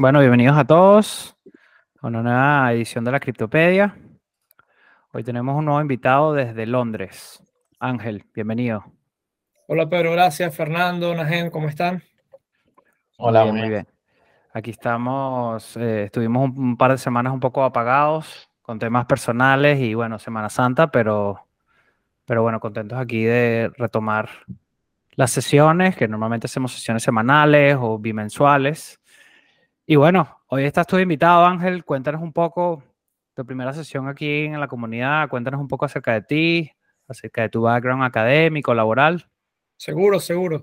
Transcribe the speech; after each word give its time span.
Bueno, 0.00 0.20
bienvenidos 0.20 0.56
a 0.56 0.64
todos 0.64 1.36
a 2.00 2.06
una 2.06 2.22
nueva 2.22 2.72
edición 2.72 3.04
de 3.04 3.10
la 3.10 3.18
Criptopedia. 3.18 3.96
Hoy 5.12 5.24
tenemos 5.24 5.56
un 5.56 5.64
nuevo 5.64 5.80
invitado 5.80 6.34
desde 6.34 6.66
Londres. 6.66 7.42
Ángel, 7.80 8.24
bienvenido. 8.32 8.84
Hola 9.66 9.88
Pedro, 9.88 10.12
gracias. 10.12 10.54
Fernando, 10.54 11.12
Najen, 11.16 11.50
¿cómo 11.50 11.66
están? 11.66 12.00
Hola, 13.16 13.44
muy 13.46 13.68
bien. 13.68 13.88
Aquí 14.52 14.70
estamos, 14.70 15.76
eh, 15.76 16.04
estuvimos 16.04 16.48
un, 16.48 16.58
un, 16.60 16.76
par 16.76 16.92
de 16.92 16.98
semanas 16.98 17.32
un 17.32 17.40
poco 17.40 17.64
apagados 17.64 18.48
con 18.62 18.78
temas 18.78 19.04
personales 19.06 19.80
y 19.80 19.94
bueno, 19.94 20.20
Semana 20.20 20.48
Santa, 20.48 20.92
pero, 20.92 21.44
pero 22.24 22.44
bueno, 22.44 22.60
contentos 22.60 22.96
aquí 22.96 23.24
de 23.24 23.72
retomar 23.76 24.30
las 25.16 25.32
sesiones, 25.32 25.96
que 25.96 26.06
normalmente 26.06 26.46
hacemos 26.46 26.70
sesiones 26.70 27.02
semanales 27.02 27.76
o 27.80 27.98
bimensuales. 27.98 28.97
Y 29.90 29.96
bueno, 29.96 30.42
hoy 30.48 30.64
estás 30.64 30.86
tú 30.86 30.98
invitado, 30.98 31.46
Ángel. 31.46 31.82
Cuéntanos 31.82 32.20
un 32.20 32.34
poco 32.34 32.84
tu 33.34 33.46
primera 33.46 33.72
sesión 33.72 34.06
aquí 34.06 34.44
en 34.44 34.60
la 34.60 34.68
comunidad. 34.68 35.30
Cuéntanos 35.30 35.58
un 35.58 35.66
poco 35.66 35.86
acerca 35.86 36.12
de 36.12 36.20
ti, 36.20 36.70
acerca 37.08 37.40
de 37.40 37.48
tu 37.48 37.62
background 37.62 38.04
académico, 38.04 38.74
laboral. 38.74 39.26
Seguro, 39.78 40.20
seguro. 40.20 40.62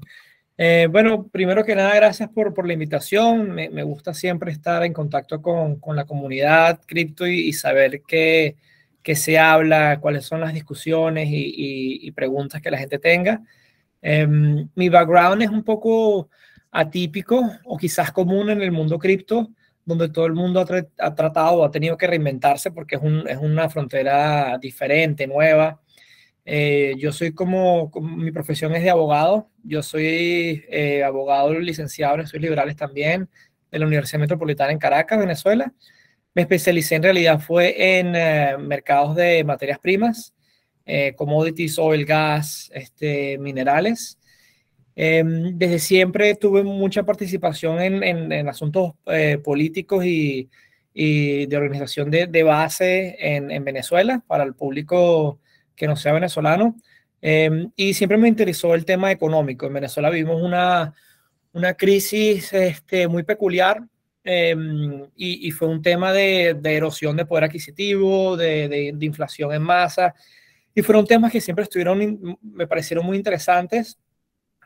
Eh, 0.56 0.88
bueno, 0.92 1.28
primero 1.28 1.66
que 1.66 1.74
nada, 1.74 1.96
gracias 1.96 2.30
por, 2.30 2.54
por 2.54 2.68
la 2.68 2.74
invitación. 2.74 3.50
Me, 3.50 3.68
me, 3.72 3.82
gusta 3.82 4.14
siempre 4.14 4.52
estar 4.52 4.84
en 4.84 4.94
contacto 4.94 5.42
con, 5.42 5.80
con 5.80 5.96
la 5.96 6.06
comunidad 6.06 6.82
cripto 6.86 7.26
y, 7.26 7.48
y, 7.48 7.54
saber 7.54 8.04
qué, 8.08 8.58
qué, 9.02 9.16
se 9.16 9.40
habla, 9.40 10.00
cuáles 10.02 10.24
son 10.24 10.40
las 10.42 10.54
discusiones 10.54 11.30
y, 11.30 11.46
y, 11.48 12.08
y 12.08 12.12
preguntas 12.12 12.62
que 12.62 12.70
la 12.70 12.78
gente 12.78 13.00
tenga. 13.00 13.42
Eh, 14.04 14.28
mi 14.28 14.90
background 14.90 15.42
es 15.42 15.50
un 15.50 15.64
poco 15.64 16.30
atípico 16.76 17.42
o 17.64 17.78
quizás 17.78 18.12
común 18.12 18.50
en 18.50 18.62
el 18.62 18.72
mundo 18.72 19.00
cripto, 19.00 19.50
donde 19.86 20.10
todo 20.10 20.26
el 20.26 20.34
mundo 20.34 20.60
ha, 20.60 20.66
tra 20.66 20.86
ha 21.00 21.16
tratado 21.16 21.60
o 21.60 21.66
ha 21.66 21.72
tenido 21.72 21.98
que 21.98 22.06
reinventarse 22.06 22.72
porque 22.72 22.96
es, 22.96 23.02
un, 23.02 23.28
es 23.30 23.38
una 23.38 23.70
frontera 23.70 24.58
diferente, 24.60 25.26
nueva. 25.26 25.82
Eh, 26.44 26.94
yo 26.98 27.14
soy 27.14 27.34
como, 27.34 27.90
mi 28.02 28.32
profesión 28.32 28.76
es 28.76 28.84
de 28.84 28.90
abogado, 28.90 29.50
yo 29.64 29.82
soy 29.82 30.66
eh, 30.70 31.04
abogado 31.04 31.58
licenciado 31.60 32.16
en 32.16 32.22
estudios 32.22 32.44
liberales 32.44 32.76
también 32.76 33.30
de 33.72 33.80
la 33.80 33.88
Universidad 33.88 34.20
Metropolitana 34.20 34.72
en 34.72 34.78
Caracas, 34.78 35.18
Venezuela. 35.18 35.74
Me 36.34 36.42
especialicé 36.42 36.96
en 36.96 37.04
realidad 37.04 37.40
fue 37.40 38.00
en 38.00 38.16
eh, 38.16 38.58
mercados 38.60 39.16
de 39.16 39.44
materias 39.46 39.80
primas, 39.80 40.34
commodities, 41.16 41.80
oil, 41.80 42.06
gas, 42.06 42.70
este, 42.74 43.40
minerales. 43.40 44.20
Eh, 44.96 45.24
desde 45.54 45.80
siempre 45.80 46.36
tuve 46.36 46.64
mucha 46.64 47.04
participación 47.04 47.82
en, 47.82 48.04
en, 48.04 48.32
en 48.32 48.48
asuntos 48.48 48.94
eh, 49.08 49.38
políticos 49.44 50.06
y, 50.06 50.50
y, 50.94 51.46
de 51.48 51.58
organización 51.58 52.10
de, 52.10 52.28
de 52.28 52.44
base 52.44 53.18
en, 53.20 53.52
en, 53.52 53.66
Venezuela 53.66 54.24
para 54.26 54.46
el 54.46 54.54
público 54.56 55.40
que 55.76 55.88
no 55.88 55.96
sea 55.96 56.14
venezolano. 56.14 56.78
Eh, 57.22 57.68
y 57.76 57.94
siempre 57.94 58.18
me 58.18 58.30
interesó 58.30 58.74
el 58.74 58.86
tema 58.86 59.12
económico. 59.12 59.66
En 59.66 59.74
Venezuela 59.74 60.10
vivimos 60.10 60.42
una, 60.42 60.94
una 61.54 61.74
crisis 61.74 62.54
este, 62.54 63.08
muy 63.08 63.24
peculiar 63.24 63.82
y, 64.24 65.48
y, 65.48 65.52
fue 65.52 65.68
un 65.68 65.84
tema 65.84 66.12
de, 66.12 66.56
de, 66.60 66.76
erosión 66.76 67.16
de 67.16 67.28
poder 67.28 67.44
adquisitivo, 67.44 68.36
de, 68.36 68.92
de 68.96 69.06
inflación 69.06 69.54
en 69.54 69.62
masa 69.62 70.16
y 70.78 70.82
fueron 70.82 71.08
temas 71.08 71.32
que 71.32 71.40
siempre 71.40 71.64
estuvieron, 71.64 72.38
me 72.42 72.68
parecieron 72.68 73.06
muy 73.06 73.16
interesantes. 73.16 73.98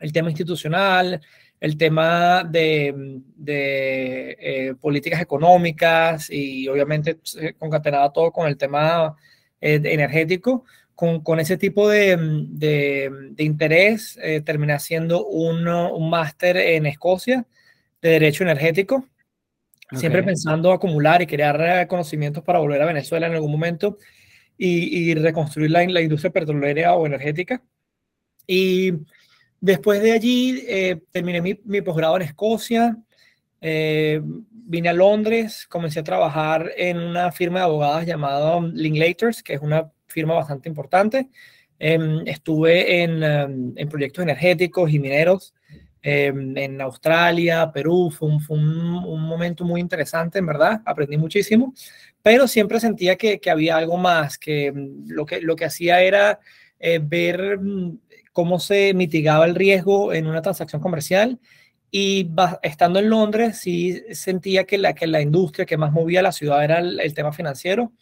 El 0.00 0.12
tema 0.12 0.30
institucional, 0.30 1.20
el 1.60 1.76
tema 1.76 2.42
de, 2.44 3.20
de 3.36 4.36
eh, 4.40 4.74
políticas 4.80 5.20
económicas 5.20 6.30
y 6.30 6.66
obviamente 6.68 7.18
concatenado 7.58 8.10
todo 8.12 8.32
con 8.32 8.48
el 8.48 8.56
tema 8.56 9.14
eh, 9.60 9.80
energético. 9.84 10.64
Con, 10.94 11.22
con, 11.22 11.40
ese 11.40 11.56
tipo 11.56 11.88
de, 11.88 12.18
de, 12.48 13.10
de 13.30 13.44
interés, 13.44 14.18
eh, 14.22 14.42
terminé 14.42 14.74
haciendo 14.74 15.26
un, 15.26 15.66
un 15.66 16.10
máster 16.10 16.58
en 16.58 16.84
Escocia 16.84 17.46
de 18.02 18.10
Derecho 18.10 18.44
Energético, 18.44 19.06
okay. 19.86 19.98
siempre 19.98 20.22
pensando 20.22 20.72
acumular 20.72 21.22
y 21.22 21.26
crear 21.26 21.86
conocimientos 21.88 22.44
para 22.44 22.58
volver 22.58 22.82
a 22.82 22.86
Venezuela 22.86 23.28
en 23.28 23.32
algún 23.32 23.50
momento 23.50 23.96
y, 24.58 25.10
y 25.10 25.14
reconstruir 25.14 25.70
la, 25.70 25.82
la, 25.86 26.02
industria 26.02 26.32
petrolera 26.32 26.94
o 26.94 27.06
energética. 27.06 27.62
Y 28.46 28.92
después 29.60 30.02
de 30.02 30.12
allí 30.12 30.64
eh, 30.66 31.00
terminé 31.10 31.40
mi, 31.40 31.58
mi 31.64 31.82
posgrado 31.82 32.16
en 32.16 32.22
Escocia, 32.22 32.96
eh, 33.60 34.20
vine 34.22 34.88
a 34.88 34.92
Londres, 34.92 35.66
comencé 35.68 36.00
a 36.00 36.04
trabajar 36.04 36.70
en 36.76 36.98
una 36.98 37.30
firma 37.32 37.60
de 37.60 37.64
abogadas 37.66 38.06
llamada 38.06 38.60
Linklaters, 38.60 39.42
que 39.42 39.54
es 39.54 39.60
una 39.60 39.90
firma 40.06 40.34
bastante 40.34 40.68
importante. 40.68 41.28
Eh, 41.78 41.98
estuve 42.26 43.02
en, 43.02 43.22
um, 43.22 43.72
en, 43.76 43.88
proyectos 43.88 44.22
energéticos 44.22 44.90
y 44.92 44.98
mineros 44.98 45.54
en 46.02 46.80
Australia, 46.80 47.70
Perú, 47.74 48.10
fue, 48.10 48.30
un, 48.48 49.02
momento 49.04 49.66
muy 49.66 49.82
interesante, 49.82 50.38
en 50.38 50.46
verdad, 50.46 50.80
aprendí 50.86 51.18
muchísimo 51.18 51.74
pero 52.22 52.48
siempre 52.48 52.80
sentía 52.80 53.16
que, 53.16 53.40
había 53.50 53.76
algo 53.76 53.96
más, 53.96 54.38
que 54.38 54.72
lo 55.06 55.24
que, 55.26 55.40
lo 55.40 55.56
que 55.56 55.64
hacía 55.64 56.02
era 56.02 56.40
eh, 56.78 57.00
ver 57.02 57.58
mm, 57.58 57.98
cómo 58.32 58.60
se 58.60 58.94
mitigaba 58.94 59.44
el 59.46 59.54
riesgo 59.54 60.12
en 60.12 60.26
una 60.26 60.42
transacción 60.42 60.80
comercial 60.80 61.40
y 61.90 62.30
estando 62.62 62.98
en 63.00 63.10
Londres 63.10 63.58
sí 63.58 64.02
sentía 64.12 64.64
que 64.64 64.78
la, 64.78 64.94
que 64.94 65.06
la 65.06 65.20
industria 65.20 65.66
que 65.66 65.76
más 65.76 65.92
movía 65.92 66.22
la 66.22 66.32
ciudad 66.32 66.62
era 66.62 66.78
el, 66.78 67.00
el 67.00 67.14
tema 67.14 67.32
financiero 67.32 67.92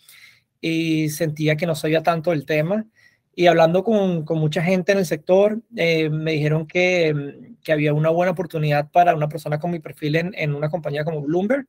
y 0.61 1.09
sentía 1.11 1.56
que 1.56 1.66
no 1.66 1.75
sabía 1.75 2.03
tanto 2.03 2.33
el 2.33 2.44
tema. 2.44 2.87
Y 3.34 3.47
hablando 3.47 3.84
con, 3.84 4.25
con 4.25 4.39
mucha 4.39 4.62
gente 4.62 4.93
en 4.93 4.99
el 4.99 5.06
sector, 5.06 5.62
eh, 5.77 6.11
me 6.11 6.33
dijeron 6.33 6.66
que, 6.66 7.55
que, 7.62 7.72
había 7.72 7.95
una 7.95 8.10
buena 8.10 8.33
oportunidad 8.33 8.91
para 8.91 9.15
una 9.15 9.28
persona 9.28 9.60
con 9.60 9.71
mi 9.71 9.78
perfil 9.78 10.16
en, 10.16 10.33
en 10.34 10.55
una 10.55 10.69
compañía 10.69 11.05
como 11.05 11.22
Bloomberg. 11.22 11.66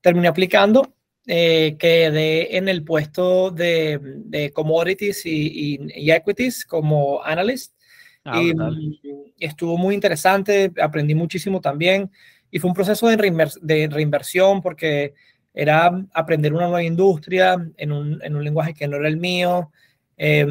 Terminé 0.00 0.28
aplicando 0.28 0.94
eh, 1.26 1.76
quedé 1.78 2.56
en 2.56 2.68
el 2.68 2.84
puesto 2.84 3.50
de, 3.50 3.98
de 4.02 4.52
commodities 4.52 5.24
y, 5.24 5.30
y, 5.30 5.78
y, 5.94 6.10
equities 6.10 6.66
como 6.66 7.22
analyst. 7.22 7.73
Ah, 8.24 8.42
y 8.42 8.54
mm, 8.54 8.96
estuvo 9.38 9.76
muy 9.76 9.94
interesante, 9.94 10.72
aprendí 10.80 11.14
muchísimo 11.14 11.60
también. 11.60 12.10
Y 12.50 12.58
fue 12.58 12.70
un 12.70 12.74
proceso 12.74 13.08
de, 13.08 13.16
reinvers 13.16 13.58
de 13.62 13.88
reinversión 13.88 14.62
porque 14.62 15.14
era 15.52 15.90
aprender 16.12 16.52
una 16.52 16.64
nueva 16.64 16.82
industria 16.82 17.56
en 17.76 17.92
un, 17.92 18.20
en 18.22 18.36
un 18.36 18.44
lenguaje 18.44 18.74
que 18.74 18.88
no 18.88 18.96
era 18.96 19.08
el 19.08 19.16
mío. 19.16 19.70
Eh, 20.16 20.46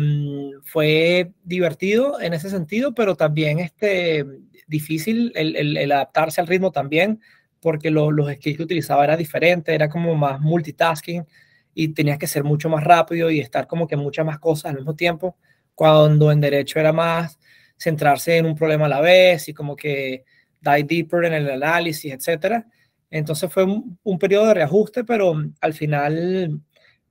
fue 0.66 1.32
divertido 1.44 2.20
en 2.20 2.34
ese 2.34 2.50
sentido, 2.50 2.94
pero 2.94 3.16
también 3.16 3.60
este, 3.60 4.26
difícil 4.68 5.32
el, 5.36 5.56
el, 5.56 5.78
el 5.78 5.92
adaptarse 5.92 6.42
al 6.42 6.48
ritmo 6.48 6.72
también 6.72 7.20
porque 7.64 7.90
lo, 7.90 8.12
los 8.12 8.30
skills 8.32 8.58
que 8.58 8.64
utilizaba 8.64 9.06
era 9.06 9.16
diferente, 9.16 9.74
era 9.74 9.88
como 9.90 10.14
más 10.16 10.40
multitasking 10.42 11.26
y 11.74 11.88
tenías 11.88 12.20
que 12.20 12.28
ser 12.28 12.44
mucho 12.44 12.70
más 12.70 12.84
rápido 12.84 13.32
y 13.32 13.40
estar 13.40 13.68
como 13.68 13.88
que 13.88 13.96
muchas 13.96 14.26
más 14.26 14.38
cosas 14.38 14.72
al 14.72 14.76
mismo 14.76 14.96
tiempo, 14.96 15.38
cuando 15.74 16.32
en 16.32 16.42
derecho 16.42 16.80
era 16.80 16.92
más 16.92 17.40
centrarse 17.78 18.38
en 18.38 18.46
un 18.46 18.56
problema 18.56 18.86
a 18.86 18.90
la 18.90 19.02
vez 19.02 19.48
y 19.50 19.54
como 19.54 19.76
que 19.76 20.24
dive 20.62 20.84
deeper 20.84 21.26
en 21.26 21.34
el 21.34 21.50
análisis, 21.52 22.14
etcétera. 22.14 22.66
Entonces 23.10 23.52
fue 23.52 23.64
un, 23.64 24.00
un, 24.04 24.18
periodo 24.18 24.48
de 24.48 24.54
reajuste, 24.56 25.04
pero 25.04 25.36
al 25.62 25.74
final 25.74 26.60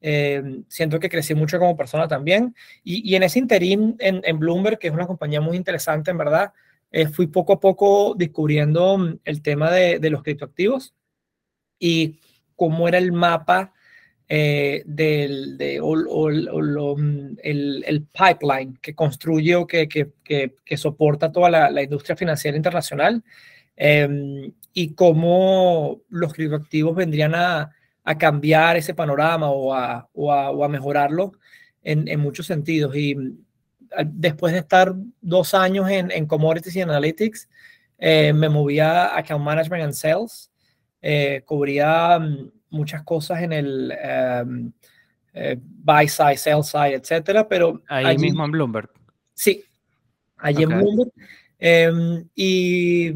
eh, 0.00 0.42
siento 0.68 0.98
que 0.98 1.08
crecí 1.08 1.34
mucho 1.34 1.58
como 1.58 1.76
persona 1.76 2.08
también. 2.08 2.54
Y, 2.82 3.08
y 3.08 3.14
en 3.14 3.22
ese 3.22 3.38
interín 3.38 3.96
en, 4.00 4.20
en 4.24 4.38
Bloomberg, 4.38 4.78
que 4.78 4.88
es 4.88 4.94
una 4.94 5.06
compañía 5.06 5.40
muy 5.40 5.56
interesante 5.56 6.10
en 6.10 6.18
verdad, 6.18 6.52
eh, 6.90 7.06
fui 7.06 7.28
poco 7.28 7.54
a 7.54 7.60
poco 7.60 8.14
descubriendo 8.16 9.18
el 9.24 9.42
tema 9.42 9.70
de, 9.70 9.98
de 9.98 10.10
los 10.10 10.22
criptoactivos 10.22 10.94
y 11.78 12.20
cómo 12.56 12.86
era 12.86 12.98
el 12.98 13.12
mapa 13.12 13.72
eh, 14.34 14.82
del 14.86 15.58
de, 15.58 15.78
o, 15.78 15.88
o, 15.88 16.30
o, 16.30 16.96
mm, 16.96 17.36
el, 17.42 17.84
el, 17.86 18.06
pipeline 18.06 18.78
que 18.80 18.94
construye 18.94 19.54
o 19.56 19.66
que, 19.66 19.86
que, 19.86 20.08
que, 20.24 20.54
que 20.64 20.76
soporta 20.78 21.30
toda 21.30 21.50
la, 21.50 21.70
la, 21.70 21.82
industria 21.82 22.16
financiera 22.16 22.56
internacional 22.56 23.22
eh, 23.76 24.50
y 24.72 24.94
cómo 24.94 26.00
los 26.08 26.32
criptoactivos 26.32 26.96
vendrían 26.96 27.34
a, 27.34 27.72
a 28.04 28.16
cambiar 28.16 28.78
ese 28.78 28.94
panorama 28.94 29.50
o 29.50 29.74
a, 29.74 29.96
a, 29.96 30.06
o 30.14 30.64
a 30.64 30.68
mejorarlo 30.70 31.32
en, 31.82 32.08
en, 32.08 32.18
muchos 32.18 32.46
sentidos. 32.46 32.96
Y 32.96 33.14
después 34.06 34.54
de 34.54 34.60
estar 34.60 34.94
dos 35.20 35.52
años 35.52 35.90
en, 35.90 36.10
en 36.10 36.24
Commodities 36.24 36.74
y 36.76 36.80
Analytics, 36.80 37.50
eh, 37.98 38.32
me 38.32 38.48
movía 38.48 39.08
a 39.08 39.18
Account 39.18 39.44
Management 39.44 39.84
and 39.84 39.92
Sales. 39.92 40.50
Eh, 41.02 41.42
cubría 41.44 42.16
um, 42.16 42.50
muchas 42.72 43.02
cosas 43.02 43.42
en 43.42 43.52
el 43.52 43.92
um, 44.44 44.72
eh, 45.34 45.56
buy 45.60 46.08
side, 46.08 46.36
sell 46.36 46.62
side, 46.62 46.94
etcétera, 46.94 47.48
pero 47.48 47.82
ahí 47.88 48.04
allí, 48.06 48.18
mismo 48.18 48.44
en 48.44 48.50
Bloomberg. 48.50 48.90
Sí, 49.34 49.64
allí 50.36 50.64
okay. 50.64 50.76
en 50.76 50.82
Bloomberg. 50.82 51.12
Em, 51.64 52.28
y 52.34 53.12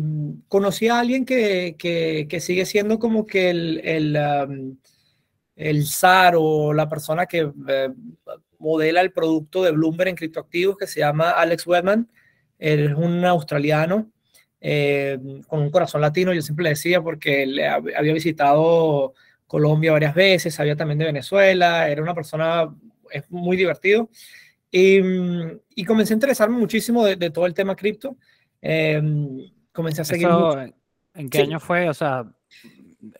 conocí 0.46 0.86
a 0.86 1.00
alguien 1.00 1.24
que, 1.24 1.74
que, 1.76 2.40
sigue 2.40 2.64
siendo 2.64 3.00
como 3.00 3.26
que 3.26 3.50
el, 3.50 3.80
el, 3.82 4.78
el 5.56 5.86
SAR 5.86 6.34
o 6.38 6.72
la 6.72 6.88
persona 6.88 7.26
que 7.26 7.50
eh, 7.68 7.88
modela 8.58 9.00
el 9.00 9.10
producto 9.10 9.64
de 9.64 9.72
Bloomberg 9.72 10.10
en 10.10 10.16
criptoactivos, 10.16 10.76
que 10.76 10.86
se 10.86 11.00
llama 11.00 11.30
Alex 11.30 11.66
Webman. 11.66 12.08
Él 12.58 12.90
es 12.90 12.94
un 12.94 13.24
australiano 13.24 14.12
eh, 14.60 15.18
con 15.46 15.60
un 15.60 15.70
corazón 15.70 16.00
latino, 16.00 16.32
yo 16.32 16.42
siempre 16.42 16.64
le 16.64 16.70
decía, 16.70 17.02
porque 17.02 17.42
él 17.42 17.60
había 17.60 18.12
visitado 18.12 19.14
Colombia 19.46 19.92
varias 19.92 20.14
veces, 20.14 20.54
sabía 20.54 20.76
también 20.76 20.98
de 20.98 21.06
Venezuela, 21.06 21.88
era 21.88 22.02
una 22.02 22.14
persona, 22.14 22.74
es 23.10 23.30
muy 23.30 23.56
divertido. 23.56 24.10
Y, 24.70 25.00
y 25.74 25.84
comencé 25.84 26.12
a 26.12 26.16
interesarme 26.16 26.58
muchísimo 26.58 27.04
de, 27.04 27.16
de 27.16 27.30
todo 27.30 27.46
el 27.46 27.54
tema 27.54 27.76
cripto. 27.76 28.16
Em, 28.60 29.50
comencé 29.72 30.02
a 30.02 30.04
seguir. 30.04 30.28
¿En 31.14 31.30
qué 31.30 31.38
año 31.38 31.60
fue? 31.60 31.88
O 31.88 31.94
sea, 31.94 32.24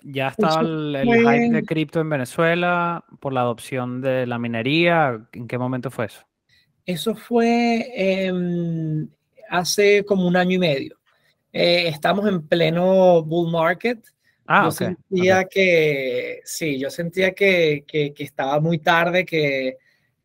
ya 0.03 0.29
estaba 0.29 0.61
el, 0.61 0.97
hype 1.03 1.51
de 1.51 1.63
cripto 1.63 2.01
en 2.01 2.11
Venezuela 2.11 3.05
por 3.21 3.33
la 3.33 3.41
adopción 3.41 4.01
de 4.01 4.27
la 4.27 4.39
minería. 4.39 5.29
¿En 5.33 5.47
qué 5.47 5.59
momento 5.59 5.91
fue 5.91 6.07
eso? 6.07 6.21
Eso 6.85 7.15
fue 7.15 7.91
em, 7.95 9.09
hace 9.49 10.05
como 10.05 10.27
un 10.27 10.37
año 10.37 10.57
y 10.57 10.59
medio. 10.59 10.99
Eh, 11.53 11.89
estamos 11.89 12.27
en 12.29 12.47
pleno 12.47 13.23
bull 13.23 13.51
market. 13.51 14.05
Ah, 14.47 14.65
yo 14.65 14.71
sentía 14.71 15.45
que, 15.45 16.41
sí, 16.45 16.79
yo 16.79 16.91
sentía 16.91 17.33
que, 17.33 17.85
que, 17.87 18.13
que 18.13 18.25
estaba 18.25 18.61
muy 18.61 18.79
tarde, 18.79 19.25
que 19.25 19.79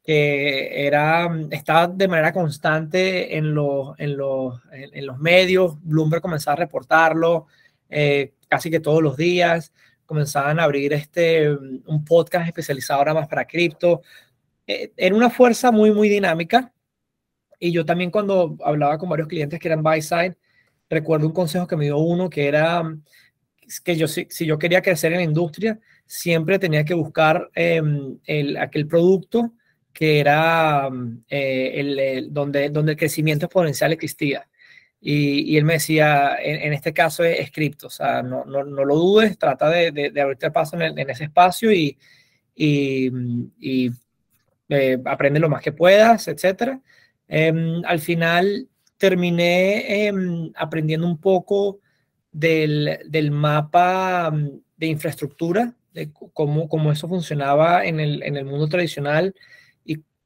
que 0.04 0.88
era, 0.88 1.30
estaba 1.52 1.88
de 1.88 2.08
manera 2.08 2.34
constante 2.34 3.38
en 3.38 3.54
los, 3.54 3.98
en 4.00 4.18
los, 4.18 4.60
en, 4.72 5.06
los 5.06 5.20
medios, 5.20 5.78
Bloomberg 5.84 6.22
comenzaba 6.22 6.54
a 6.54 6.58
reportarlo 6.58 7.48
eh, 7.90 8.34
casi 8.48 8.72
que 8.72 8.80
todos 8.80 9.02
los 9.02 9.16
días, 9.16 9.72
comenzaban 10.06 10.60
a 10.60 10.64
abrir 10.64 10.92
este, 10.94 11.50
un 11.52 12.04
podcast 12.04 12.48
especializado 12.48 13.00
ahora 13.00 13.14
más 13.14 13.28
para 13.28 13.46
cripto. 13.46 14.02
Eh, 14.68 14.92
era 14.98 15.16
una 15.16 15.30
fuerza 15.30 15.72
muy, 15.72 15.92
muy 15.92 16.10
dinámica. 16.10 16.74
Y 17.60 17.72
yo 17.72 17.86
también 17.86 18.12
cuando 18.12 18.58
hablaba 18.64 18.98
con 18.98 19.08
varios 19.08 19.28
clientes 19.28 19.60
que 19.60 19.68
eran 19.68 19.84
buy 19.84 20.02
side, 20.02 20.36
recuerdo 20.90 21.28
un 21.28 21.34
consejo 21.34 21.68
que 21.68 21.78
me 21.78 21.86
dio 21.86 22.00
uno 22.00 22.30
que 22.30 22.48
era 22.48 22.84
que 23.80 23.96
yo 23.96 24.08
si, 24.08 24.28
si 24.30 24.46
yo 24.46 24.60
quería 24.60 24.82
crecer 24.82 25.14
en 25.14 25.20
la 25.20 25.24
industria, 25.24 25.80
siempre 26.06 26.60
tenía 26.60 26.84
que 26.84 26.94
buscar 26.94 27.50
em, 27.56 28.18
el, 28.26 28.58
aquel 28.58 28.88
producto 28.88 29.54
que 29.94 30.20
era 30.20 30.90
mm, 30.90 31.24
eh, 31.30 31.72
el, 31.76 32.34
donde, 32.34 32.70
donde 32.70 32.94
el 32.94 32.98
crecimiento 32.98 33.46
exponencial 33.46 33.94
existía. 33.94 34.48
Y, 35.00 35.54
y 35.54 35.58
él 35.58 35.66
me 35.66 35.74
decía, 35.74 36.38
en, 36.40 36.74
este 36.74 36.94
caso 36.94 37.24
es, 37.24 37.52
cripto, 37.52 37.88
o 37.88 37.90
sea, 37.90 38.22
no, 38.22 38.46
no, 38.46 38.64
no, 38.64 38.86
lo 38.86 38.96
dudes, 38.96 39.36
trata 39.38 39.68
de, 39.70 39.92
de, 39.92 40.22
abrirte 40.22 40.52
paso 40.52 40.80
en, 40.80 40.98
en, 40.98 41.10
ese 41.10 41.24
espacio 41.24 41.72
y, 41.72 41.98
y, 42.54 43.10
y 43.60 43.92
eh, 44.70 44.98
aprende 45.06 45.40
lo 45.40 45.50
más 45.50 45.62
que 45.62 45.74
puedas, 45.74 46.30
etc. 46.30 46.80
Em, 47.28 47.84
al 47.86 48.00
final 48.00 48.70
terminé 48.98 50.08
em, 50.08 50.52
aprendiendo 50.56 51.06
un 51.06 51.20
poco 51.20 51.81
del, 52.32 53.00
del 53.08 53.32
mapa 53.32 54.32
mm, 54.32 54.50
de 54.78 54.88
infraestructura, 54.88 55.76
de 55.94 56.12
cómo, 56.34 56.70
cómo 56.70 56.92
eso 56.92 57.08
funcionaba 57.08 57.86
en 57.86 58.00
el, 58.00 58.24
en 58.24 58.38
el 58.38 58.46
mundo 58.46 58.68
tradicional 58.68 59.34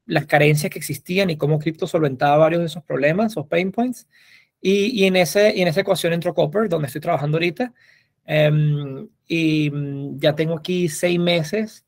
las 0.06 0.26
carencias 0.26 0.72
que 0.72 0.80
existían 0.80 1.30
y 1.30 1.38
cómo 1.38 1.60
cripto 1.60 1.88
solventaba 1.88 2.38
varios 2.38 2.62
de 2.62 2.68
esos 2.68 2.84
problemas, 2.84 3.32
esos 3.32 3.48
pain 3.48 3.72
points. 3.72 4.08
Y, 4.62 5.02
y, 5.02 5.06
en, 5.06 5.16
ese, 5.16 5.54
y 5.56 5.62
en 5.62 5.68
esa 5.68 5.82
ecuación 5.82 6.14
entró 6.14 6.34
Copper, 6.34 6.70
donde 6.70 6.88
estoy 6.88 7.02
trabajando 7.02 7.38
ahorita. 7.38 7.74
Em, 8.26 9.08
y 9.28 9.70
mm, 9.72 10.20
ya 10.20 10.36
tengo 10.36 10.56
aquí 10.56 10.90
seis 10.90 11.20
meses 11.20 11.86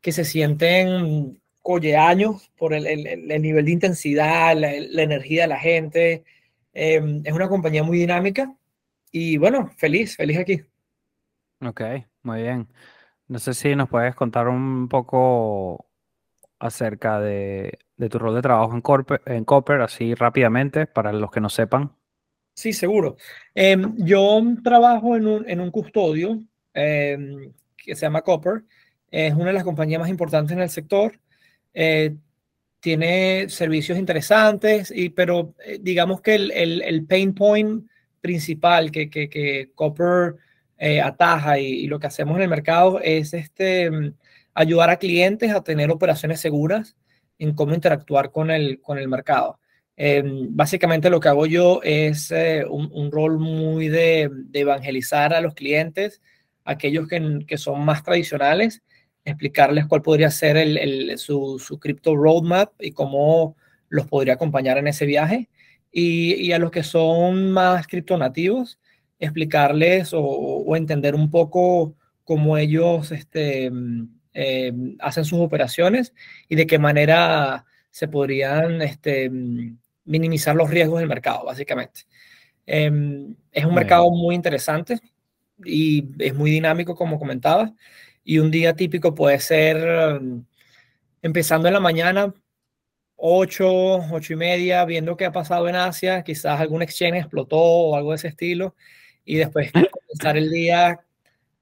que 0.00 0.12
se 0.12 0.24
sienten, 0.24 1.40
oye, 1.62 1.96
años 1.96 2.50
por 2.56 2.74
el, 2.74 2.86
el, 2.86 3.42
nivel 3.42 3.64
de 3.64 3.72
intensidad, 3.72 4.56
la, 4.56 4.72
energía 4.74 5.42
de 5.42 5.48
la 5.48 5.58
gente. 5.58 6.24
Em, 6.74 7.22
es 7.24 7.32
una 7.32 7.48
compañía 7.48 7.82
muy 7.82 7.98
dinámica 7.98 8.54
y 9.12 9.36
bueno, 9.36 9.70
feliz, 9.76 10.16
feliz 10.16 10.38
aquí. 10.38 10.62
Ok, 11.60 11.82
muy 12.22 12.42
bien. 12.42 12.68
No 13.28 13.38
sé 13.38 13.54
si 13.54 13.76
nos 13.76 13.88
puedes 13.88 14.14
contar 14.14 14.48
un 14.48 14.88
poco 14.88 15.86
acerca 16.58 17.20
de, 17.20 17.78
tu 18.10 18.18
rol 18.18 18.34
de 18.34 18.42
trabajo 18.42 18.74
en, 18.74 18.80
Copper, 18.80 19.22
en 19.26 19.44
Copper, 19.44 19.80
así 19.80 20.14
rápidamente, 20.14 20.86
para 20.86 21.12
los 21.12 21.30
que 21.30 21.40
no 21.40 21.48
sepan. 21.48 21.92
Sí, 22.54 22.72
seguro. 22.72 23.16
Em, 23.54 23.94
yo 23.96 24.42
trabajo 24.62 25.16
en 25.16 25.26
un, 25.26 25.48
en 25.48 25.60
un 25.60 25.70
custodio 25.70 26.40
em, 26.74 27.52
que 27.76 27.94
se 27.94 28.06
llama 28.06 28.22
Copper. 28.22 28.64
Es 29.10 29.34
una 29.34 29.46
de 29.46 29.52
las 29.54 29.64
compañías 29.64 30.00
más 30.00 30.10
importantes 30.10 30.52
en 30.52 30.62
el 30.62 30.70
sector. 30.70 31.18
Eh, 31.74 32.16
tiene 32.80 33.48
servicios 33.48 33.98
interesantes, 33.98 34.92
y, 34.94 35.10
pero 35.10 35.54
eh, 35.64 35.78
digamos 35.80 36.20
que 36.20 36.34
el, 36.34 36.50
el, 36.50 36.82
el, 36.82 37.06
pain 37.06 37.32
point 37.32 37.86
principal 38.22 38.90
que, 38.90 39.10
que, 39.10 39.28
que 39.28 39.70
Copper 39.74 40.36
eh, 40.78 41.00
ataja 41.02 41.58
y, 41.58 41.86
lo 41.86 42.00
que 42.00 42.06
hacemos 42.06 42.36
en 42.36 42.42
el 42.42 42.48
mercado 42.48 42.98
es 43.00 43.34
este 43.34 43.90
ayudar 44.54 44.90
a 44.90 44.98
clientes 44.98 45.52
a 45.52 45.62
tener 45.62 45.90
operaciones 45.90 46.40
seguras 46.40 46.96
en 47.38 47.54
cómo 47.54 47.74
interactuar 47.74 48.30
con 48.30 48.50
el, 48.50 48.80
con 48.80 48.98
el 48.98 49.08
mercado. 49.08 49.58
Em, 49.96 50.48
básicamente 50.50 51.10
lo 51.10 51.20
que 51.20 51.28
hago 51.28 51.46
yo 51.46 51.80
es 51.82 52.30
eh, 52.30 52.64
un, 52.68 53.12
rol 53.12 53.38
muy 53.38 53.88
de, 53.88 54.30
evangelizar 54.52 55.34
a 55.34 55.40
los 55.40 55.54
clientes, 55.54 56.20
aquellos 56.64 57.08
que, 57.08 57.44
que, 57.46 57.58
son 57.58 57.84
más 57.84 58.02
tradicionales, 58.02 58.82
explicarles 59.24 59.86
cuál 59.86 60.02
podría 60.02 60.30
ser 60.30 60.56
el, 60.56 61.18
su, 61.18 61.58
su 61.58 61.78
crypto 61.78 62.16
roadmap 62.16 62.72
y 62.80 62.92
cómo 62.92 63.56
los 63.88 64.06
podría 64.06 64.34
acompañar 64.34 64.78
en 64.78 64.88
ese 64.88 65.06
viaje. 65.06 65.48
Y, 65.92 66.34
y 66.34 66.52
a 66.52 66.58
los 66.58 66.70
que 66.70 66.82
son 66.82 67.52
más 67.52 67.86
criptonativos, 67.86 68.78
explicarles 69.18 70.14
o, 70.14 70.22
o, 70.22 70.76
entender 70.76 71.14
un 71.14 71.30
poco 71.30 71.94
cómo 72.24 72.56
ellos 72.56 73.12
este, 73.12 73.70
eh, 74.34 74.72
hacen 75.00 75.24
sus 75.24 75.40
operaciones 75.40 76.14
y 76.48 76.56
de 76.56 76.66
qué 76.66 76.78
manera 76.78 77.66
se 77.90 78.08
podrían 78.08 78.80
este, 78.80 79.30
minimizar 80.04 80.56
los 80.56 80.70
riesgos 80.70 81.00
del 81.00 81.08
mercado, 81.08 81.44
básicamente. 81.44 82.02
Em, 82.66 83.34
es 83.50 83.64
un 83.64 83.74
mercado 83.74 84.10
muy 84.10 84.34
interesante 84.34 85.00
y 85.64 86.08
es 86.18 86.34
muy 86.34 86.50
dinámico, 86.50 86.94
como 86.94 87.18
comentaba, 87.18 87.74
y 88.24 88.38
un 88.38 88.50
día 88.50 88.74
típico 88.74 89.14
puede 89.14 89.38
ser 89.40 89.76
em, 89.76 90.44
empezando 91.20 91.68
en 91.68 91.74
la 91.74 91.80
mañana, 91.80 92.32
8, 93.24 94.08
8 94.10 94.32
y 94.32 94.36
media, 94.36 94.84
viendo 94.84 95.16
qué 95.16 95.24
ha 95.26 95.32
pasado 95.32 95.68
en 95.68 95.76
Asia, 95.76 96.24
quizás 96.24 96.60
algún 96.60 96.82
exchange 96.82 97.18
explotó 97.18 97.56
o 97.58 97.96
algo 97.96 98.10
de 98.10 98.16
ese 98.16 98.28
estilo, 98.28 98.74
y 99.24 99.36
después 99.36 99.70
comenzar 99.92 100.36
el 100.36 100.50
día 100.50 101.00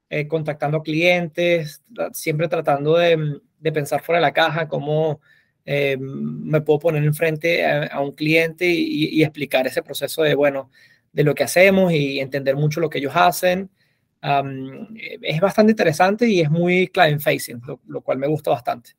eh, 0.09 0.27
contactando 0.27 0.81
clientes, 0.81 1.83
siempre 2.13 2.47
tratando 2.47 2.97
de, 2.97 3.39
de, 3.59 3.71
pensar 3.71 4.01
fuera 4.01 4.19
de 4.19 4.23
la 4.23 4.33
caja, 4.33 4.67
cómo 4.67 5.21
eh, 5.65 5.97
me 5.99 6.61
puedo 6.61 6.79
poner 6.79 7.03
enfrente 7.03 7.63
a, 7.63 7.85
a 7.85 8.01
un 8.01 8.13
cliente 8.13 8.65
y, 8.65 9.19
y, 9.19 9.23
explicar 9.23 9.67
ese 9.67 9.83
proceso 9.83 10.23
de, 10.23 10.33
bueno, 10.33 10.71
de 11.13 11.23
lo 11.23 11.35
que 11.35 11.43
hacemos 11.43 11.93
y 11.93 12.19
entender 12.19 12.55
mucho 12.55 12.79
lo 12.79 12.89
que 12.89 12.97
ellos 12.97 13.13
hacen. 13.15 13.69
Um, 14.23 14.95
es 15.21 15.39
bastante 15.39 15.71
interesante 15.73 16.27
y 16.27 16.41
es 16.41 16.49
muy 16.49 16.87
client 16.87 17.21
facing, 17.21 17.61
lo, 17.67 17.79
lo, 17.87 18.01
cual 18.01 18.17
me 18.17 18.27
gusta 18.27 18.49
bastante. 18.49 18.93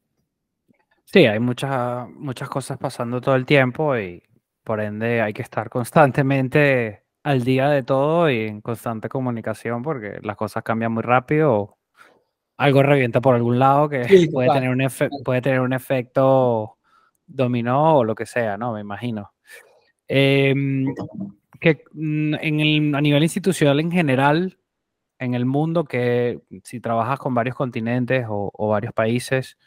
Sí, 1.13 1.27
hay 1.27 1.41
muchas, 1.41 2.09
muchas 2.09 2.49
cosas 2.49 2.79
pasando 2.79 3.21
todo 3.21 3.35
el 3.35 3.45
tiempo 3.45 3.99
y 3.99 4.23
por 4.65 4.81
ende 4.81 5.21
hay 5.21 5.35
que 5.35 5.43
estar 5.43 5.69
constantemente 5.69 7.05
al 7.23 7.45
día 7.45 7.69
de 7.69 7.83
todo 7.83 8.31
y 8.31 8.47
en 8.47 8.63
constante 8.63 9.11
comunicación 9.11 9.83
porque 9.83 10.21
las 10.23 10.37
cosas 10.37 10.63
cambian 10.63 10.93
muy 10.93 11.03
rápido 11.03 11.53
o 11.53 11.79
algo 12.57 12.83
revienta 12.83 13.21
por 13.21 13.35
algún 13.35 13.59
lado 13.59 13.91
que 13.91 14.29
puede, 14.33 14.49
tener 14.49 14.71
un 14.71 14.89
puede 15.23 15.43
tener 15.43 15.61
un 15.61 15.75
efecto 15.75 16.79
dominó 17.27 17.99
o 17.99 18.05
lo 18.05 18.15
que 18.15 18.25
sea, 18.25 18.57
¿no? 18.57 18.73
Me 18.73 18.81
imagino. 18.81 19.35
Em, 20.09 20.95
que 21.61 21.85
mm, 21.93 22.35
en 22.41 22.61
el, 22.61 22.95
a 22.95 23.03
nivel 23.03 23.23
institucional 23.23 23.81
en 23.81 23.91
general, 23.91 24.59
en 25.19 25.35
el 25.35 25.45
mundo, 25.45 25.85
que 25.85 26.41
si 26.65 26.81
trabajas 26.81 27.19
con 27.19 27.35
varios 27.35 27.55
continentes 27.57 28.25
o, 28.29 28.51
o 28.55 28.69
varios 28.69 28.95
países, 28.95 29.59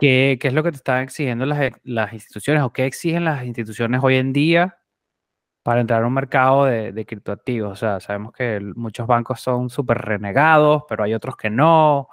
¿qué, 0.00 0.38
¿qué, 0.40 0.48
es 0.48 0.54
lo 0.54 0.62
que 0.62 0.72
te 0.72 0.78
están 0.78 1.04
exigiendo 1.04 1.46
las, 1.46 1.72
las 1.84 2.12
instituciones 2.12 2.62
o 2.62 2.72
qué 2.72 2.86
exigen 2.86 3.24
las 3.24 3.44
instituciones 3.44 4.00
hoy 4.02 4.16
en 4.16 4.32
día 4.32 4.78
para 5.62 5.80
entrar 5.80 6.02
a 6.02 6.06
un 6.06 6.14
mercado 6.14 6.64
de, 6.64 6.92
de 6.92 7.06
criptoactivos. 7.06 7.72
O 7.72 7.76
sea, 7.76 8.00
sabemos 8.00 8.32
que 8.32 8.60
muchos 8.74 9.06
bancos 9.06 9.40
son 9.40 9.70
súper 9.70 9.98
renegados, 9.98 10.84
pero 10.88 11.04
hay 11.04 11.14
otros 11.14 11.36
que 11.36 11.50
no. 11.50 12.08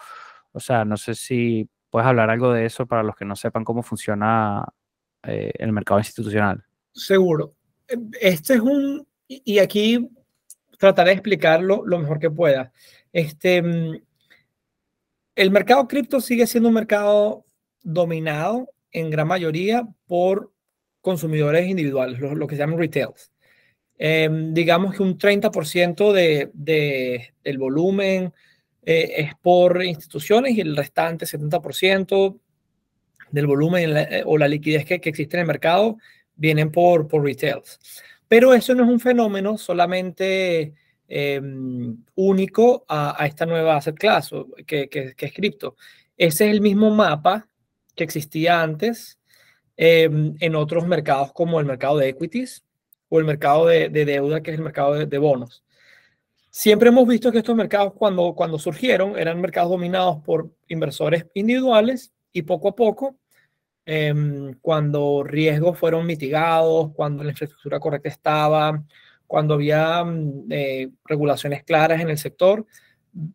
O 0.51 0.60
sea, 0.60 0.86
no 0.86 0.98
sé 0.98 1.15
si 1.15 1.70
puedes 1.89 2.08
hablar 2.08 2.29
algo 2.29 2.51
de 2.51 2.65
eso 2.65 2.86
para 2.86 3.03
los 3.03 3.15
que 3.15 3.25
no 3.25 3.36
sepan 3.36 3.63
cómo 3.63 3.82
funciona 3.84 4.65
eh, 5.24 5.51
el 5.58 5.72
mercado 5.72 6.00
institucional. 6.00 6.63
Seguro. 6.94 7.56
este 8.20 8.56
es 8.56 8.60
un, 8.60 9.08
y 9.27 9.60
aquí 9.60 10.10
trataré 10.77 11.10
de 11.10 11.15
explicarlo 11.15 11.84
lo 11.86 12.00
mejor 12.00 12.20
que 12.20 12.29
pueda. 12.29 12.72
Este, 13.12 13.62
mm, 13.62 14.01
el 15.36 15.51
mercado 15.51 15.88
cripto 15.88 16.22
sigue 16.22 16.48
siendo 16.48 16.70
un 16.70 16.75
mercado 16.75 17.47
dominado 17.88 18.70
en 18.91 19.10
gran 19.10 19.27
mayoría 19.27 19.88
por 20.08 20.51
consumidores 21.00 21.67
individuales, 21.67 22.20
lo, 22.20 22.48
que 22.48 22.56
se 22.56 22.60
llaman 22.60 22.77
retails. 22.77 23.32
Em, 23.98 24.53
digamos 24.53 24.94
que 24.94 25.03
un 25.03 25.17
30% 25.17 26.12
de, 26.12 26.51
de, 26.53 27.34
del 27.44 27.58
volumen 27.58 28.34
eh, 28.84 29.13
es 29.17 29.32
por 29.41 29.82
instituciones 29.84 30.56
y 30.56 30.62
el 30.62 30.75
restante 30.75 31.25
70% 31.25 32.38
del 33.32 33.48
volumen 33.48 33.98
eh, 33.98 34.24
o 34.25 34.38
la 34.38 34.50
liquidez 34.50 34.86
que, 34.86 35.00
que, 35.00 35.10
existe 35.10 35.38
en 35.38 35.41
el 35.41 35.48
mercado 35.48 35.98
vienen 36.36 36.72
por, 36.72 37.08
por 37.08 37.24
retails. 37.24 37.79
Pero 38.27 38.53
eso 38.53 38.75
no 38.75 38.84
es 38.84 38.89
un 38.89 39.00
fenómeno 39.00 39.58
solamente 39.58 40.74
em, 41.08 42.03
único 42.15 42.86
a, 42.89 43.25
esta 43.25 43.46
nueva 43.46 43.77
asset 43.77 43.96
class 43.96 44.32
que, 44.65 44.89
que, 44.89 45.15
es 45.17 45.34
cripto. 45.34 45.77
Ese 46.17 46.48
es 46.48 46.51
el 46.51 46.60
mismo 46.60 46.89
mapa 46.94 47.48
que 47.98 48.06
existía 48.06 48.62
antes 48.62 49.20
em, 49.75 50.36
en 50.39 50.56
otros 50.56 50.88
mercados 50.88 51.34
como 51.34 51.60
el 51.60 51.66
mercado 51.66 51.98
de 51.98 52.10
equities 52.10 52.63
o 53.10 53.20
el 53.20 53.25
mercado 53.25 53.66
de, 53.66 53.89
deuda, 53.89 54.42
que 54.42 54.51
es 54.51 54.58
el 54.58 54.63
mercado 54.63 54.94
de, 54.94 55.18
bonos. 55.18 55.63
Siempre 56.50 56.89
hemos 56.89 57.08
visto 57.08 57.32
que 57.32 57.39
estos 57.39 57.56
mercados 57.56 57.94
cuando, 57.94 58.34
cuando 58.34 58.60
surgieron 58.60 59.18
eran 59.18 59.42
mercados 59.42 59.72
dominados 59.72 60.18
por 60.24 60.50
inversores 60.68 61.25
individuales 61.34 62.13
y 62.32 62.44
poco 62.44 62.70
a 62.70 62.75
poco, 62.75 63.18
em, 63.86 64.54
cuando 64.62 65.24
riesgos 65.24 65.77
fueron 65.77 66.06
mitigados, 66.06 66.92
cuando 66.94 67.24
la 67.24 67.32
infraestructura 67.32 67.80
correcta 67.80 68.10
estaba, 68.10 68.84
cuando 69.25 69.56
había 69.56 70.04
mm, 70.04 70.46
eh, 70.50 70.89
regulaciones 71.06 71.63
claras 71.63 72.01
en 72.01 72.10
el 72.10 72.18
sector, 72.18 72.66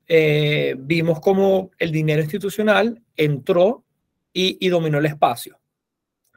eh, 0.07 0.75
vimos 0.79 1.21
como 1.21 1.71
el 1.79 1.91
dinero 1.91 2.23
institucional 2.23 3.03
entró 3.17 3.85
y, 4.33 4.59
y, 4.65 4.69
dominó 4.69 4.99
el 4.99 5.07
espacio. 5.07 5.59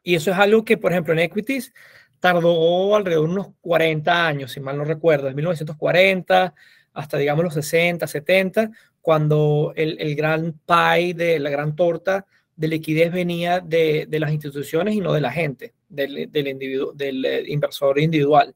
Y 0.04 0.16
eso 0.16 0.32
es 0.32 0.38
algo 0.38 0.64
que, 0.66 0.78
por 0.78 0.92
ejemplo, 0.92 1.14
en 1.14 1.20
equities 1.20 1.74
tardó 2.20 2.96
alrededor 2.96 3.28
de 3.28 3.34
unos 3.34 3.48
40 3.62 4.28
años, 4.28 4.52
si 4.52 4.60
mal 4.60 4.78
no 4.78 4.84
recuerdo, 4.84 5.28
de 5.28 5.34
1940 5.34 6.54
hasta, 6.94 7.18
digamos, 7.18 7.44
los 7.44 7.54
60, 7.54 8.08
70, 8.08 8.72
cuando 9.02 9.74
el, 9.76 9.98
el 10.00 10.16
gran 10.16 10.60
pie 10.66 11.14
de 11.14 11.40
la 11.40 11.50
gran 11.50 11.76
torta 11.76 12.26
de 12.56 12.68
liquidez 12.70 13.12
venía 13.12 13.60
de, 13.60 14.06
de 14.08 14.20
las 14.20 14.32
instituciones 14.32 14.96
y 14.96 15.02
no 15.02 15.14
de 15.14 15.22
la 15.22 15.32
gente, 15.32 15.74
del, 15.90 16.32
del, 16.32 16.48
individuo, 16.48 16.94
del 16.94 17.24
eh, 17.26 17.44
inversor 17.48 18.00
individual. 18.00 18.56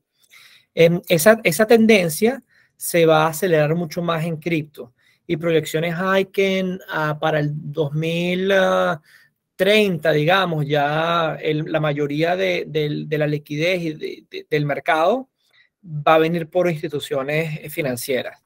Eh, 0.74 1.02
esa, 1.10 1.40
esa 1.44 1.68
tendencia 1.68 2.42
se 2.78 3.06
va 3.06 3.26
a 3.26 3.30
acelerar 3.30 3.76
mucho 3.76 4.02
más 4.02 4.26
en 4.26 4.38
cripto 4.38 4.94
y 5.28 5.38
proyecciones 5.38 5.96
hay 5.96 6.26
que 6.26 6.60
en, 6.60 6.76
uh, 6.76 7.20
para 7.20 7.40
el 7.40 7.52
2030, 9.60 10.12
digamos, 10.14 10.66
ya 10.66 11.38
la 11.44 11.80
mayoría 11.82 12.38
de, 12.38 13.08
la 13.10 13.28
liquidez 13.28 13.98
del 14.50 14.66
mercado 14.66 15.30
va 15.84 16.16
a 16.16 16.20
venir 16.20 16.50
por 16.50 16.70
instituciones 16.70 17.72
financieras. 17.74 18.42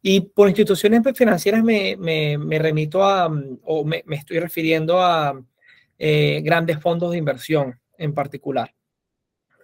Y 0.00 0.20
por 0.20 0.48
instituciones 0.48 1.02
financieras 1.14 1.64
me, 1.64 2.36
remito 2.58 3.02
a, 3.04 3.26
o 3.64 3.84
me, 3.84 4.02
me 4.06 4.16
estoy 4.16 4.38
refiriendo 4.38 5.00
a 5.00 5.40
eh, 5.98 6.40
grandes 6.42 6.80
fondos 6.80 7.10
de 7.10 7.18
inversión 7.18 7.78
en 7.98 8.14
particular. 8.14 8.74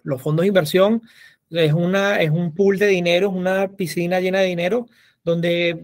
Los 0.03 0.23
fondos 0.23 0.43
de 0.43 0.49
inversión 0.49 1.03
es, 1.51 1.73
una, 1.73 2.21
es 2.21 2.31
un 2.31 2.55
pool 2.55 2.79
de 2.79 2.87
dinero, 2.87 3.29
es 3.29 3.35
una 3.35 3.69
piscina 3.69 4.21
llena 4.21 4.41
de 4.41 4.47
dinero 4.47 4.87
donde 5.25 5.81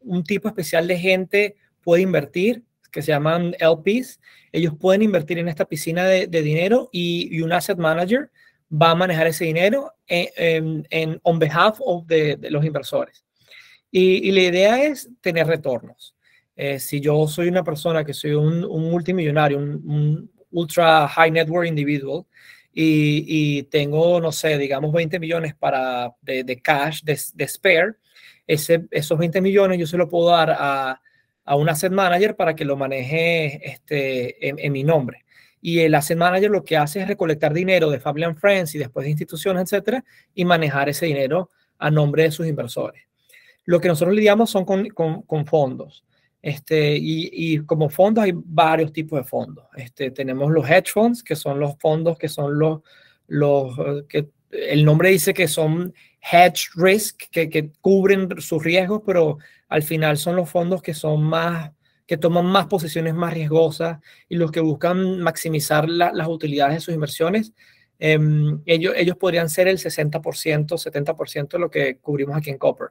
un 0.00 0.24
tipo 0.24 0.48
especial 0.48 0.86
de 0.86 0.98
gente 0.98 1.56
puede 1.82 2.02
invertir, 2.02 2.62
que 2.94 3.02
se 3.02 3.10
llaman 3.10 3.54
LPs. 3.58 4.20
Ellos 4.52 4.74
pueden 4.78 5.02
invertir 5.02 5.38
en 5.38 5.48
esta 5.48 5.64
piscina 5.64 6.04
de, 6.04 6.28
de 6.28 6.42
dinero 6.42 6.88
y, 6.92 7.28
y, 7.36 7.42
un 7.42 7.52
asset 7.52 7.76
manager 7.76 8.30
va 8.72 8.92
a 8.92 8.94
manejar 8.94 9.26
ese 9.26 9.44
dinero 9.44 9.92
en, 10.06 10.28
en, 10.36 10.86
en 10.90 11.20
on 11.24 11.40
behalf 11.40 11.78
of 11.80 12.06
de, 12.06 12.36
de 12.36 12.50
los 12.50 12.64
inversores. 12.64 13.24
Y, 13.90 14.28
y 14.28 14.32
la 14.32 14.42
idea 14.42 14.84
es 14.84 15.10
tener 15.20 15.48
retornos. 15.48 16.14
Eh, 16.54 16.78
si 16.78 17.00
yo 17.00 17.26
soy 17.26 17.48
una 17.48 17.64
persona 17.64 18.04
que 18.04 18.14
soy 18.14 18.32
un, 18.32 18.64
un 18.64 18.90
multimillonario, 18.90 19.58
un, 19.58 19.82
un, 19.84 20.30
ultra 20.52 21.08
high 21.08 21.32
net 21.32 21.48
worth 21.48 21.66
individual, 21.66 22.24
y, 22.72 23.24
y, 23.26 23.62
tengo, 23.64 24.20
no 24.20 24.30
sé, 24.32 24.56
digamos 24.58 24.92
20 24.92 25.18
millones 25.18 25.54
para, 25.54 26.12
de, 26.22 26.44
de 26.44 26.60
cash, 26.60 27.02
de, 27.02 27.20
de 27.34 27.48
spare, 27.48 27.94
ese, 28.46 28.86
esos 28.90 29.18
20 29.18 29.40
millones 29.40 29.78
yo 29.78 29.86
se 29.86 29.96
lo 29.96 30.08
puedo 30.08 30.30
dar 30.30 30.50
a, 30.56 31.00
a 31.44 31.56
un 31.56 31.68
asset 31.68 31.92
manager 31.92 32.36
para 32.36 32.54
que 32.54 32.64
lo 32.64 32.76
maneje 32.76 33.60
este, 33.70 34.48
en, 34.48 34.72
mi 34.72 34.82
nombre. 34.82 35.24
Y 35.60 35.80
el 35.80 35.94
asset 35.94 36.18
manager 36.18 36.50
lo 36.50 36.64
que 36.64 36.76
hace 36.76 37.00
es 37.00 37.08
recolectar 37.08 37.52
dinero 37.52 37.90
de 37.90 38.00
Family 38.00 38.24
and 38.24 38.38
Friends 38.38 38.74
y 38.74 38.78
después 38.78 39.04
de 39.04 39.10
instituciones, 39.10 39.62
etcétera, 39.64 40.04
y 40.34 40.44
manejar 40.44 40.88
ese 40.88 41.06
dinero 41.06 41.50
a 41.78 41.90
nombre 41.90 42.24
de 42.24 42.30
sus 42.30 42.46
inversores. 42.46 43.02
Lo 43.64 43.80
que 43.80 43.88
nosotros 43.88 44.14
lidiamos 44.14 44.50
son 44.50 44.64
con, 44.64 44.88
con, 44.88 45.22
con 45.22 45.46
fondos. 45.46 46.04
Este, 46.42 46.96
y, 46.96 47.30
y, 47.32 47.58
como 47.60 47.88
fondos 47.88 48.24
hay 48.24 48.32
varios 48.34 48.92
tipos 48.92 49.18
de 49.18 49.24
fondos. 49.24 49.64
Este, 49.76 50.10
tenemos 50.10 50.50
los 50.50 50.68
hedge 50.68 50.92
funds, 50.92 51.22
que 51.22 51.36
son 51.36 51.58
los 51.58 51.74
fondos 51.78 52.18
que 52.18 52.28
son 52.28 52.58
los, 52.58 52.80
los 53.26 53.74
que 54.08 54.28
el 54.50 54.84
nombre 54.84 55.10
dice 55.10 55.34
que 55.34 55.48
son 55.48 55.94
hedge 56.32 56.70
risk, 56.74 57.24
que, 57.30 57.48
que 57.50 57.70
cubren 57.80 58.28
sus 58.40 58.62
riesgos, 58.62 59.02
pero 59.04 59.38
al 59.68 59.82
final 59.82 60.16
son 60.16 60.36
los 60.36 60.48
fondos 60.48 60.82
que 60.82 60.94
son 60.94 61.22
más, 61.22 61.72
que 62.06 62.16
toman 62.16 62.46
más 62.46 62.66
posiciones 62.66 63.14
más 63.14 63.34
riesgosas 63.34 63.98
y 64.28 64.36
los 64.36 64.50
que 64.50 64.60
buscan 64.60 65.20
maximizar 65.20 65.88
la, 65.88 66.12
las 66.12 66.28
utilidades 66.28 66.76
de 66.76 66.80
sus 66.80 66.94
inversiones. 66.94 67.52
Eh, 67.98 68.18
ellos, 68.66 68.94
ellos 68.96 69.16
podrían 69.16 69.48
ser 69.48 69.68
el 69.68 69.78
60%, 69.78 70.20
70% 70.20 71.48
de 71.48 71.58
lo 71.58 71.70
que 71.70 71.96
cubrimos 71.98 72.36
aquí 72.36 72.50
en 72.50 72.58
Copper. 72.58 72.88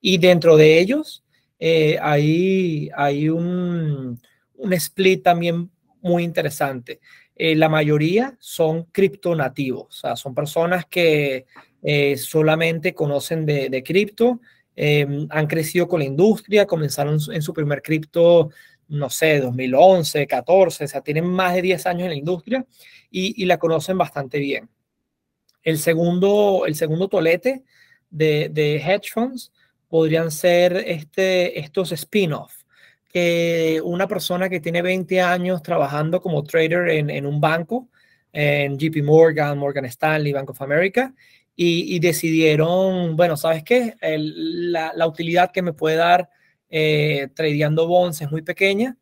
Y 0.00 0.18
dentro 0.18 0.56
de 0.56 0.78
ellos 0.78 1.24
eh, 1.58 1.98
hay, 2.00 2.90
hay 2.96 3.28
un, 3.28 4.20
un, 4.54 4.72
split 4.72 5.22
también 5.22 5.70
muy 6.00 6.24
interesante. 6.24 7.00
Eh, 7.36 7.54
la 7.54 7.68
mayoría 7.68 8.36
son 8.38 8.84
criptonativos, 8.84 9.86
o 9.88 9.92
sea, 9.92 10.16
son 10.16 10.34
personas 10.34 10.86
que 10.86 11.46
eh, 11.82 12.16
solamente 12.16 12.94
conocen 12.94 13.46
de, 13.46 13.68
de 13.68 13.82
cripto, 13.82 14.40
em, 14.76 15.26
han 15.30 15.46
crecido 15.46 15.88
con 15.88 16.00
la 16.00 16.06
industria, 16.06 16.66
comenzaron 16.66 17.18
en 17.32 17.42
su 17.42 17.52
primer 17.52 17.82
cripto, 17.82 18.50
no 18.88 19.08
sé, 19.08 19.40
2011, 19.40 20.26
14, 20.26 20.84
o 20.84 20.88
sea, 20.88 21.00
tienen 21.00 21.24
más 21.24 21.54
de 21.54 21.62
10 21.62 21.86
años 21.86 22.02
en 22.04 22.10
la 22.10 22.16
industria 22.16 22.66
y, 23.10 23.42
y 23.42 23.46
la 23.46 23.58
conocen 23.58 23.96
bastante 23.96 24.38
bien. 24.38 24.68
El 25.62 25.78
segundo, 25.78 26.64
el 26.66 26.74
segundo 26.74 27.08
tolete 27.08 27.64
de, 28.10 28.48
de 28.50 28.76
hedge 28.76 29.10
funds 29.12 29.52
podrían 29.88 30.30
ser 30.30 30.76
este, 30.86 31.58
estos 31.58 31.92
spin-off, 31.92 32.62
que 33.12 33.80
una 33.84 34.06
persona 34.06 34.48
que 34.48 34.60
tiene 34.60 34.82
20 34.82 35.20
años 35.20 35.62
trabajando 35.62 36.20
como 36.20 36.44
trader 36.44 36.88
en, 36.90 37.10
en 37.10 37.26
un 37.26 37.40
banco, 37.40 37.88
en 38.32 38.78
JP 38.78 39.02
Morgan, 39.02 39.58
Morgan 39.58 39.84
Stanley, 39.86 40.32
Bank 40.32 40.50
of 40.50 40.62
America, 40.62 41.12
y, 41.62 41.98
decidieron, 41.98 43.16
bueno, 43.16 43.36
¿sabes 43.36 43.62
qué? 43.62 43.94
La, 44.00 45.06
utilidad 45.06 45.52
que 45.52 45.60
me 45.60 45.74
puede 45.74 45.96
dar 45.96 46.30
eh, 46.70 47.28
tradeando 47.34 47.86
bonds 47.86 48.22
es 48.22 48.30
muy 48.30 48.40
pequeña 48.40 48.96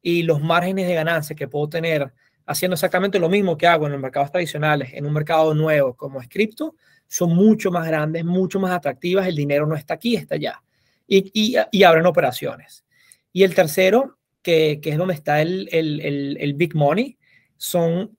y 0.00 0.22
los 0.22 0.40
márgenes 0.40 0.86
de 0.86 0.94
ganancia 0.94 1.34
que 1.34 1.48
puedo 1.48 1.68
tener 1.68 2.12
haciendo 2.46 2.74
exactamente 2.74 3.18
lo 3.18 3.28
mismo 3.28 3.56
que 3.56 3.66
hago 3.66 3.86
en 3.86 3.92
los 3.92 4.00
mercados 4.00 4.30
tradicionales, 4.30 4.92
en 4.92 5.06
un 5.06 5.12
mercado 5.12 5.54
nuevo 5.54 5.96
como 5.96 6.20
es 6.20 6.28
cripto, 6.28 6.76
son 7.08 7.34
mucho 7.34 7.72
más 7.72 7.84
grandes, 7.84 8.24
mucho 8.24 8.60
más 8.60 8.70
atractivas, 8.70 9.26
el 9.26 9.34
dinero 9.34 9.66
no 9.66 9.74
está 9.74 9.94
aquí, 9.94 10.14
está 10.14 10.36
allá. 10.36 10.62
Y, 11.08 11.58
y, 11.72 11.82
abren 11.82 12.06
operaciones. 12.06 12.84
Y 13.32 13.42
el 13.42 13.56
tercero, 13.56 14.18
que, 14.40 14.78
que 14.80 14.90
es 14.90 14.98
donde 14.98 15.14
está 15.14 15.42
el, 15.42 15.68
el, 15.72 16.00
el, 16.00 16.36
el, 16.40 16.54
big 16.54 16.76
money, 16.76 17.18
son 17.56 18.16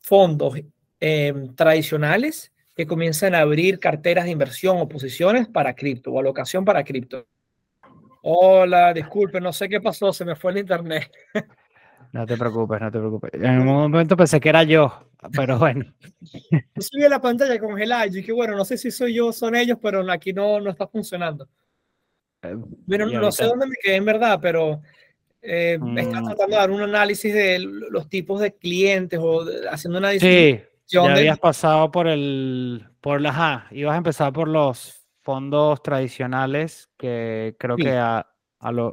fondos 0.00 0.60
eh, 1.00 1.32
tradicionales 1.56 2.52
que 2.80 2.86
comienzan 2.86 3.34
a 3.34 3.40
abrir 3.40 3.78
carteras 3.78 4.24
de 4.24 4.30
inversión 4.30 4.78
o 4.78 4.88
posiciones 4.88 5.46
para 5.48 5.74
cripto 5.74 6.10
o 6.12 6.18
alocación 6.18 6.64
para 6.64 6.82
cripto. 6.82 7.26
Hola, 8.22 8.94
disculpe, 8.94 9.38
no 9.38 9.52
sé 9.52 9.68
qué 9.68 9.82
pasó, 9.82 10.14
se 10.14 10.24
me 10.24 10.34
fue 10.34 10.52
el 10.52 10.58
internet. 10.58 11.10
No 12.12 12.26
te 12.26 12.36
preocupes, 12.36 12.80
no 12.80 12.90
te 12.90 12.98
preocupes. 12.98 13.30
En 13.34 13.60
un 13.60 13.66
momento 13.66 14.16
pensé 14.16 14.40
que 14.40 14.48
era 14.48 14.64
yo, 14.64 15.06
pero 15.36 15.60
bueno. 15.60 15.94
Yo 16.50 16.82
subí 16.82 17.08
la 17.08 17.20
pantalla 17.20 17.56
congelada 17.60 18.06
y 18.06 18.10
dije, 18.10 18.32
bueno, 18.32 18.56
no 18.56 18.64
sé 18.64 18.76
si 18.76 18.90
soy 18.90 19.14
yo 19.14 19.28
o 19.28 19.32
son 19.32 19.54
ellos, 19.54 19.78
pero 19.80 20.10
aquí 20.10 20.32
no, 20.32 20.58
no 20.58 20.70
está 20.70 20.88
funcionando. 20.88 21.46
Eh, 22.42 22.56
bueno, 22.56 23.06
no 23.06 23.30
sé 23.30 23.44
dónde 23.44 23.68
me 23.68 23.76
quedé 23.80 23.94
en 23.94 24.04
verdad, 24.06 24.40
pero 24.42 24.80
eh, 25.40 25.78
mm. 25.80 25.98
está 25.98 26.22
tratando 26.22 26.46
de 26.46 26.56
dar 26.56 26.70
un 26.72 26.80
análisis 26.80 27.32
de 27.32 27.60
los 27.60 28.08
tipos 28.08 28.40
de 28.40 28.54
clientes 28.54 29.20
o 29.22 29.44
de, 29.44 29.68
haciendo 29.68 30.00
una 30.00 30.10
Sí, 30.18 30.60
ya 30.90 31.14
habías 31.14 31.38
pasado 31.38 31.90
por 31.90 32.08
el, 32.08 32.86
por 33.00 33.20
la, 33.20 33.30
ajá, 33.30 33.66
ibas 33.70 33.94
a 33.94 33.98
empezar 33.98 34.32
por 34.32 34.48
los 34.48 35.06
fondos 35.22 35.82
tradicionales 35.82 36.88
que 36.96 37.54
creo 37.58 37.76
que 37.76 37.96
a, 37.96 38.26
a 38.58 38.72
lo, 38.72 38.92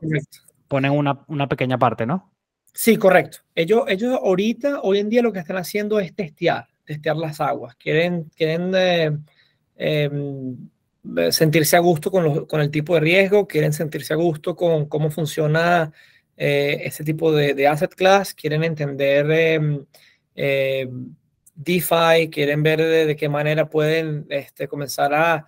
ponen 0.68 0.92
una, 0.92 1.24
una, 1.28 1.48
pequeña 1.48 1.78
parte, 1.78 2.06
¿no? 2.06 2.32
Sí, 2.74 2.98
correcto. 2.98 3.40
Ellos, 3.56 3.84
ellos 3.88 4.20
ahorita, 4.22 4.82
hoy 4.82 5.00
en 5.00 5.10
día 5.10 5.22
lo 5.22 5.34
que 5.34 5.40
están 5.40 5.58
haciendo 5.58 6.00
es 6.00 6.14
testear, 6.14 6.68
testear 6.86 7.18
las 7.18 7.42
aguas. 7.42 7.76
Quieren, 7.76 8.26
quieren 8.36 8.72
eh, 8.76 9.18
em, 9.76 10.70
sentirse 11.32 11.76
a 11.76 11.80
gusto 11.80 12.12
con, 12.12 12.24
los, 12.24 12.46
con, 12.46 12.62
el 12.62 12.70
tipo 12.70 12.94
de 12.94 13.00
riesgo, 13.00 13.48
quieren 13.48 13.74
sentirse 13.74 14.14
a 14.14 14.18
gusto 14.18 14.56
con 14.56 14.86
cómo 14.86 15.10
funciona 15.10 15.92
eh, 16.36 16.82
ese 16.84 17.04
tipo 17.04 17.32
de, 17.32 17.56
de, 17.56 17.68
asset 17.68 17.96
class, 17.96 18.34
quieren 18.36 18.64
entender 18.64 19.32
em, 19.32 19.86
em, 20.36 21.16
DeFi, 21.58 22.30
quieren 22.32 22.64
ver 22.64 22.82
de, 22.82 23.16
qué 23.16 23.28
manera 23.28 23.70
pueden 23.70 24.26
este, 24.30 24.68
comenzar 24.68 25.14
a 25.14 25.46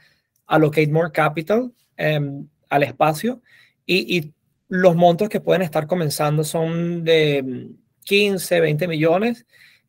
allocate 0.48 0.88
more 0.88 1.12
capital 1.12 1.72
al 1.98 2.84
espacio 2.84 3.42
y, 3.86 4.18
y 4.18 4.34
los 4.68 4.96
montos 4.96 5.30
que 5.30 5.42
pueden 5.42 5.62
estar 5.62 5.88
comenzando 5.88 6.44
son 6.44 7.04
de 7.04 7.70
15, 8.06 8.60
20 8.60 8.88
millones 8.88 9.46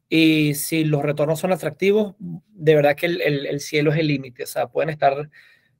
y 0.09 0.55
si 0.55 0.85
los 0.85 1.03
retornos 1.03 1.39
son 1.39 1.53
atractivos, 1.53 2.17
de 2.19 2.75
verdad 2.75 2.97
que 2.97 3.07
el, 3.07 3.21
el, 3.21 3.61
cielo 3.61 3.93
es 3.93 3.99
el 3.99 4.09
límite. 4.09 4.43
O 4.43 4.47
sea, 4.47 4.67
pueden 4.67 4.91
estar 4.91 5.31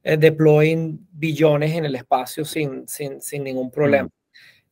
eh, 0.03 0.15
deploying 0.15 1.05
billones 1.11 1.73
en 1.73 1.83
el 1.83 1.95
espacio 1.95 2.45
sin, 2.45 2.87
sin, 2.87 3.21
sin 3.21 3.43
ningún 3.43 3.69
problema. 3.69 4.09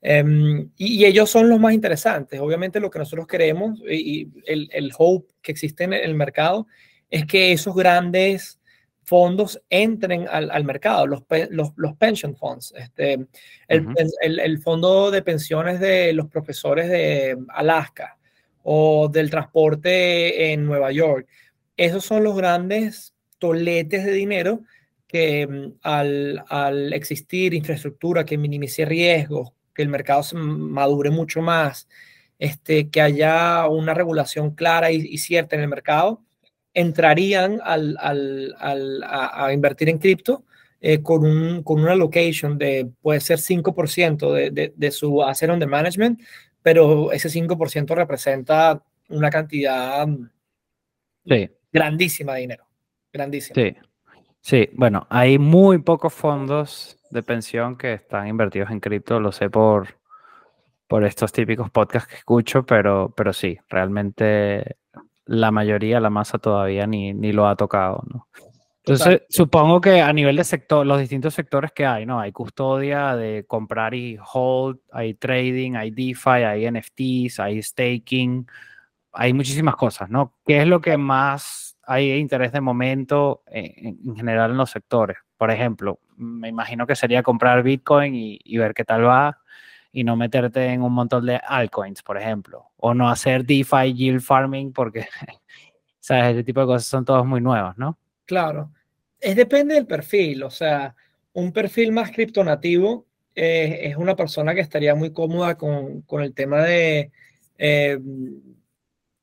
Em, 0.01 0.69
y, 0.77 1.03
ellos 1.05 1.29
son 1.29 1.49
los 1.49 1.59
más 1.59 1.73
interesantes. 1.73 2.39
Obviamente 2.39 2.79
lo 2.79 2.89
que 2.89 2.99
nosotros 2.99 3.27
queremos 3.27 3.79
y, 3.89 4.29
el, 4.45 4.69
el, 4.71 4.91
hope 4.97 5.27
que 5.41 5.51
existe 5.51 5.83
en 5.83 5.93
el 5.93 6.15
mercado 6.15 6.67
es 7.09 7.25
que 7.25 7.51
esos 7.51 7.75
grandes 7.75 8.59
fondos 9.03 9.61
entren 9.69 10.27
al, 10.29 10.51
al 10.51 10.63
mercado, 10.63 11.07
los, 11.07 11.23
los, 11.49 11.71
los, 11.75 11.95
pension 11.97 12.35
funds. 12.35 12.73
Este, 12.77 13.13
el, 13.67 13.87
el, 14.21 14.39
el, 14.39 14.59
fondo 14.59 15.09
de 15.11 15.23
pensiones 15.23 15.79
de 15.79 16.13
los 16.13 16.27
profesores 16.27 16.89
de 16.89 17.35
Alaska 17.49 18.17
o 18.63 19.09
del 19.09 19.29
transporte 19.29 20.53
en 20.53 20.65
Nueva 20.65 20.91
York. 20.91 21.27
Esos 21.75 22.05
son 22.05 22.23
los 22.23 22.37
grandes 22.37 23.15
toletes 23.39 24.05
de 24.05 24.11
dinero 24.11 24.61
que 25.07 25.47
mm, 25.47 25.79
al, 25.81 26.45
al 26.47 26.93
existir 26.93 27.53
infraestructura 27.53 28.23
que 28.23 28.37
minimice 28.37 28.85
riesgos, 28.85 29.53
que 29.79 29.83
el 29.83 29.87
mercado 29.87 30.23
se 30.23 30.35
madure 30.35 31.09
mucho 31.09 31.41
más, 31.41 31.87
este, 32.37 32.89
que 32.89 32.99
haya 32.99 33.65
una 33.69 33.93
regulación 33.93 34.53
clara 34.53 34.91
y, 34.91 34.97
y 34.97 35.19
cierta 35.19 35.55
en 35.55 35.61
el 35.61 35.69
mercado, 35.69 36.21
entrarían 36.73 37.61
al, 37.63 37.95
al, 37.97 38.53
al, 38.59 39.01
a, 39.07 39.53
invertir 39.53 39.87
en 39.87 39.97
cripto 39.97 40.43
eh, 40.81 41.01
con, 41.01 41.23
un, 41.23 41.63
con 41.63 41.79
una 41.79 41.95
location 41.95 42.57
de, 42.57 42.91
puede 43.01 43.21
ser 43.21 43.39
5% 43.39 44.33
de, 44.33 44.51
de, 44.51 44.73
de, 44.75 44.91
su 44.91 45.23
asset 45.23 45.49
under 45.49 45.69
management, 45.69 46.19
pero 46.61 47.13
ese 47.13 47.29
5% 47.29 47.95
representa 47.95 48.83
una 49.07 49.29
cantidad 49.29 50.09
grandísima 51.71 52.33
de 52.33 52.41
dinero. 52.41 52.67
Grandísima. 53.13 53.55
Sí. 53.55 53.77
Sí, 54.41 54.69
bueno, 54.73 55.07
hay 55.09 55.37
muy 55.37 55.79
pocos 55.79 56.13
fondos 56.13 56.97
de 57.11 57.23
pensión 57.23 57.77
que 57.77 57.93
están 57.93 58.27
invertidos 58.27 58.71
en 58.71 58.79
cripto, 58.79 59.19
lo 59.19 59.31
sé 59.31 59.49
por, 59.49 59.95
por 60.87 61.03
estos 61.03 61.31
típicos 61.31 61.69
podcasts 61.69 62.09
que 62.09 62.15
escucho, 62.17 62.65
pero, 62.65 63.13
pero 63.15 63.33
sí, 63.33 63.57
realmente 63.69 64.77
la 65.25 65.51
mayoría, 65.51 65.99
la 65.99 66.09
masa 66.09 66.39
todavía 66.39 66.87
ni, 66.87 67.13
ni 67.13 67.31
lo 67.31 67.47
ha 67.47 67.55
tocado, 67.55 68.03
¿no? 68.07 68.27
Entonces, 68.93 69.21
supongo 69.29 69.81
que 69.81 70.01
a 70.01 70.11
nivel 70.13 70.35
de 70.37 70.43
sector, 70.43 70.83
los 70.85 70.99
distintos 70.99 71.35
sectores 71.35 71.71
que 71.71 71.85
hay, 71.85 72.07
¿no? 72.07 72.19
Hay 72.19 72.31
custodia 72.31 73.15
de 73.15 73.45
comprar 73.45 73.93
y 73.93 74.17
hold, 74.33 74.79
hay 74.91 75.13
trading, 75.13 75.75
hay 75.75 75.91
DeFi, 75.91 76.29
hay 76.29 76.71
NFTs, 76.71 77.39
hay 77.39 77.61
staking, 77.61 78.47
hay 79.11 79.33
muchísimas 79.33 79.75
cosas, 79.75 80.09
¿no? 80.09 80.35
¿Qué 80.45 80.61
es 80.61 80.67
lo 80.67 80.81
que 80.81 80.97
más 80.97 81.77
hay 81.83 82.11
interés 82.13 82.51
de 82.51 82.61
momento 82.61 83.43
en, 83.47 83.99
en 84.05 84.15
general 84.15 84.51
en 84.51 84.57
los 84.57 84.71
sectores? 84.71 85.17
Por 85.37 85.51
ejemplo, 85.51 85.99
me 86.15 86.49
imagino 86.49 86.85
que 86.85 86.95
sería 86.95 87.23
comprar 87.23 87.63
Bitcoin 87.63 88.15
y, 88.15 88.39
y 88.43 88.57
ver 88.57 88.73
qué 88.73 88.85
tal 88.85 89.05
va 89.05 89.39
y 89.91 90.03
no 90.03 90.15
meterte 90.15 90.65
en 90.67 90.81
un 90.81 90.93
montón 90.93 91.25
de 91.25 91.37
altcoins, 91.37 92.03
por 92.03 92.17
ejemplo, 92.17 92.71
o 92.77 92.93
no 92.93 93.09
hacer 93.09 93.45
DeFi 93.45 93.93
yield 93.93 94.21
farming 94.21 94.71
porque, 94.71 95.07
¿sabes? 95.99 96.33
Ese 96.35 96.43
tipo 96.43 96.59
de 96.61 96.67
cosas 96.67 96.85
son 96.85 97.05
todos 97.05 97.25
muy 97.25 97.41
nuevos, 97.41 97.77
¿no? 97.77 97.97
Claro, 98.25 98.71
es 99.19 99.35
depende 99.35 99.75
del 99.75 99.87
perfil, 99.87 100.43
o 100.43 100.51
sea, 100.51 100.95
un 101.33 101.51
perfil 101.51 101.91
más 101.91 102.11
criptonativo 102.11 103.05
eh, 103.35 103.87
es 103.89 103.95
una 103.95 104.15
persona 104.15 104.53
que 104.53 104.61
estaría 104.61 104.95
muy 104.95 105.13
cómoda 105.13 105.55
con, 105.55 106.01
con 106.01 106.21
el 106.21 106.33
tema 106.33 106.61
de 106.63 107.11
eh, 107.57 107.97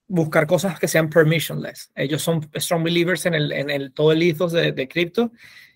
buscar 0.09 0.47
cosas 0.47 0.79
que 0.79 0.88
sean 0.88 1.11
permissionless. 1.11 1.90
Ellos 1.95 2.23
son 2.23 2.49
strong 2.55 2.85
believers 2.85 3.27
en, 3.27 3.35
el, 3.35 3.53
en 3.53 3.71
el, 3.71 3.92
todo 3.92 4.12
el 4.12 4.23
ethos 4.23 4.53
de, 4.53 4.73
de 4.73 4.88
cripto 4.88 5.33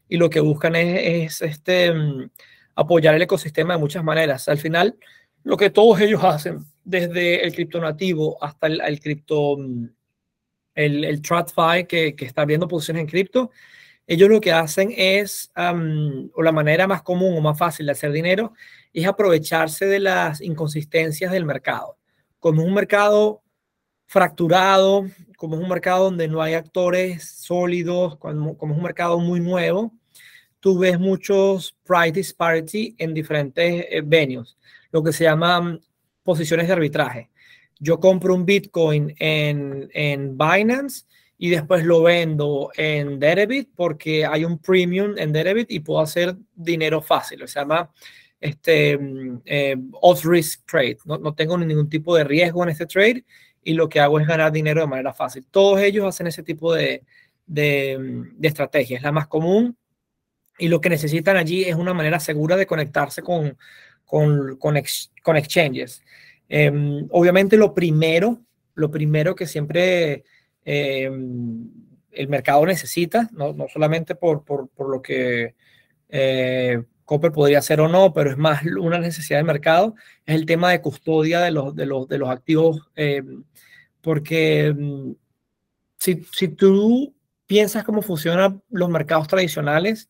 y 0.09 0.17
lo 0.17 0.31
que 0.31 0.41
buscan 0.41 0.77
es, 0.77 1.41
es 1.41 1.43
este 1.43 1.93
mm, 1.93 2.31
apoyar 2.75 3.15
el 3.15 3.23
ecosistema 3.23 3.75
de 3.75 3.81
muchas 3.81 4.05
maneras. 4.05 4.49
Al 4.49 4.59
final, 4.59 4.97
lo 5.43 5.57
que 5.57 5.71
todos 5.71 6.01
ellos 6.01 6.23
hacen, 6.25 6.61
desde 6.85 7.45
el 7.45 7.55
cripto 7.55 7.81
nativo 7.81 8.43
hasta 8.43 8.67
el, 8.67 8.81
el 8.81 9.01
cripto, 9.01 9.57
mm, 9.59 9.85
el, 10.75 11.05
el 11.05 11.23
TradFi 11.23 11.87
que, 11.89 12.15
que 12.15 12.25
está 12.25 12.43
abriendo 12.43 12.69
posiciones 12.69 13.03
en 13.03 13.09
cripto, 13.09 13.51
ellos 14.11 14.29
lo 14.29 14.41
que 14.41 14.51
hacen 14.51 14.93
es, 14.97 15.53
o 15.55 16.43
la 16.43 16.51
manera 16.51 16.89
más 16.89 17.01
común 17.03 17.37
o 17.37 17.41
más 17.41 17.57
fácil 17.57 17.87
de 17.87 17.93
hacer 17.93 18.11
dinero, 18.11 18.55
es 18.93 19.07
aprovecharse 19.07 19.87
de 19.87 20.01
las 20.01 20.41
inconsistencias 20.41 21.31
del 21.31 21.45
mercado. 21.45 21.97
Como 22.41 22.65
un 22.65 22.75
mercado 22.75 23.45
fracturado, 24.11 25.07
como 25.37 25.55
es 25.55 25.63
un 25.63 25.69
mercado 25.69 26.07
donde 26.07 26.27
no 26.27 26.43
hay 26.43 26.55
actores 26.55 27.23
sólidos, 27.23 28.17
como, 28.17 28.51
es 28.51 28.57
un 28.61 28.83
mercado 28.83 29.21
muy 29.21 29.39
nuevo, 29.39 29.95
tú 30.59 30.81
ves 30.81 30.99
muchos 30.99 31.77
price 31.85 32.11
disparity 32.11 32.97
en 32.99 33.15
diferentes 33.15 33.87
eh, 33.89 34.03
venues, 34.05 34.59
lo 34.91 35.01
que 35.05 35.13
se 35.13 35.23
llaman 35.23 35.81
posiciones 36.25 36.67
de 36.67 36.73
arbitraje. 36.73 37.31
Yo 37.79 38.01
compro 38.01 38.35
un 38.35 38.45
Bitcoin 38.45 39.15
en, 39.21 39.89
en 39.95 40.37
Binance 40.37 41.05
y 41.39 41.51
después 41.51 41.85
lo 41.85 42.03
vendo 42.03 42.73
en 42.77 43.21
Deribit 43.21 43.71
porque 43.77 44.27
hay 44.27 44.45
un 44.45 44.59
premium 44.59 45.17
en 45.19 45.31
Deribit 45.31 45.71
y 45.71 45.79
puedo 45.79 46.01
hacer 46.01 46.37
dinero 46.53 47.01
fácil. 47.01 47.47
Se 47.47 47.61
llama 47.61 47.89
este, 48.41 48.99
mm, 48.99 49.43
eh, 49.45 49.77
off 50.01 50.25
risk 50.25 50.67
trade. 50.67 50.99
No, 51.05 51.17
no, 51.17 51.33
tengo 51.33 51.57
ningún 51.57 51.89
tipo 51.89 52.17
de 52.17 52.25
riesgo 52.25 52.65
en 52.65 52.71
este 52.71 52.87
trade 52.87 53.25
y 53.63 53.75
lo 53.75 53.89
que 53.89 54.01
hago 54.01 54.19
es 54.21 54.27
ganar 54.27 54.53
dinero 54.53 54.81
de 54.81 54.87
manera 54.87 55.13
fácil. 55.13 55.47
Todos 55.51 55.81
ellos 55.81 56.07
hacen 56.07 56.27
ese 56.27 56.43
tipo 56.43 56.75
de, 56.75 57.03
de, 57.47 58.25
de 58.35 58.49
estrategia. 58.49 58.97
Es 58.97 59.03
la 59.03 59.13
más 59.13 59.27
común 59.27 59.77
y 60.59 60.69
lo 60.69 60.81
que 60.81 60.91
necesitan 60.91 61.37
allí 61.37 61.65
es 61.65 61.75
una 61.75 61.95
manera 61.95 62.21
segura 62.21 62.57
de 62.57 62.67
conectarse 62.67 63.23
con, 63.23 63.57
con, 64.05 64.57
con, 64.57 64.81
con 65.23 65.37
exchanges. 65.37 66.03
Em, 66.49 67.07
obviamente 67.11 67.57
lo 67.57 67.75
primero, 67.75 68.41
lo 68.75 68.91
primero 68.91 69.35
que 69.35 69.47
siempre 69.47 70.25
em, 70.65 71.69
el 72.11 72.29
mercado 72.29 72.67
necesita, 72.67 73.29
no, 73.33 73.53
no 73.53 73.69
solamente 73.69 74.15
por, 74.15 74.45
por, 74.45 74.69
por, 74.69 74.91
lo 74.91 75.01
que 75.01 75.55
eh, 76.09 76.83
Copper 77.11 77.33
podría 77.33 77.59
hacer 77.59 77.81
o 77.81 77.89
no, 77.89 78.13
pero 78.13 78.31
es 78.31 78.39
más 78.39 78.63
una 78.65 79.01
necesidad 79.01 79.41
de 79.41 79.43
mercado, 79.43 79.97
es 80.25 80.37
el 80.37 80.47
tema 80.47 80.71
de 80.71 80.81
custodia 80.81 81.41
de 81.41 81.51
los, 81.51 81.75
de 81.75 81.85
los, 81.85 82.07
de 82.07 82.19
los 82.19 82.29
activos, 82.31 82.89
em, 82.95 83.43
porque 84.01 84.73
si, 85.99 86.23
si 86.33 86.47
tú 86.47 87.13
piensas 87.47 87.83
cómo 87.83 88.01
funcionan 88.01 88.63
los 88.71 88.89
mercados 88.91 89.27
tradicionales, 89.27 90.09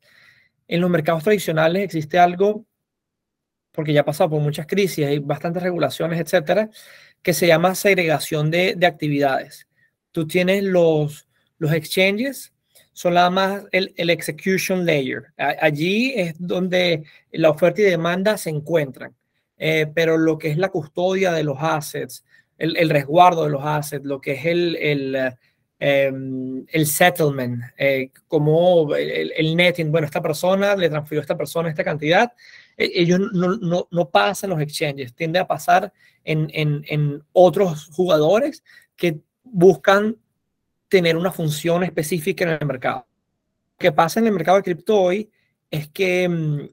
en 0.69 0.83
los 0.83 0.91
mercados 0.91 1.25
tradicionales 1.25 1.85
existe 1.85 2.19
algo, 2.19 2.67
porque 3.73 3.95
ya 3.95 4.03
ha 4.03 4.05
pasado 4.05 4.29
por 4.29 4.43
muchas 4.43 4.67
crisis, 4.67 5.07
hay 5.07 5.21
bastantes 5.21 5.63
regulaciones, 5.63 6.21
etcétera, 6.21 6.69
que 7.23 7.33
se 7.33 7.47
llama 7.47 7.75
segregación 7.77 8.51
de, 8.51 8.75
de 8.77 8.87
actividades. 8.87 9.67
Tú 10.13 10.27
tienes 10.27 10.65
los, 10.65 11.27
los 11.57 11.73
exchanges, 11.73 12.53
son 13.01 13.15
nada 13.15 13.31
más 13.31 13.63
el, 13.73 13.95
el, 13.97 14.11
execution 14.11 14.85
layer. 14.85 15.33
Allí 15.37 16.13
es 16.15 16.35
donde 16.39 17.05
la 17.33 17.51
oferta 17.51 17.81
y 17.81 17.85
demanda 17.85 18.37
se 18.37 18.51
encuentran. 18.51 19.15
Eh, 19.57 19.87
pero 19.95 20.19
lo 20.19 20.39
que 20.39 20.51
es 20.51 20.59
la 20.59 20.69
custodia 20.69 21.33
de 21.33 21.45
los 21.45 21.57
assets, 21.61 22.25
el, 22.59 22.77
el 22.77 22.91
resguardo 22.91 23.45
de 23.45 23.51
los 23.51 23.65
assets, 23.65 24.05
lo 24.05 24.21
que 24.21 24.33
es 24.33 24.47
el, 24.47 24.77
el 24.77 25.35
Em, 25.83 26.67
el 26.69 26.87
settlement, 26.87 27.63
eh, 27.79 28.11
como 28.29 28.95
el, 28.95 29.57
netting, 29.57 29.91
bueno, 29.91 30.05
esta 30.05 30.21
persona 30.21 30.77
le 30.77 30.91
transfirió 30.91 31.21
a 31.21 31.23
esta 31.23 31.39
persona 31.39 31.71
esta 31.71 31.83
cantidad, 31.83 32.35
e, 32.77 32.91
ellos 32.97 33.19
no, 33.33 33.57
no, 33.57 33.89
no 33.91 34.11
pasan 34.11 34.51
los 34.51 34.61
exchanges, 34.61 35.15
tiende 35.15 35.39
a 35.39 35.47
pasar 35.47 35.91
en, 36.23 36.51
en, 36.53 36.85
en, 36.87 37.23
otros 37.33 37.89
jugadores 37.93 38.63
que 38.95 39.21
buscan 39.43 40.19
tener 40.91 41.17
una 41.17 41.33
función 41.33 41.85
específica 41.85 42.45
en 42.45 42.51
el 42.51 42.67
mercado. 42.67 43.07
Lo 43.73 43.79
que 43.79 43.93
pasa 43.93 44.21
en 44.21 44.27
el 44.27 44.33
mercado 44.33 44.59
de 44.59 44.65
cripto 44.65 45.01
hoy 45.01 45.31
es 45.71 45.89
que 45.89 46.29
mm, 46.29 46.69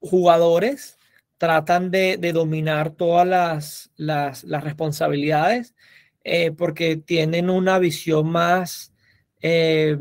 jugadores 0.00 0.98
tratan 1.38 1.90
de, 1.90 2.18
dominar 2.34 2.90
todas 2.90 3.90
las, 3.96 4.44
responsabilidades 4.62 5.74
eh, 6.22 6.50
porque 6.50 6.96
tienen 6.96 7.48
una 7.48 7.78
visión 7.78 8.30
más 8.30 8.92
eh, 9.40 9.96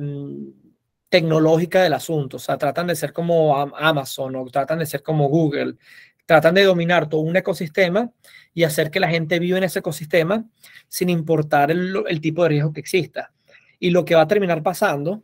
tecnológica 1.08 1.82
del 1.84 1.94
asunto. 1.94 2.38
O 2.38 2.40
sea, 2.40 2.58
tratan 2.58 2.88
de 2.88 2.96
ser 2.96 3.14
como 3.14 3.56
Amazon 3.58 4.36
o 4.36 4.46
tratan 4.48 4.80
de 4.80 4.86
ser 4.86 5.04
como 5.04 5.30
Google. 5.30 5.76
Tratan 6.30 6.54
de 6.54 6.64
dominar 6.64 7.10
todo 7.10 7.22
un 7.22 7.36
ecosistema 7.36 8.12
y 8.54 8.64
hacer 8.64 8.92
que 8.92 9.00
la 9.00 9.10
gente 9.10 9.40
viva 9.40 9.58
en 9.58 9.64
ese 9.64 9.80
ecosistema 9.80 10.46
sin 10.88 11.10
importar 11.10 11.72
el, 11.72 12.22
tipo 12.22 12.44
de 12.44 12.50
riesgo 12.50 12.72
que 12.72 12.82
exista. 12.82 13.34
Y 13.80 13.90
lo 13.90 14.06
que 14.06 14.14
va 14.14 14.22
a 14.22 14.28
terminar 14.28 14.62
pasando 14.62 15.24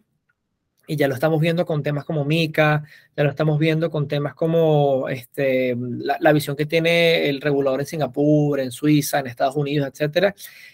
y 0.87 0.95
ya 0.95 1.07
lo 1.07 1.13
estamos 1.13 1.39
viendo 1.39 1.63
con 1.63 1.83
temas 1.83 2.05
como 2.05 2.25
Mica, 2.25 2.83
ya 3.15 3.23
lo 3.23 3.29
estamos 3.29 3.59
viendo 3.59 3.91
con 3.91 4.07
temas 4.07 4.33
como 4.33 5.07
este, 5.07 5.77
la, 5.77 6.33
visión 6.33 6.55
que 6.55 6.65
tiene 6.65 7.29
el 7.29 7.39
regulador 7.39 7.81
en 7.81 7.85
Singapur, 7.85 8.59
en 8.59 8.71
Suiza, 8.71 9.19
en 9.19 9.27
Estados 9.27 9.57
Unidos, 9.57 9.87
etcétera, 9.87 10.33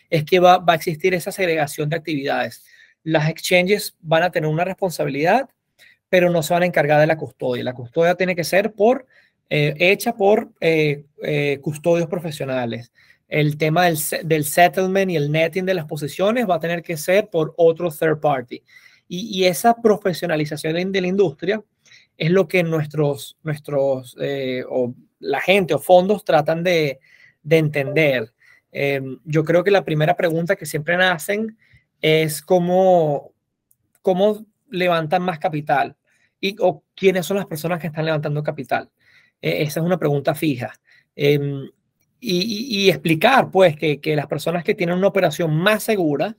es 0.09 0.23
que 0.23 0.39
va, 0.39 0.59
va, 0.59 0.71
a 0.71 0.75
existir 0.77 1.13
esa 1.13 1.33
segregación 1.33 1.89
de 1.89 1.97
actividades. 1.97 2.63
Las 3.03 3.27
exchanges 3.27 3.97
van 3.99 4.23
a 4.23 4.31
tener 4.31 4.49
una 4.49 4.63
responsabilidad, 4.63 5.49
pero 6.07 6.29
no 6.29 6.41
se 6.41 6.53
van 6.53 6.63
a 6.63 6.67
encargar 6.67 7.01
de 7.01 7.07
la 7.07 7.17
custodia. 7.17 7.65
La 7.65 7.73
custodia 7.73 8.15
tiene 8.15 8.33
que 8.33 8.45
ser 8.45 8.71
por, 8.71 9.07
eh, 9.53 9.75
hecha 9.79 10.15
por 10.15 10.49
eh, 10.61 11.03
eh, 11.21 11.59
custodios 11.61 12.07
profesionales. 12.07 12.93
El 13.27 13.57
tema 13.57 13.83
del, 13.83 13.97
del 14.23 14.45
settlement 14.45 15.11
y 15.11 15.17
el 15.17 15.29
netting 15.29 15.65
de 15.65 15.73
las 15.73 15.83
posiciones 15.83 16.49
va 16.49 16.55
a 16.55 16.59
tener 16.61 16.81
que 16.81 16.95
ser 16.95 17.29
por 17.29 17.53
otro 17.57 17.91
third 17.91 18.21
party. 18.21 18.63
Y, 19.09 19.43
esa 19.43 19.75
profesionalización 19.75 20.93
de 20.93 21.01
la 21.01 21.07
industria 21.07 21.61
es 22.17 22.31
lo 22.31 22.47
que 22.47 22.63
nuestros, 22.63 23.37
nuestros 23.43 24.15
o 24.69 24.95
la 25.19 25.41
gente 25.41 25.73
o 25.73 25.79
fondos 25.79 26.23
tratan 26.23 26.63
de, 26.63 27.01
de 27.43 27.57
entender. 27.57 28.33
Em, 28.71 29.19
yo 29.25 29.43
creo 29.43 29.65
que 29.65 29.71
la 29.71 29.83
primera 29.83 30.15
pregunta 30.15 30.55
que 30.55 30.65
siempre 30.65 30.95
hacen 30.95 31.57
es 32.01 32.41
cómo, 32.41 33.33
cómo 34.01 34.45
levantan 34.69 35.23
más 35.23 35.39
capital 35.39 35.97
y 36.39 36.55
o 36.59 36.85
quiénes 36.95 37.25
son 37.25 37.35
las 37.35 37.47
personas 37.47 37.79
que 37.79 37.87
están 37.87 38.05
levantando 38.05 38.41
capital. 38.43 38.89
E, 39.41 39.63
esa 39.63 39.79
es 39.79 39.85
una 39.85 39.97
pregunta 39.97 40.35
fija. 40.35 40.73
Em, 41.15 41.69
y, 42.19 42.89
explicar, 42.89 43.49
pues, 43.51 43.75
que, 43.75 43.99
que, 43.99 44.15
las 44.15 44.27
personas 44.27 44.63
que 44.63 44.75
tienen 44.75 44.97
una 44.97 45.07
operación 45.07 45.55
más 45.55 45.83
segura, 45.83 46.37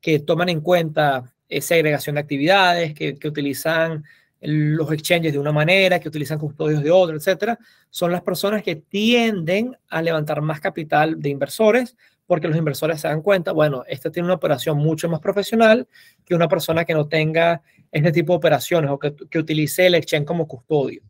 que 0.00 0.18
toman 0.18 0.48
en 0.48 0.60
cuenta 0.60 1.32
segregación 1.60 2.14
de 2.14 2.20
actividades, 2.20 2.94
que, 2.94 3.18
utilizan 3.24 4.04
los 4.40 4.90
exchanges 4.92 5.32
de 5.32 5.38
una 5.38 5.52
manera, 5.52 5.98
que 5.98 6.08
utilizan 6.08 6.38
custodios 6.38 6.82
de 6.82 6.90
otra, 6.90 7.16
etcétera, 7.16 7.58
son 7.90 8.12
las 8.12 8.22
personas 8.22 8.62
que 8.62 8.76
tienden 8.76 9.76
a 9.88 10.00
levantar 10.00 10.40
más 10.40 10.60
capital 10.60 11.20
de 11.20 11.28
inversores 11.28 11.96
porque 12.26 12.46
los 12.46 12.56
inversores 12.56 13.00
se 13.00 13.08
dan 13.08 13.22
cuenta, 13.22 13.50
bueno, 13.50 13.82
esta 13.88 14.08
tiene 14.10 14.26
una 14.26 14.36
operación 14.36 14.78
mucho 14.78 15.08
más 15.08 15.18
profesional 15.18 15.88
que 16.24 16.36
una 16.36 16.46
persona 16.46 16.84
que 16.84 16.94
no 16.94 17.08
tenga 17.08 17.60
este 17.90 18.12
tipo 18.12 18.32
de 18.32 18.36
operaciones 18.36 18.88
o 18.88 19.00
que, 19.00 19.14
que 19.28 19.38
utilice 19.40 19.88
el 19.88 19.96
exchange 19.96 20.26
como 20.26 20.46
custodio. 20.46 21.02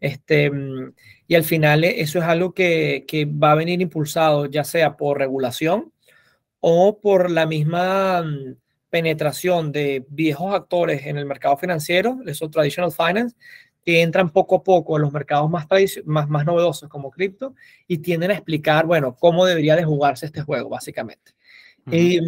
Este, 0.00 0.50
y 1.26 1.34
al 1.34 1.44
final 1.44 1.84
eso 1.84 2.18
es 2.18 2.24
algo 2.24 2.52
que, 2.52 3.04
que 3.08 3.24
va 3.24 3.52
a 3.52 3.56
venir 3.56 3.80
impulsado 3.80 4.46
ya 4.46 4.62
sea 4.62 4.96
por 4.96 5.18
regulación 5.18 5.92
o 6.60 7.00
por 7.00 7.30
la 7.30 7.46
misma 7.46 8.24
penetración 8.90 9.72
de 9.72 10.04
viejos 10.08 10.54
actores 10.54 11.06
en 11.06 11.16
el 11.16 11.26
mercado 11.26 11.56
financiero, 11.56 12.18
esos 12.26 12.50
traditional 12.50 12.92
finance, 12.92 13.36
que 13.84 14.02
entran 14.02 14.30
poco 14.30 14.56
a 14.56 14.64
poco 14.64 14.96
en 14.96 15.02
los 15.02 15.12
mercados 15.12 15.48
más, 15.48 15.66
más, 16.04 16.28
más 16.28 16.44
novedosos 16.44 16.88
como 16.88 17.10
cripto 17.10 17.54
y 17.86 17.98
tienden 17.98 18.32
a 18.32 18.34
explicar, 18.34 18.84
bueno, 18.84 19.16
cómo 19.16 19.46
debería 19.46 19.76
de 19.76 19.84
jugarse 19.84 20.26
este 20.26 20.42
juego, 20.42 20.68
básicamente. 20.68 21.32
y, 21.88 22.18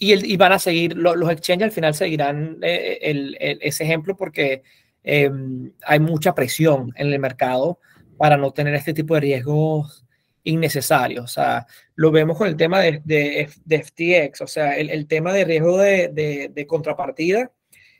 y, 0.00 0.36
van 0.36 0.52
a 0.52 0.58
seguir, 0.58 0.96
los 0.96 1.30
exchanges 1.30 1.66
al 1.66 1.70
final 1.70 1.94
seguirán 1.94 2.58
eh, 2.62 2.98
el, 3.02 3.36
ese 3.38 3.84
ejemplo 3.84 4.16
porque 4.16 4.64
em, 5.02 5.72
hay 5.84 6.00
mucha 6.00 6.34
presión 6.34 6.92
en 6.96 7.12
el 7.12 7.18
mercado 7.18 7.80
para 8.16 8.36
no 8.36 8.50
tener 8.52 8.74
este 8.74 8.92
tipo 8.92 9.14
de 9.14 9.20
riesgos 9.20 10.04
innecesario. 10.44 11.22
O 11.22 11.26
sea, 11.26 11.66
lo 11.94 12.10
vemos 12.10 12.36
con 12.36 12.48
el 12.48 12.56
tema 12.56 12.80
de, 12.80 13.48
FTX, 13.48 14.40
o 14.40 14.46
sea, 14.46 14.76
el, 14.76 15.06
tema 15.06 15.32
de 15.32 15.44
riesgo 15.44 15.78
de, 15.78 16.66
contrapartida 16.68 17.52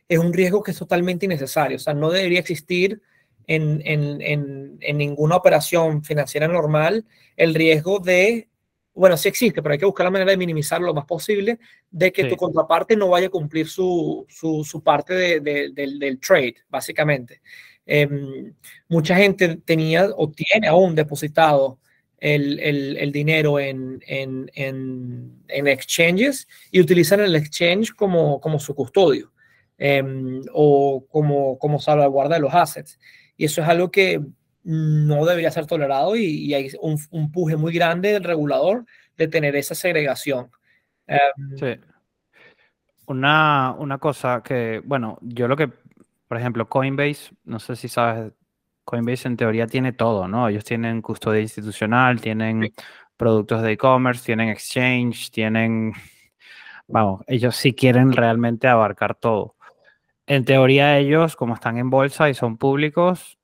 es 0.08 0.18
un 0.18 0.32
riesgo 0.32 0.62
que 0.62 0.70
es 0.70 0.78
totalmente 0.78 1.26
innecesario. 1.26 1.76
O 1.76 1.80
sea, 1.80 1.94
no 1.94 2.10
debería 2.10 2.40
existir 2.40 3.02
en, 3.46 4.78
ninguna 4.94 5.36
operación 5.36 6.04
financiera 6.04 6.48
normal 6.48 7.06
el 7.36 7.54
riesgo 7.54 7.98
de, 7.98 8.47
bueno, 8.98 9.16
sí 9.16 9.28
existe, 9.28 9.62
pero 9.62 9.72
hay 9.72 9.78
que 9.78 9.86
buscar 9.86 10.04
la 10.04 10.10
manera 10.10 10.32
de 10.32 10.36
minimizarlo 10.36 10.88
lo 10.88 10.94
más 10.94 11.04
posible, 11.04 11.58
de 11.88 12.12
que 12.12 12.24
tu 12.24 12.36
contraparte 12.36 12.96
no 12.96 13.08
vaya 13.08 13.28
a 13.28 13.30
cumplir 13.30 13.68
su, 13.68 14.26
su, 14.28 14.64
su 14.64 14.82
parte 14.82 15.40
del, 15.40 15.72
del, 15.74 16.18
trade, 16.20 16.56
básicamente. 16.68 17.40
Em, 17.86 18.52
mucha 18.88 19.14
gente 19.14 19.56
tenía 19.64 20.08
o 20.16 20.30
tiene 20.30 20.66
aún 20.66 20.96
depositado 20.96 21.78
el, 22.18 23.12
dinero 23.12 23.60
en, 23.60 24.02
exchanges 25.48 26.48
y 26.72 26.80
utilizan 26.80 27.20
el 27.20 27.36
exchange 27.36 27.94
como, 27.94 28.40
como 28.40 28.58
su 28.58 28.74
custodio 28.74 29.32
em, 29.78 30.42
o 30.52 31.06
como, 31.08 31.56
como 31.56 31.78
salvaguarda 31.78 32.34
de 32.34 32.40
los 32.40 32.52
assets. 32.52 32.98
Y 33.36 33.44
eso 33.44 33.62
es 33.62 33.68
algo 33.68 33.92
que 33.92 34.20
no 34.70 35.24
debería 35.24 35.50
ser 35.50 35.64
tolerado 35.64 36.14
y, 36.14 36.52
hay 36.52 36.70
un, 36.82 36.98
un, 37.10 37.32
puje 37.32 37.56
muy 37.56 37.72
grande 37.72 38.12
del 38.12 38.22
regulador 38.22 38.84
de 39.16 39.26
tener 39.26 39.56
esa 39.56 39.74
segregación. 39.74 40.50
Sí. 41.56 41.76
Una, 43.06 43.74
una 43.78 43.96
cosa 43.96 44.42
que, 44.44 44.82
bueno, 44.84 45.18
yo 45.22 45.48
lo 45.48 45.56
que, 45.56 45.70
por 46.28 46.36
ejemplo, 46.36 46.68
Coinbase, 46.68 47.30
no 47.44 47.58
sé 47.58 47.76
si 47.76 47.88
sabes 47.88 48.34
Coinbase 48.84 49.28
en 49.28 49.38
teoría 49.38 49.66
tiene 49.66 49.94
todo, 49.94 50.28
¿no? 50.28 50.46
Ellos 50.48 50.64
tienen 50.64 51.00
custodia 51.00 51.40
institucional, 51.40 52.20
tienen 52.20 52.70
productos 53.16 53.62
de 53.62 53.72
e-commerce, 53.72 54.22
tienen 54.22 54.50
exchange, 54.50 55.30
tienen, 55.30 55.94
vamos, 56.86 57.22
ellos 57.26 57.56
sí 57.56 57.72
quieren 57.72 58.12
realmente 58.12 58.68
abarcar 58.68 59.14
todo. 59.14 59.56
En 60.26 60.44
teoría 60.44 60.98
ellos, 60.98 61.36
como 61.36 61.54
están 61.54 61.78
en 61.78 61.88
bolsa 61.88 62.28
y 62.28 62.34
son 62.34 62.58
públicos, 62.58 63.37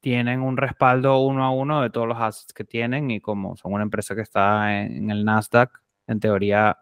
tienen 0.00 0.40
un 0.40 0.56
respaldo 0.56 1.18
uno 1.18 1.44
a 1.44 1.50
uno 1.50 1.82
de 1.82 1.90
todos 1.90 2.08
los 2.08 2.18
assets 2.18 2.52
que 2.52 2.64
tienen 2.64 3.10
y 3.10 3.20
como 3.20 3.56
son 3.56 3.72
una 3.72 3.82
empresa 3.82 4.14
que 4.14 4.22
está 4.22 4.82
en, 4.82 5.10
el 5.10 5.24
Nasdaq, 5.24 5.82
en 6.06 6.20
teoría 6.20 6.78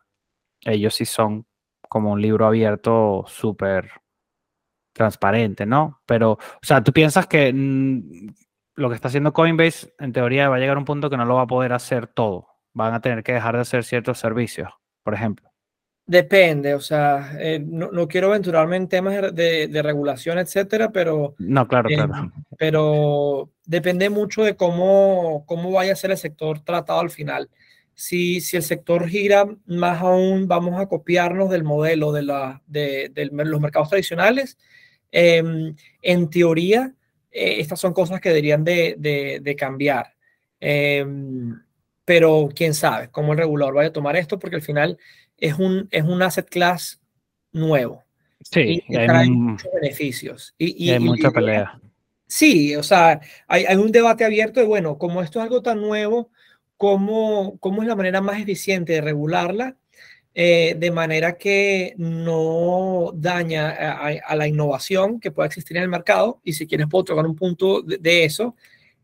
ellos 0.62 0.94
sí 0.94 1.04
son 1.04 1.46
como 1.88 2.12
un 2.12 2.22
libro 2.22 2.46
abierto 2.46 3.24
súper 3.26 3.90
transparente, 4.92 5.66
¿no? 5.66 6.00
Pero, 6.06 6.32
o 6.32 6.38
sea, 6.62 6.82
tú 6.82 6.92
piensas 6.92 7.26
que 7.26 7.52
mm, 7.52 8.28
lo 8.74 8.88
que 8.88 8.94
está 8.94 9.08
haciendo 9.08 9.32
Coinbase, 9.32 9.94
en 9.98 10.12
teoría, 10.12 10.48
va 10.48 10.56
a 10.56 10.58
llegar 10.58 10.76
a 10.76 10.80
un 10.80 10.84
punto 10.84 11.10
que 11.10 11.16
no 11.16 11.24
lo 11.24 11.36
va 11.36 11.42
a 11.42 11.46
poder 11.46 11.72
hacer 11.72 12.08
todo. 12.08 12.48
Van 12.74 12.94
a 12.94 13.00
tener 13.00 13.22
que 13.22 13.32
dejar 13.32 13.54
de 13.54 13.62
hacer 13.62 13.84
ciertos 13.84 14.18
servicios, 14.18 14.72
por 15.02 15.14
ejemplo. 15.14 15.47
Depende, 16.08 16.74
o 16.74 16.80
sea, 16.80 17.36
eh, 17.38 17.60
no, 17.64 18.08
quiero 18.08 18.28
aventurarme 18.28 18.76
en 18.76 18.88
temas 18.88 19.34
de, 19.34 19.80
regulación, 19.82 20.38
etcétera, 20.38 20.90
pero. 20.90 21.34
No, 21.38 21.68
claro, 21.68 21.88
eh, 21.90 21.94
claro. 21.94 22.32
Pero 22.56 23.50
depende 23.64 24.10
mucho 24.10 24.42
de 24.42 24.56
cómo, 24.56 25.44
cómo 25.46 25.70
vaya 25.70 25.92
a 25.92 25.96
ser 25.96 26.10
el 26.10 26.16
sector 26.16 26.60
tratado 26.60 27.00
al 27.00 27.10
final. 27.10 27.50
Si, 27.94 28.40
si 28.40 28.56
el 28.56 28.62
sector 28.62 29.06
gira, 29.08 29.46
más 29.66 30.00
aún 30.00 30.48
vamos 30.48 30.80
a 30.80 30.86
copiarnos 30.86 31.50
del 31.50 31.62
modelo 31.62 32.10
de, 32.12 32.22
la, 32.22 32.62
de 32.66 33.12
los 33.30 33.60
mercados 33.60 33.90
tradicionales 33.90 34.56
Em, 35.10 35.74
en 36.02 36.30
teoría, 36.30 36.94
eh, 37.30 37.56
estas 37.60 37.80
son 37.80 37.92
cosas 37.92 38.20
que 38.20 38.28
deberían 38.28 38.64
de, 38.64 39.56
cambiar. 39.58 40.14
Em, 40.60 41.60
pero 42.04 42.48
quién 42.54 42.74
sabe 42.74 43.10
cómo 43.10 43.32
el 43.32 43.38
regulador 43.38 43.74
vaya 43.74 43.88
a 43.90 43.92
tomar 43.92 44.16
esto, 44.16 44.38
porque 44.38 44.56
al 44.56 44.62
final 44.62 44.98
es 45.38 45.54
un, 45.58 45.88
es 45.90 46.04
un 46.04 46.22
asset 46.22 46.48
class 46.48 47.00
nuevo. 47.52 48.04
Sí, 48.40 48.82
y, 48.86 48.96
hay 48.96 49.30
muchos 49.30 49.70
beneficios. 49.72 50.54
Y, 50.58 50.90
hay 50.90 51.00
mucha 51.00 51.30
pelea. 51.30 51.80
Sí, 52.26 52.76
o 52.76 52.82
sea, 52.82 53.20
hay, 53.46 53.64
hay, 53.64 53.76
un 53.76 53.90
debate 53.90 54.24
abierto 54.24 54.60
de, 54.60 54.66
bueno, 54.66 54.98
como 54.98 55.22
esto 55.22 55.38
es 55.38 55.44
algo 55.44 55.62
tan 55.62 55.80
nuevo, 55.80 56.30
¿cómo, 56.76 57.58
cómo 57.58 57.82
es 57.82 57.88
la 57.88 57.96
manera 57.96 58.20
más 58.20 58.40
eficiente 58.40 58.92
de 58.94 59.00
regularla? 59.00 59.76
Eh, 60.40 60.76
de 60.78 60.92
manera 60.92 61.36
que 61.36 61.94
no 61.96 63.10
daña 63.12 63.70
a, 63.70 64.36
la 64.36 64.46
innovación 64.46 65.18
que 65.18 65.32
pueda 65.32 65.48
existir 65.48 65.76
en 65.76 65.82
el 65.82 65.88
mercado. 65.88 66.40
Y 66.44 66.52
si 66.52 66.68
quieres, 66.68 66.86
puedo 66.88 67.02
tocar 67.02 67.26
un 67.26 67.34
punto 67.34 67.82
de, 67.82 68.24
eso, 68.24 68.54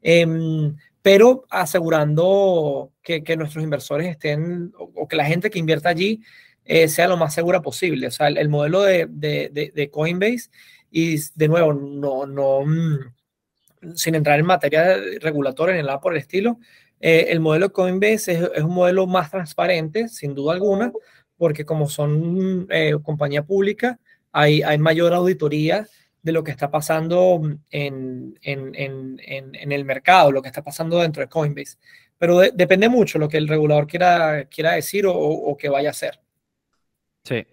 em, 0.00 0.76
pero 1.04 1.44
asegurando 1.50 2.90
que, 3.02 3.22
nuestros 3.36 3.62
inversores 3.62 4.08
estén 4.08 4.72
o, 4.78 5.06
que 5.06 5.16
la 5.16 5.26
gente 5.26 5.50
que 5.50 5.58
invierta 5.58 5.90
allí 5.90 6.22
eh, 6.64 6.88
sea 6.88 7.08
lo 7.08 7.18
más 7.18 7.34
segura 7.34 7.60
posible. 7.60 8.06
O 8.06 8.10
sea, 8.10 8.28
el, 8.28 8.48
modelo 8.48 8.80
de, 8.80 9.06
de, 9.10 9.70
de, 9.74 9.90
Coinbase, 9.90 10.48
y 10.90 11.16
de 11.34 11.48
nuevo, 11.48 11.74
no, 11.74 12.24
no, 12.24 12.62
mm, 12.64 13.94
sin 13.94 14.14
entrar 14.14 14.40
en 14.40 14.46
materia 14.46 14.96
regulatoria 15.20 15.76
ni 15.76 15.82
nada 15.82 16.00
por 16.00 16.14
el 16.14 16.20
estilo, 16.20 16.58
eh, 17.00 17.26
el 17.28 17.40
modelo 17.40 17.66
de 17.66 17.74
Coinbase 17.74 18.32
es, 18.32 18.50
es, 18.54 18.62
un 18.62 18.72
modelo 18.72 19.06
más 19.06 19.30
transparente, 19.30 20.08
sin 20.08 20.34
duda 20.34 20.54
alguna, 20.54 20.90
porque 21.36 21.66
como 21.66 21.86
son 21.86 22.66
eh, 22.70 22.94
compañía 23.02 23.42
pública, 23.42 24.00
hay, 24.32 24.62
hay 24.62 24.78
mayor 24.78 25.12
auditoría 25.12 25.86
de 26.24 26.32
lo 26.32 26.42
que 26.42 26.50
está 26.50 26.70
pasando 26.70 27.40
en, 27.70 28.38
en, 28.40 28.74
en, 28.74 29.20
en, 29.22 29.72
el 29.72 29.84
mercado, 29.84 30.32
lo 30.32 30.40
que 30.40 30.48
está 30.48 30.62
pasando 30.62 30.98
dentro 30.98 31.20
de 31.20 31.28
Coinbase. 31.28 31.76
Pero 32.16 32.38
depende 32.38 32.88
mucho 32.88 33.18
lo 33.18 33.28
que 33.28 33.36
el 33.36 33.46
regulador 33.46 33.86
quiera, 33.86 34.46
quiera 34.46 34.72
decir 34.72 35.06
o, 35.06 35.14
o 35.14 35.56
que 35.56 35.68
vaya 35.68 35.90
a 35.90 35.90
hacer. 35.90 36.18
Sí. 37.24 37.46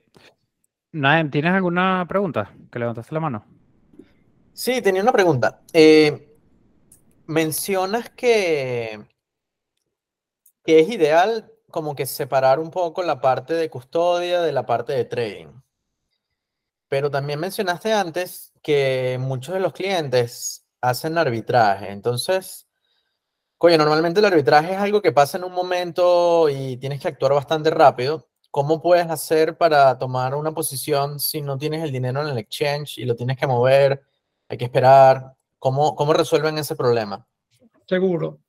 Naem, 0.93 1.29
¿tienes 1.29 1.53
alguna 1.53 2.05
pregunta? 2.07 2.53
Que 2.71 2.79
levantaste 2.79 3.13
la 3.13 3.19
mano. 3.19 3.45
Sí, 4.53 4.81
tenía 4.81 5.01
una 5.01 5.11
pregunta. 5.11 5.61
Eh, 5.73 6.37
mencionas 7.27 8.09
que, 8.09 9.01
que 10.63 10.79
es 10.79 10.89
ideal 10.89 11.51
como 11.69 11.93
que 11.93 12.05
separar 12.05 12.59
un 12.59 12.71
poco 12.71 13.03
la 13.03 13.19
parte 13.19 13.53
de 13.53 13.69
custodia 13.69 14.41
de 14.41 14.53
la 14.53 14.65
parte 14.65 14.93
de 14.93 15.03
trading. 15.03 15.60
Pero 16.91 17.09
también 17.09 17.39
mencionaste 17.39 17.93
antes 17.93 18.51
que 18.61 19.17
muchos 19.17 19.53
de 19.53 19.61
los 19.61 19.71
clientes 19.71 20.65
hacen 20.81 21.17
arbitraje. 21.17 21.89
Entonces, 21.89 22.67
oye, 23.59 23.77
normalmente 23.77 24.19
el 24.19 24.25
arbitraje 24.25 24.73
es 24.73 24.77
algo 24.77 25.01
que 25.01 25.13
pasa 25.13 25.37
en 25.37 25.45
un 25.45 25.53
momento 25.53 26.49
y 26.49 26.75
tienes 26.75 26.99
que 26.99 27.07
actuar 27.07 27.31
bastante 27.31 27.69
rápido. 27.69 28.27
¿Cómo 28.49 28.81
puedes 28.81 29.09
hacer 29.09 29.55
para 29.55 29.97
tomar 29.97 30.35
una 30.35 30.51
posición 30.51 31.17
si 31.21 31.41
no 31.41 31.57
tienes 31.57 31.81
el 31.81 31.93
dinero 31.93 32.23
en 32.23 32.27
el 32.27 32.37
exchange 32.37 32.97
y 32.97 33.05
lo 33.05 33.15
tienes 33.15 33.37
que 33.37 33.47
mover? 33.47 34.01
Hay 34.49 34.57
que 34.57 34.65
esperar. 34.65 35.31
¿Cómo, 35.59 35.95
cómo 35.95 36.11
resuelven 36.11 36.57
ese 36.57 36.75
problema? 36.75 37.25
Seguro. 37.87 38.41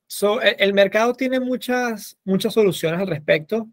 E, 0.42 0.56
el, 0.58 0.74
mercado 0.74 1.14
tiene 1.14 1.38
muchas, 1.38 2.18
muchas 2.24 2.54
soluciones 2.54 2.98
al 2.98 3.06
respecto. 3.06 3.68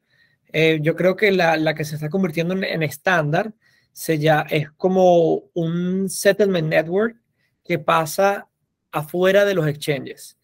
Eh, 0.53 0.77
yo 0.83 0.95
creo 0.95 1.15
que 1.15 1.31
la, 1.31 1.57
la, 1.57 1.73
que 1.73 1.85
se 1.85 1.95
está 1.95 2.07
convirtiendo 2.07 2.53
en 2.53 2.83
estándar 2.83 3.51
se 3.99 4.17
ya, 4.17 4.45
es 4.49 4.71
como 4.77 5.49
un 5.53 6.07
settlement 6.07 6.69
network 6.69 7.17
que 7.65 7.79
pasa 7.79 8.47
afuera 8.91 9.43
de 9.43 9.53
los 9.53 9.67
exchanges. 9.67 10.39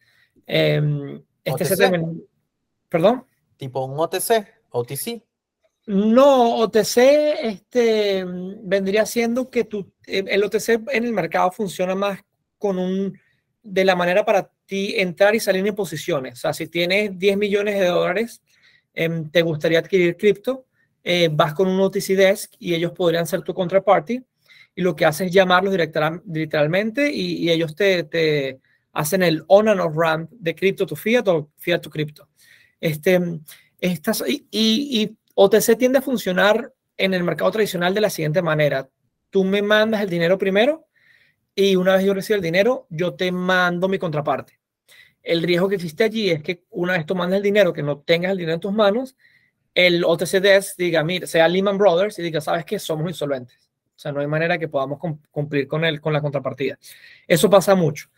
Em, 0.45 1.23
este 1.41 1.63
settlement, 1.63 2.21
¿Perdón? 2.89 3.25
Tipo 3.55 3.85
un 3.85 3.97
OTC, 3.97 4.45
OTC. 4.71 5.23
No, 5.85 6.57
OTC 6.57 6.97
este, 7.43 8.25
vendría 8.25 9.05
siendo 9.05 9.49
que 9.49 9.63
tu, 9.63 9.89
el 10.05 10.43
OTC 10.43 10.81
en 10.91 11.05
el 11.05 11.13
mercado 11.13 11.49
funciona 11.49 11.95
más 11.95 12.19
con 12.57 12.77
un, 12.77 13.17
de 13.63 13.85
la 13.85 13.95
manera 13.95 14.25
para 14.25 14.51
ti 14.65 14.95
entrar 14.97 15.33
y 15.33 15.39
salir 15.39 15.65
en 15.65 15.75
posiciones. 15.75 16.33
O 16.33 16.41
sea, 16.41 16.53
si 16.53 16.67
tienes 16.67 17.17
10 17.17 17.37
millones 17.37 17.79
de 17.79 17.85
dólares, 17.85 18.41
em, 18.93 19.31
te 19.31 19.41
gustaría 19.43 19.79
adquirir 19.79 20.17
cripto, 20.17 20.65
eh, 21.07 21.29
vas 21.31 21.53
con 21.53 21.67
un 21.67 21.79
OTC 21.79 22.15
Desk 22.15 22.53
y 22.57 22.73
ellos 22.73 22.91
podrían 22.91 23.27
ser 23.27 23.43
tu 23.43 23.53
contraparty 23.53 24.23
y 24.73 24.81
lo 24.81 24.95
que 24.95 25.05
haces 25.05 25.27
es 25.27 25.33
llamarlos 25.33 25.77
literalmente 26.25 27.11
y, 27.13 27.47
ellos 27.51 27.75
te, 27.75 28.59
hacen 28.91 29.21
el 29.21 29.43
on 29.45 29.69
and 29.69 29.81
off 29.81 29.93
ramp 29.95 30.31
de 30.31 30.55
cripto 30.55 30.87
to 30.87 30.95
fiat 30.95 31.27
o 31.27 31.51
fiat 31.57 31.79
to 31.79 31.91
cripto. 31.91 32.27
Este, 32.81 33.19
estas, 33.79 34.23
y, 34.27 34.47
y, 34.49 35.15
OTC 35.35 35.77
tiende 35.77 35.99
a 35.99 36.01
funcionar 36.01 36.73
en 36.97 37.13
el 37.13 37.23
mercado 37.23 37.51
tradicional 37.51 37.93
de 37.93 38.01
la 38.01 38.09
siguiente 38.09 38.41
manera. 38.41 38.89
Tú 39.29 39.43
me 39.43 39.61
mandas 39.61 40.01
el 40.01 40.09
dinero 40.09 40.39
primero 40.39 40.87
y 41.53 41.75
una 41.75 41.97
vez 41.97 42.05
yo 42.05 42.15
recibo 42.15 42.37
el 42.37 42.41
dinero, 42.41 42.87
yo 42.89 43.13
te 43.13 43.31
mando 43.31 43.87
mi 43.87 43.99
contraparte. 43.99 44.59
El 45.21 45.43
riesgo 45.43 45.69
que 45.69 45.75
existe 45.75 46.03
allí 46.03 46.31
es 46.31 46.41
que 46.41 46.63
una 46.71 46.93
vez 46.93 47.05
tú 47.05 47.13
mandas 47.13 47.37
el 47.37 47.43
dinero, 47.43 47.73
que 47.73 47.83
no 47.83 47.99
tengas 47.99 48.31
el 48.31 48.37
dinero 48.37 48.55
en 48.55 48.59
tus 48.59 48.73
manos, 48.73 49.15
el 49.75 50.05
OTC 50.05 50.41
diga, 50.77 51.03
mira, 51.03 51.27
sea 51.27 51.47
Lehman 51.49 51.77
Brothers 51.77 52.17
y 52.17 52.23
diga, 52.23 52.39
sabes 52.39 52.65
que 52.65 52.79
somos 52.79 53.07
insolventes. 53.09 53.57
O 53.95 53.99
sea, 53.99 54.11
no 54.11 54.21
hay 54.21 54.27
manera 54.27 54.57
que 54.57 54.69
podamos 54.69 54.99
cumplir 55.29 55.67
con, 55.67 55.83
el, 55.83 55.99
con 56.01 56.13
la 56.13 56.21
contrapartida. 56.21 56.79
Eso 57.27 57.49
pasa 57.49 57.75
mucho. 57.75 58.09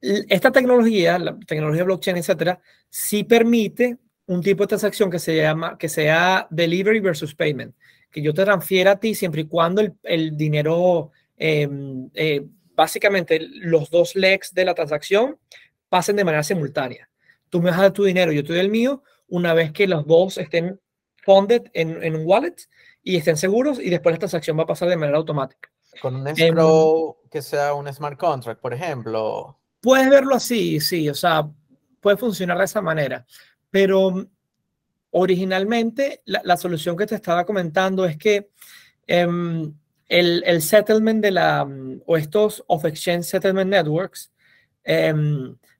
Esta 0.00 0.50
tecnología, 0.50 1.18
la 1.18 1.38
tecnología 1.46 1.84
blockchain, 1.84 2.16
etcétera, 2.16 2.60
sí 2.88 3.24
permite 3.24 3.98
un 4.26 4.42
tipo 4.42 4.62
de 4.62 4.68
transacción 4.68 5.10
que 5.10 5.18
se 5.18 5.36
llama, 5.36 5.76
que 5.78 5.88
sea 5.88 6.46
delivery 6.50 7.00
versus 7.00 7.34
payment, 7.34 7.74
que 8.10 8.22
yo 8.22 8.32
te 8.32 8.44
transfiera 8.44 8.92
a 8.92 9.00
ti 9.00 9.14
siempre 9.14 9.42
y 9.42 9.46
cuando 9.46 9.82
el, 10.02 10.36
dinero, 10.36 11.10
em, 11.36 12.10
eh, 12.14 12.46
básicamente 12.74 13.40
los 13.40 13.90
dos 13.90 14.14
legs 14.14 14.54
de 14.54 14.64
la 14.64 14.74
transacción 14.74 15.38
pasen 15.88 16.16
de 16.16 16.24
manera 16.24 16.42
simultánea. 16.42 17.08
Tú 17.48 17.60
me 17.62 17.70
das 17.70 17.92
tu 17.92 18.04
dinero, 18.04 18.30
yo 18.30 18.42
te 18.42 18.52
doy 18.52 18.60
el 18.60 18.70
mío, 18.70 19.02
una 19.28 19.54
vez 19.54 19.72
que 19.72 19.86
los 19.86 20.06
dos 20.06 20.38
estén 20.38 20.80
funded 21.22 21.62
en, 21.74 22.02
en 22.02 22.16
un 22.16 22.22
wallet 22.26 22.56
y 23.02 23.16
estén 23.16 23.36
seguros 23.36 23.78
y 23.78 23.90
después 23.90 24.14
la 24.14 24.18
transacción 24.18 24.58
va 24.58 24.64
a 24.64 24.66
pasar 24.66 24.88
de 24.88 24.96
manera 24.96 25.18
automática. 25.18 25.70
Con 26.00 26.16
un 26.16 26.28
em, 26.28 26.34
escrow 26.36 27.16
que 27.30 27.42
sea 27.42 27.74
un 27.74 27.92
smart 27.92 28.18
contract, 28.18 28.60
por 28.60 28.74
ejemplo. 28.74 29.58
Puedes 29.80 30.08
verlo 30.10 30.34
así, 30.34 30.80
sí, 30.80 31.08
o 31.08 31.14
sea, 31.14 31.48
puede 32.00 32.16
funcionar 32.16 32.58
de 32.58 32.64
esa 32.64 32.82
manera. 32.82 33.26
Pero 33.70 34.28
originalmente 35.10 36.22
la, 36.24 36.56
solución 36.56 36.96
que 36.96 37.06
te 37.06 37.14
estaba 37.14 37.44
comentando 37.44 38.04
es 38.04 38.16
que 38.16 38.50
em, 39.06 39.74
el, 40.08 40.62
settlement 40.62 41.22
de 41.22 41.30
la, 41.30 41.66
o 42.06 42.16
estos 42.16 42.64
off-exchange 42.66 43.24
settlement 43.24 43.70
networks, 43.70 44.32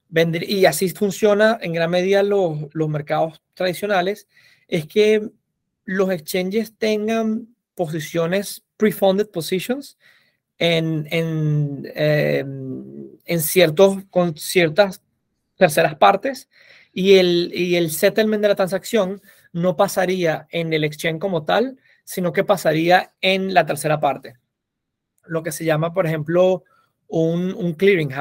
em, 0.09 0.43
y 0.47 0.65
así 0.65 0.89
funciona 0.89 1.57
en 1.61 1.73
gran 1.73 1.91
medida 1.91 2.23
los, 2.23 2.67
los 2.73 2.89
mercados 2.89 3.41
tradicionales, 3.53 4.27
es 4.67 4.87
que 4.87 5.29
los 5.85 6.11
exchanges 6.11 6.75
tengan 6.77 7.55
posiciones 7.75 8.63
pre-funded 8.77 9.29
positions 9.29 9.97
en, 10.57 11.07
en, 11.11 11.89
em, 11.95 13.09
en 13.25 13.39
ciertos, 13.39 14.03
con 14.09 14.37
ciertas 14.37 15.01
terceras 15.57 15.95
partes 15.95 16.49
y 16.93 17.15
el, 17.15 17.51
y 17.53 17.75
el 17.75 17.91
settlement 17.91 18.41
de 18.41 18.49
la 18.49 18.55
transacción 18.55 19.21
no 19.51 19.75
pasaría 19.75 20.47
en 20.51 20.73
el 20.73 20.83
exchange 20.83 21.19
como 21.19 21.43
tal, 21.43 21.77
sino 22.03 22.33
que 22.33 22.43
pasaría 22.43 23.13
en 23.21 23.53
la 23.53 23.65
tercera 23.65 23.99
parte. 23.99 24.35
Lo 25.25 25.43
que 25.43 25.51
se 25.51 25.65
llama, 25.65 25.93
por 25.93 26.07
ejemplo, 26.07 26.63
un, 27.07 27.53
un 27.53 27.73
clearing 27.73 28.11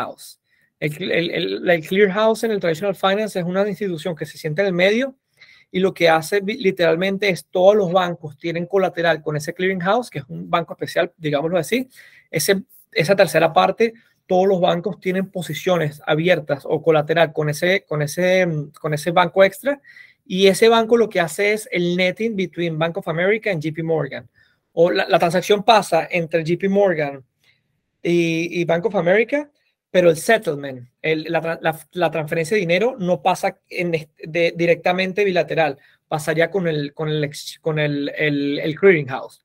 El, 0.81 1.11
el, 1.11 1.71
el, 1.71 1.87
clear 1.87 2.11
house 2.11 2.45
en 2.45 2.53
el 2.53 2.61
traditional 2.61 2.95
finance 2.95 3.39
es 3.39 3.45
una 3.45 3.67
institución 3.69 4.15
que 4.15 4.27
se 4.27 4.39
siente 4.39 4.63
en 4.63 4.69
el 4.69 4.75
medio 4.75 5.17
y 5.71 5.81
lo 5.81 5.93
que 5.93 6.09
hace 6.09 6.41
literalmente 6.41 7.29
es 7.29 7.47
todos 7.47 7.75
los 7.77 7.93
bancos 7.93 8.39
tienen 8.39 8.67
colateral 8.67 9.21
con 9.21 9.37
ese 9.37 9.53
clearing 9.53 9.81
house, 9.81 10.09
que 10.09 10.21
es 10.21 10.25
un 10.29 10.49
banco 10.49 10.73
especial, 10.75 11.13
digámoslo 11.17 11.59
así. 11.59 11.89
Ese, 12.31 12.63
esa 12.93 13.17
tercera 13.17 13.53
parte 13.53 13.95
todos 14.29 14.47
los 14.47 14.61
bancos 14.61 15.01
tienen 15.01 15.31
posiciones 15.31 16.03
abiertas 16.07 16.65
o 16.67 16.83
colateral 16.83 17.33
con 17.33 17.49
ese, 17.49 17.85
con 17.89 18.03
ese, 18.03 18.47
con 18.79 18.93
ese 18.93 19.11
banco 19.11 19.43
extra 19.43 19.81
y 20.27 20.49
ese 20.49 20.69
banco 20.69 20.99
lo 20.99 21.09
que 21.09 21.19
hace 21.19 21.55
es 21.55 21.67
el 21.73 21.97
netting 21.97 22.37
between 22.37 22.79
Bank 22.79 22.99
of 22.99 23.09
America 23.09 23.51
y 23.51 23.59
JP 23.59 23.83
Morgan. 23.83 24.29
O 24.75 24.91
la, 24.91 25.19
transacción 25.19 25.65
pasa 25.65 26.07
entre 26.11 26.45
JP 26.45 26.69
Morgan 26.69 27.25
y, 28.03 28.63
Bank 28.67 28.85
of 28.85 28.95
America, 28.97 29.51
pero 29.91 30.11
el 30.11 30.17
settlement, 30.17 30.89
la, 31.03 32.11
transferencia 32.11 32.55
de 32.55 32.61
dinero 32.61 32.97
no 32.99 33.23
pasa 33.23 33.59
directamente 33.69 35.25
bilateral, 35.25 35.79
pasaría 36.09 36.51
con 36.51 36.69
el, 36.69 36.93
con 36.95 37.09
el, 37.09 37.31
con 37.61 37.79
el, 37.79 38.13
el, 38.17 38.59
el 38.59 38.75
clearing 38.79 39.09
house. 39.09 39.45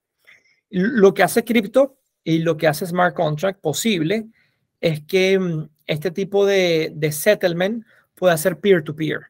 Lo 0.70 1.14
que 1.14 1.24
hace 1.24 1.44
cripto 1.44 1.98
y 2.24 2.40
lo 2.40 2.58
que 2.58 2.68
hace 2.68 2.86
smart 2.86 3.16
contract 3.16 3.60
posible 3.62 4.28
es 4.82 5.02
que 5.02 5.40
mm, 5.40 5.70
este 5.88 6.12
tipo 6.12 6.46
de, 6.46 6.94
settlement 7.12 7.86
puede 8.16 8.38
ser 8.38 8.60
peer-to-peer. 8.60 9.28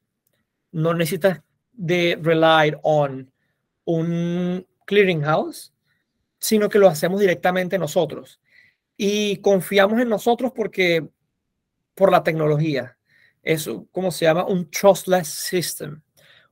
No 0.72 0.94
necesitas 0.94 1.42
de 1.72 2.18
rely 2.22 2.76
on 2.82 3.32
un 3.86 4.66
clearinghouse, 4.86 5.74
sino 6.40 6.70
que 6.70 6.80
lo 6.80 6.88
hacemos 6.88 7.20
directamente 7.20 7.78
nosotros. 7.78 8.40
Y 8.96 9.38
confiamos 9.38 10.00
en 10.00 10.10
nosotros 10.10 10.52
porque 10.56 11.08
por 11.96 12.12
la 12.12 12.24
tecnología. 12.24 12.98
Es 13.42 13.70
como 13.92 14.12
se 14.12 14.26
llama 14.26 14.46
un 14.46 14.70
trustless 14.70 15.28
system, 15.28 16.02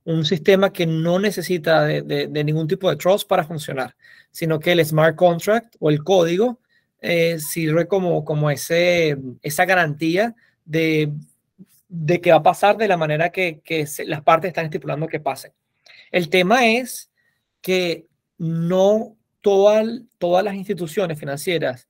un 0.04 0.25
sistema 0.25 0.73
que 0.73 0.86
no 0.86 1.19
necesita 1.19 1.86
de, 1.86 2.01
de, 2.27 2.43
ningún 2.43 2.67
tipo 2.67 2.89
de 2.89 2.97
trust 2.97 3.27
para 3.27 3.43
funcionar, 3.43 3.95
sino 4.32 4.60
que 4.60 4.71
el 4.73 4.86
smart 4.86 5.15
contract 5.15 5.75
o 5.80 5.89
el 5.89 6.04
código 6.04 6.60
eh, 6.99 7.39
sirve 7.39 7.88
como, 7.88 8.25
como 8.25 8.49
ese, 8.49 9.17
esa 9.41 9.65
garantía 9.65 10.36
de, 10.65 11.13
de, 11.88 12.19
que 12.19 12.32
va 12.32 12.38
a 12.38 12.43
pasar 12.43 12.77
de 12.77 12.88
la 12.88 12.97
manera 12.97 13.32
que, 13.32 13.62
las 14.06 14.21
partes 14.21 14.49
están 14.49 14.65
estipulando 14.65 15.08
que 15.08 15.19
pase. 15.19 15.54
El 16.12 16.30
tema 16.30 16.67
es 16.67 17.10
que 17.62 18.06
no 18.38 19.15
todas 19.41 20.43
las 20.43 20.56
instituciones 20.56 21.17
financieras, 21.19 21.88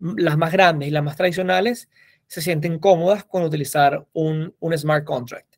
las 0.00 0.36
más 0.36 0.52
grandes 0.52 0.88
y 0.88 0.90
las 0.90 1.04
más 1.04 1.16
tradicionales, 1.16 1.88
se 2.26 2.40
sienten 2.40 2.78
cómodas 2.78 3.24
con 3.24 3.42
utilizar 3.42 4.06
un, 4.12 4.54
smart 4.76 5.04
contract. 5.04 5.56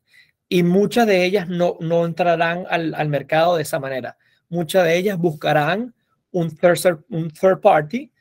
Y 0.49 0.63
muchas 0.63 1.07
de 1.07 1.23
ellas 1.23 1.47
no, 1.47 1.77
no 1.79 2.05
entrarán 2.05 2.65
al, 2.69 3.09
mercado 3.09 3.55
de 3.55 3.63
esa 3.63 3.79
manera. 3.79 4.17
Muchas 4.49 4.83
de 4.83 4.97
ellas 4.97 5.17
buscarán 5.17 5.93
un 6.31 6.55
third, 6.55 7.03
un 7.09 7.29
third 7.29 7.59
party 7.59 8.11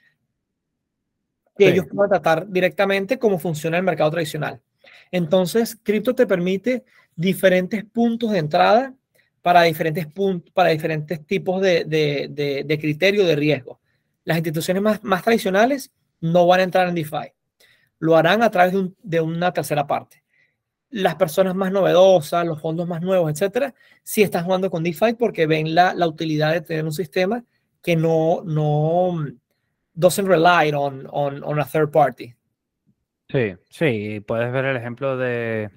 que 1.57 1.69
ellos 1.69 1.87
puedan 1.91 2.11
tratar 2.11 2.49
directamente 2.49 3.19
como 3.19 3.39
funciona 3.39 3.77
el 3.77 3.83
mercado 3.83 4.11
tradicional. 4.11 4.61
Entonces, 5.11 5.79
cripto 5.83 6.15
te 6.15 6.27
permite 6.27 6.85
diferentes 7.15 7.85
puntos 7.85 8.33
de 8.33 8.39
entrada 8.39 8.95
para 9.43 9.63
diferentes, 9.63 10.07
puntos, 10.07 10.53
para 10.53 10.71
diferentes 10.71 11.25
tipos 11.27 11.61
de, 11.61 11.85
de, 11.85 12.65
de, 12.65 12.79
criterio 12.79 13.27
de 13.27 13.37
riesgo. 13.37 13.81
Las 14.25 14.37
instituciones 14.37 14.83
más, 14.83 15.03
más 15.03 15.23
tradicionales 15.23 15.91
no 16.23 16.47
van 16.47 16.61
a 16.61 16.63
entrar 16.63 16.89
en 16.89 16.95
DeFi. 16.95 17.33
Lo 17.99 18.17
harán 18.17 18.43
a 18.43 18.51
través 18.51 18.75
de, 19.03 19.21
una 19.21 19.53
tercera 19.53 19.87
parte. 19.87 20.25
Las 20.89 21.17
personas 21.17 21.55
más 21.55 21.71
novedosas, 21.71 22.47
los 22.47 22.61
fondos 22.61 22.89
más 22.89 23.03
nuevos, 23.03 23.31
etcétera, 23.31 23.75
sí 24.03 24.23
están 24.23 24.45
jugando 24.45 24.71
con 24.71 24.83
DeFi 24.83 25.15
porque 25.15 25.47
ven 25.47 25.75
la, 25.75 25.95
utilidad 26.07 26.53
de 26.53 26.63
tener 26.63 26.85
un 26.85 26.93
sistema 26.93 27.45
que 27.83 27.97
no, 27.97 28.43
no 28.45 29.27
doesn't 29.95 30.27
rely 30.27 30.73
on, 30.73 31.07
on, 31.11 31.45
on 31.45 31.61
a 31.61 31.65
third 31.65 31.91
party. 31.91 32.35
Sí, 33.29 33.55
sí, 33.71 34.21
puedes 34.21 34.53
ver 34.53 34.65
el 34.67 34.77
ejemplo 34.77 35.17
de, 35.17 35.71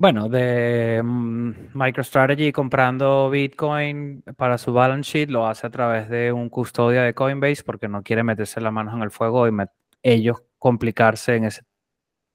bueno, 0.00 0.30
de 0.30 1.02
mm, 1.04 1.72
MicroStrategy 1.74 2.52
comprando 2.52 3.28
Bitcoin 3.28 4.22
para 4.34 4.56
su 4.56 4.72
balance 4.72 5.10
sheet 5.10 5.28
lo 5.28 5.46
hace 5.46 5.66
a 5.66 5.70
través 5.70 6.08
de 6.08 6.32
un 6.32 6.48
custodia 6.48 7.02
de 7.02 7.12
Coinbase 7.12 7.62
porque 7.62 7.86
no 7.86 8.02
quiere 8.02 8.22
meterse 8.22 8.62
las 8.62 8.72
manos 8.72 8.94
en 8.94 9.02
el 9.02 9.10
fuego 9.10 9.46
y 9.46 9.52
ellos 10.02 10.38
complicarse 10.56 11.36
en 11.36 11.44
ese 11.44 11.64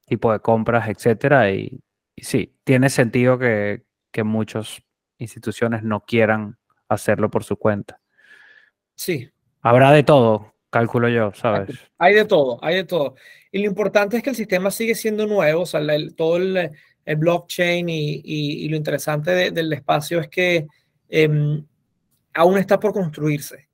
tipo 0.04 0.30
de 0.30 0.38
compras, 0.38 0.88
etcétera. 0.88 1.50
Y, 1.50 1.80
sí, 2.16 2.54
tiene 2.62 2.88
sentido 2.88 3.36
que, 3.36 3.82
que 4.12 4.22
muchas 4.22 4.80
instituciones 5.18 5.82
no 5.82 6.04
quieran 6.04 6.58
hacerlo 6.88 7.32
por 7.32 7.42
su 7.42 7.56
cuenta. 7.56 8.00
Sí. 8.94 9.28
Habrá 9.60 9.90
de 9.90 10.04
todo, 10.04 10.54
calculo 10.70 11.08
yo, 11.08 11.32
¿sabes? 11.34 11.70
Hay 11.98 12.14
de 12.14 12.26
todo, 12.26 12.60
hay 12.62 12.76
de 12.76 12.84
todo. 12.84 13.16
Y 13.50 13.58
lo 13.58 13.64
importante 13.64 14.18
es 14.18 14.22
que 14.22 14.30
el 14.30 14.36
sistema 14.36 14.70
sigue 14.70 14.94
siendo 14.94 15.26
nuevo, 15.26 15.62
o 15.62 15.66
sea, 15.66 15.80
todo 16.16 16.36
el, 16.36 16.70
el 17.06 17.16
blockchain 17.16 17.88
y, 17.88 18.68
lo 18.68 18.76
interesante 18.76 19.50
del 19.52 19.72
espacio 19.72 20.20
es 20.20 20.28
que 20.28 20.66
em, 21.08 21.64
aún 22.34 22.58
está 22.58 22.78
por 22.78 22.92
construirse. 22.92 23.68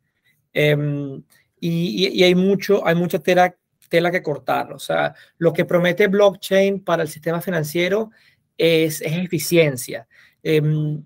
Em, 0.53 1.23
y, 1.59 2.23
hay, 2.23 2.35
mucho, 2.35 2.87
hay 2.87 2.95
mucha 2.95 3.19
tela, 3.19 3.57
tela 3.89 4.11
que 4.11 4.23
cortar. 4.23 4.73
O 4.73 4.79
sea, 4.79 5.15
lo 5.39 5.53
que 5.53 5.65
promete 5.65 6.09
blockchain 6.09 6.85
para 6.85 7.03
el 7.03 7.09
sistema 7.09 7.41
financiero 7.41 8.11
es, 8.59 9.01
eficiencia. 9.01 10.07
Em, 10.43 11.03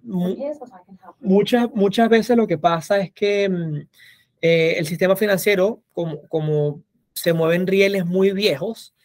muchas, 1.20 1.70
muchas 1.74 2.08
veces 2.08 2.36
lo 2.36 2.46
que 2.46 2.58
pasa 2.58 2.98
es 2.98 3.12
que 3.12 3.44
eh, 4.40 4.74
el 4.78 4.86
sistema 4.86 5.14
financiero, 5.14 5.82
como, 5.92 6.26
como 6.26 6.82
se 7.12 7.32
mueven 7.32 7.68
rieles 7.68 8.04
muy 8.04 8.32
viejos, 8.32 8.95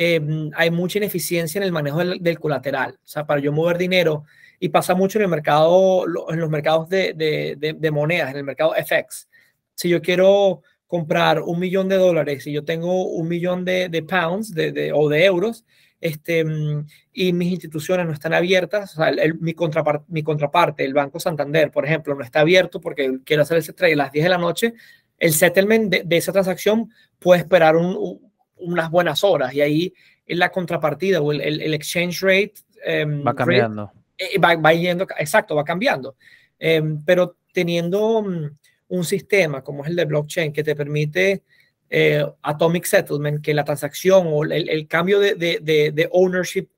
Em, 0.00 0.52
hay 0.54 0.70
mucha 0.70 0.98
ineficiencia 0.98 1.58
en 1.58 1.64
el 1.64 1.72
manejo 1.72 1.98
del, 1.98 2.38
colateral. 2.38 2.92
O 3.02 3.08
sea, 3.08 3.26
para 3.26 3.40
yo 3.40 3.50
mover 3.52 3.76
dinero, 3.78 4.22
y 4.60 4.68
pasa 4.68 4.94
mucho 4.94 5.18
en 5.18 5.24
el 5.24 5.28
mercado, 5.28 6.04
en 6.28 6.38
los 6.38 6.48
mercados 6.48 6.88
de, 6.88 7.14
de, 7.58 7.90
monedas, 7.90 8.30
en 8.30 8.36
el 8.36 8.44
mercado 8.44 8.74
FX. 8.74 9.28
Si 9.74 9.88
yo 9.88 10.00
quiero 10.00 10.62
comprar 10.86 11.42
un 11.42 11.58
millón 11.58 11.88
de 11.88 11.96
dólares 11.96 12.46
y 12.46 12.52
yo 12.52 12.64
tengo 12.64 13.08
un 13.08 13.26
millón 13.26 13.64
de, 13.64 14.04
pounds 14.08 14.54
o 14.94 15.08
de 15.08 15.24
euros, 15.24 15.64
este, 16.00 16.44
mm, 16.44 16.86
y 17.12 17.32
mis 17.32 17.50
instituciones 17.50 18.06
no 18.06 18.12
están 18.12 18.34
abiertas, 18.34 18.96
o 18.96 19.02
sea, 19.02 19.12
mi, 19.40 19.52
contraparte, 19.54 20.04
mi 20.06 20.22
contraparte, 20.22 20.84
el 20.84 20.94
Banco 20.94 21.18
Santander, 21.18 21.72
por 21.72 21.84
ejemplo, 21.84 22.14
no 22.14 22.22
está 22.22 22.38
abierto 22.40 22.80
porque 22.80 23.18
quiero 23.24 23.42
hacer 23.42 23.58
ese 23.58 23.72
trade 23.72 23.94
a 23.94 23.96
las 23.96 24.12
10 24.12 24.22
de 24.26 24.30
la 24.30 24.38
noche, 24.38 24.74
el 25.18 25.32
settlement 25.32 25.92
de, 25.92 26.16
esa 26.16 26.30
transacción 26.30 26.88
puede 27.18 27.40
esperar 27.40 27.74
un, 27.74 28.27
unas 28.60 28.90
buenas 28.90 29.24
horas 29.24 29.52
y 29.54 29.60
ahí 29.60 29.94
en 30.26 30.38
la 30.38 30.50
contrapartida 30.50 31.20
o 31.20 31.32
el, 31.32 31.74
exchange 31.74 32.20
rate 32.20 32.54
em, 32.84 33.26
va 33.26 33.34
cambiando. 33.34 33.92
Eh, 34.18 34.38
va, 34.38 34.72
yendo, 34.74 35.06
exacto, 35.18 35.54
va 35.54 35.64
cambiando. 35.64 36.16
Em, 36.58 37.02
pero 37.04 37.36
teniendo 37.52 38.22
mm, 38.22 38.50
un 38.88 39.04
sistema 39.04 39.62
como 39.62 39.84
es 39.84 39.90
el 39.90 39.96
de 39.96 40.04
blockchain 40.04 40.52
que 40.52 40.64
te 40.64 40.74
permite 40.74 41.42
eh, 41.88 42.24
atomic 42.42 42.84
settlement, 42.84 43.42
que 43.42 43.54
la 43.54 43.64
transacción 43.64 44.26
o 44.28 44.44
el, 44.44 44.86
cambio 44.86 45.18
de, 45.20 45.34
de, 45.34 46.08
ownership 46.12 46.68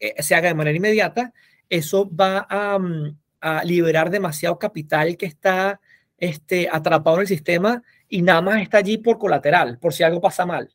eh, 0.00 0.20
se 0.22 0.34
haga 0.34 0.48
de 0.48 0.54
manera 0.54 0.76
inmediata, 0.76 1.32
eso 1.68 2.10
va 2.10 2.46
a, 2.48 2.78
mm, 2.78 3.16
a, 3.40 3.64
liberar 3.64 4.10
demasiado 4.10 4.58
capital 4.58 5.16
que 5.16 5.26
está 5.26 5.80
este, 6.16 6.68
atrapado 6.70 7.16
en 7.18 7.22
el 7.22 7.28
sistema 7.28 7.82
y 8.08 8.22
nada 8.22 8.40
más 8.40 8.62
está 8.62 8.78
allí 8.78 8.98
por 8.98 9.18
colateral, 9.18 9.78
por 9.78 9.92
si 9.92 10.02
algo 10.02 10.20
pasa 10.20 10.44
mal. 10.46 10.68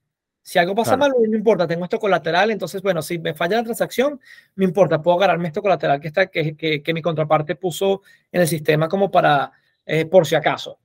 Si 0.46 0.60
algo 0.60 0.76
pasa 0.76 0.98
mal, 0.98 1.14
no 1.18 1.38
importa, 1.38 1.66
tengo 1.66 1.86
esto 1.86 1.98
colateral, 1.98 2.52
entonces, 2.52 2.82
bueno, 2.82 3.02
si 3.02 3.18
me 3.18 3.34
falla 3.34 3.56
la 3.58 3.64
transacción, 3.64 4.20
no 4.58 4.66
importa, 4.66 5.02
puedo 5.02 5.18
agarrarme 5.18 5.48
esto 5.48 5.62
colateral 5.62 6.02
que, 6.02 6.10
está, 6.10 6.28
que, 6.28 6.56
que, 6.58 6.94
mi 6.94 7.02
contraparte 7.02 7.56
puso 7.56 8.02
en 8.30 8.42
el 8.42 8.48
sistema 8.50 8.90
como 8.90 9.10
para, 9.10 9.54
eh, 9.86 10.06
por 10.06 10.28
si 10.28 10.36
acaso. 10.36 10.80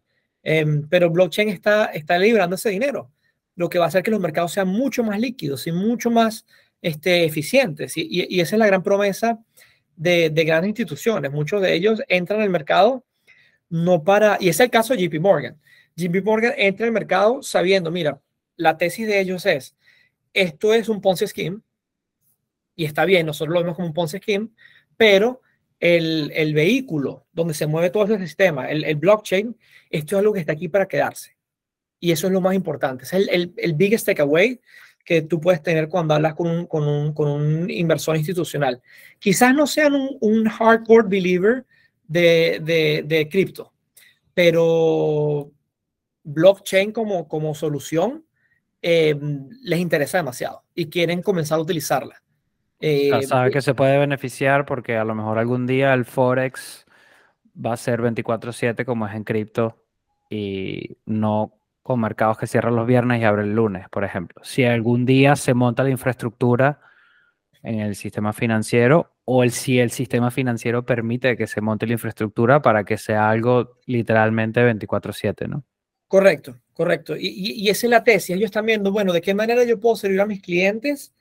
Em, 0.45 0.89
pero 0.89 1.11
blockchain 1.11 1.49
está, 1.49 1.87
está 1.87 2.17
librando 2.19 2.55
ese 2.55 2.71
dinero, 2.71 3.11
lo 3.57 3.69
que 3.69 3.81
va 3.81 3.87
a 3.87 3.89
hacer 3.89 4.05
que 4.05 4.13
los 4.13 4.21
mercados 4.21 4.53
sean 4.53 4.69
mucho 4.69 5.03
más 5.03 5.19
líquidos 5.19 5.67
y 5.67 5.73
mucho 5.73 6.09
más 6.09 6.47
este, 6.81 7.25
eficientes. 7.25 7.97
Y, 7.97 8.07
y, 8.09 8.41
esa 8.41 8.55
es 8.55 8.61
la 8.61 8.67
gran 8.69 8.85
promesa 8.85 9.41
de, 9.97 10.31
de, 10.31 10.45
grandes 10.45 10.69
instituciones. 10.69 11.33
Muchos 11.33 11.61
de 11.63 11.75
ellos 11.75 12.01
entran 12.07 12.41
al 12.43 12.51
mercado 12.51 13.05
no 13.69 14.05
para, 14.05 14.39
y 14.41 14.49
es 14.49 14.61
el 14.61 14.71
caso 14.71 14.95
de 14.95 15.09
JP 15.09 15.21
Morgan. 15.21 15.61
JP 15.97 16.25
Morgan 16.25 16.55
entra 16.57 16.87
al 16.87 16.93
mercado 16.93 17.43
sabiendo, 17.43 17.91
mira, 17.91 18.21
la 18.59 18.77
tesis 18.77 19.07
de 19.07 19.21
ellos 19.21 19.47
es, 19.47 19.75
esto 20.35 20.75
es 20.75 20.91
un 20.91 21.01
Ponzi 21.01 21.27
Scheme, 21.27 21.61
y 22.77 22.85
está 22.85 23.07
bien, 23.07 23.25
nosotros 23.25 23.55
lo 23.55 23.61
vemos 23.61 23.77
como 23.77 23.89
un 23.89 23.95
Ponzi 23.95 24.19
Scheme, 24.19 24.51
pero 24.97 25.41
el, 25.81 26.53
vehículo 26.55 27.27
donde 27.33 27.55
se 27.55 27.67
mueve 27.67 27.91
todo 27.91 28.05
ese 28.05 28.19
sistema, 28.19 28.69
el, 28.71 28.97
blockchain, 28.97 29.57
esto 29.91 30.17
es 30.17 30.19
algo 30.19 30.33
que 30.33 30.41
está 30.41 30.53
aquí 30.53 30.69
para 30.69 30.87
quedarse. 30.87 31.37
Y 32.01 32.13
eso 32.13 32.27
es 32.27 32.33
lo 32.33 32.41
más 32.41 32.55
importante. 32.55 33.05
Es 33.05 33.13
el, 33.13 33.53
el, 33.57 33.75
biggest 33.75 34.07
takeaway 34.07 34.61
que 35.05 35.23
tú 35.23 35.41
puedes 35.41 35.63
tener 35.63 35.89
cuando 35.89 36.15
hablas 36.15 36.35
con 36.35 36.49
un, 36.49 36.67
con 36.67 36.87
un, 36.87 37.13
con 37.13 37.29
un 37.29 37.71
inversor 37.71 38.17
institucional. 38.17 38.81
Quizás 39.19 39.55
no 39.55 39.67
sean 39.67 39.95
un, 39.95 40.17
un 40.21 40.49
hardcore 40.49 41.09
believer 41.09 41.65
de, 42.07 42.61
de, 42.63 43.03
de 43.05 43.29
cripto, 43.29 43.73
pero 44.35 45.51
blockchain 46.23 46.93
como, 46.93 47.27
como 47.27 47.55
solución 47.55 48.25
eh, 48.83 49.19
les 49.63 49.79
interesa 49.79 50.19
demasiado 50.19 50.63
y 50.75 50.89
quieren 50.89 51.23
comenzar 51.23 51.59
a 51.59 51.63
utilizarla. 51.63 52.23
Eh, 52.81 53.23
sabe 53.27 53.51
que 53.51 53.61
se 53.61 53.75
puede 53.75 53.99
beneficiar 53.99 54.65
porque 54.65 54.97
a 54.97 55.05
lo 55.05 55.15
mejor 55.15 55.39
algún 55.39 55.67
día 55.67 55.93
el 55.95 56.05
Forex 56.05 56.87
va 57.55 57.73
a 57.73 57.77
ser 57.77 58.01
24/7 58.01 58.85
como 58.85 59.07
es 59.07 59.15
en 59.15 59.25
cripto 59.25 59.85
y 60.31 60.97
no 61.05 61.55
con 61.83 62.01
mercados 62.01 62.39
que 62.39 62.47
cierran 62.47 62.77
los 62.77 62.87
viernes 62.87 63.21
y 63.21 63.25
abren 63.25 63.47
el 63.47 63.55
lunes, 63.55 63.89
por 63.89 64.05
ejemplo. 64.05 64.43
Si 64.45 64.63
algún 64.65 65.07
día 65.07 65.35
se 65.37 65.55
monta 65.55 65.83
la 65.83 65.91
infraestructura 65.91 66.81
en 67.63 67.81
el 67.81 67.97
sistema 67.97 68.33
financiero 68.33 69.15
o 69.25 69.43
el, 69.43 69.51
si 69.51 69.81
el 69.81 69.91
sistema 69.91 70.31
financiero 70.31 70.85
permite 70.85 71.37
que 71.37 71.47
se 71.47 71.61
monte 71.61 71.87
la 71.87 71.95
infraestructura 71.95 72.63
para 72.63 72.85
que 72.85 72.97
sea 72.97 73.29
algo 73.29 73.79
literalmente 73.87 74.63
24/7, 74.63 75.49
¿no? 75.49 75.65
Correcto, 76.09 76.59
correcto. 76.73 77.17
Y, 77.17 77.29
y, 77.29 77.69
esa 77.69 77.87
es 77.87 77.91
la 77.91 78.03
tesis. 78.03 78.31
Ellos 78.31 78.47
están 78.47 78.65
viendo, 78.65 78.91
bueno, 78.91 79.13
de 79.13 79.21
qué 79.21 79.35
manera 79.35 79.63
yo 79.65 79.79
puedo 79.79 79.95
servir 79.95 80.21
a 80.21 80.27
mis 80.27 80.41
clientes 80.41 81.13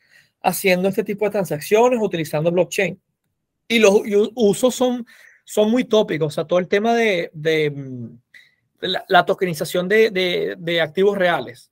haciendo 0.42 0.88
este 0.88 1.04
tipo 1.04 1.26
de 1.26 1.32
transacciones, 1.32 2.00
utilizando 2.02 2.52
blockchain. 2.52 3.00
Y 3.68 3.80
los 3.80 4.02
usos 4.36 4.74
son, 4.74 5.06
son 5.44 5.70
muy 5.70 5.84
tópicos. 5.84 6.28
O 6.28 6.36
sea, 6.36 6.46
todo 6.46 6.60
el 6.60 6.70
tema 6.70 6.96
de, 6.96 7.30
de, 7.34 7.70
mm, 7.70 8.18
la, 9.10 9.26
tokenización 9.26 9.90
de, 9.90 10.56
de, 10.58 10.82
activos 10.82 11.18
reales. 11.18 11.70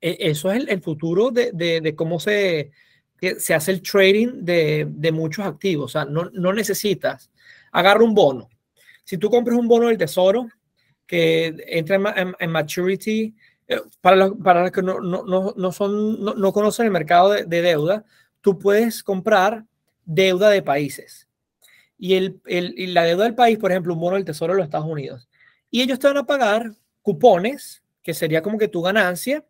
E, 0.00 0.16
eso 0.20 0.50
es 0.50 0.66
el, 0.66 0.80
futuro 0.80 1.30
de, 1.30 1.94
cómo 1.94 2.18
se, 2.20 2.70
se 3.38 3.54
hace 3.54 3.70
el 3.70 3.82
trading 3.82 4.44
de, 4.44 5.10
muchos 5.12 5.44
activos. 5.44 5.84
O 5.84 5.92
sea, 5.92 6.04
no, 6.06 6.30
no 6.32 6.54
necesitas. 6.54 7.30
Agarra 7.70 8.02
un 8.02 8.14
bono. 8.14 8.48
Si 9.04 9.18
tú 9.18 9.28
compras 9.28 9.58
un 9.58 9.68
bono 9.68 9.88
del 9.88 9.98
tesoro, 9.98 10.48
que 11.08 11.56
entra 11.66 12.14
en, 12.38 12.50
maturity, 12.50 13.34
eh, 13.66 13.80
para, 14.00 14.14
los, 14.14 14.34
para 14.44 14.70
que 14.70 14.82
no, 14.82 15.00
no, 15.00 15.54
no, 15.56 15.72
son, 15.72 16.22
no, 16.22 16.52
conocen 16.52 16.86
el 16.86 16.92
mercado 16.92 17.30
de, 17.30 17.62
deuda, 17.62 18.04
tú 18.42 18.58
puedes 18.58 19.02
comprar 19.02 19.64
deuda 20.04 20.50
de 20.50 20.62
países. 20.62 21.26
y, 21.96 22.14
el, 22.14 22.40
el, 22.44 22.94
la 22.94 23.04
deuda 23.04 23.24
del 23.24 23.34
país, 23.34 23.58
por 23.58 23.72
ejemplo, 23.72 23.94
un 23.94 24.00
bono 24.00 24.16
del 24.16 24.26
Tesoro 24.26 24.52
de 24.52 24.58
los 24.58 24.66
Estados 24.66 24.86
Unidos. 24.86 25.28
Y 25.70 25.80
ellos 25.80 25.98
te 25.98 26.06
van 26.06 26.18
a 26.18 26.26
pagar 26.26 26.72
cupones, 27.00 27.82
que 28.02 28.12
sería 28.12 28.42
como 28.42 28.58
que 28.58 28.68
tu 28.68 28.82
ganancia, 28.82 29.44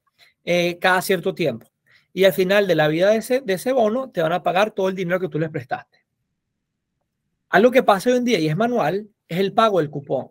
eh, 0.44 0.78
cada 0.78 1.02
cierto 1.02 1.34
tiempo. 1.34 1.66
Y 2.12 2.24
al 2.24 2.32
final 2.32 2.68
de 2.68 2.76
la 2.76 2.86
vida 2.86 3.10
de 3.10 3.16
ese, 3.16 3.40
de 3.40 3.54
ese 3.54 3.72
bono, 3.72 4.10
te 4.10 4.22
van 4.22 4.32
a 4.32 4.44
pagar 4.44 4.70
todo 4.70 4.88
el 4.88 4.94
dinero 4.94 5.18
que 5.18 5.28
tú 5.28 5.40
les 5.40 5.50
prestaste. 5.50 6.04
Algo 7.48 7.72
que 7.72 7.82
pasa 7.82 8.10
hoy 8.10 8.16
en 8.16 8.24
día 8.24 8.38
y 8.38 8.48
es 8.48 8.56
manual 8.56 9.08
es 9.26 9.38
el 9.38 9.52
pago 9.52 9.80
del 9.80 9.90
cupón. 9.90 10.30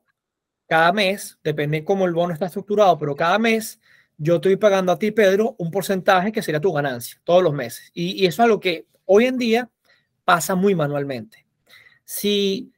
Cada 0.67 0.91
mes, 0.91 1.39
depende 1.43 1.83
cómo 1.83 2.05
el 2.05 2.13
bono 2.13 2.33
está 2.33 2.47
estructurado, 2.47 2.97
pero 2.97 3.15
cada 3.15 3.39
mes 3.39 3.79
yo 4.17 4.35
estoy 4.35 4.57
pagando 4.57 4.91
a 4.91 4.99
ti, 4.99 5.11
Pedro, 5.11 5.55
un 5.59 5.71
porcentaje 5.71 6.31
que 6.31 6.41
sería 6.41 6.59
tu 6.59 6.73
ganancia 6.73 7.19
todos 7.23 7.43
los 7.43 7.53
meses. 7.53 7.91
Y, 7.93 8.25
eso 8.25 8.41
es 8.41 8.45
algo 8.45 8.59
que 8.59 8.87
hoy 9.05 9.25
en 9.25 9.37
día 9.37 9.69
pasa 10.25 10.55
muy 10.55 10.75
manualmente. 10.75 11.45
Si 12.03 12.71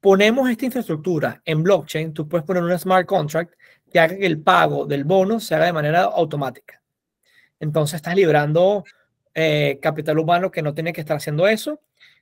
ponemos 0.00 0.48
esta 0.48 0.64
infraestructura 0.64 1.42
en 1.44 1.62
blockchain, 1.62 2.14
tú 2.14 2.26
puedes 2.26 2.46
poner 2.46 2.62
un 2.62 2.76
smart 2.78 3.06
contract 3.06 3.54
que 3.92 4.00
haga 4.00 4.16
que 4.16 4.26
el 4.26 4.40
pago 4.40 4.86
del 4.86 5.04
bono 5.04 5.40
se 5.40 5.54
haga 5.54 5.66
de 5.66 5.72
manera 5.72 6.02
automática. 6.04 6.82
Entonces 7.58 7.96
estás 7.96 8.14
librando 8.14 8.84
eh, 9.34 9.78
capital 9.82 10.18
humano 10.18 10.50
que 10.50 10.62
no 10.62 10.74
tiene 10.74 10.92
que 10.92 11.02
estar 11.02 11.18
haciendo 11.18 11.46
eso. 11.46 11.80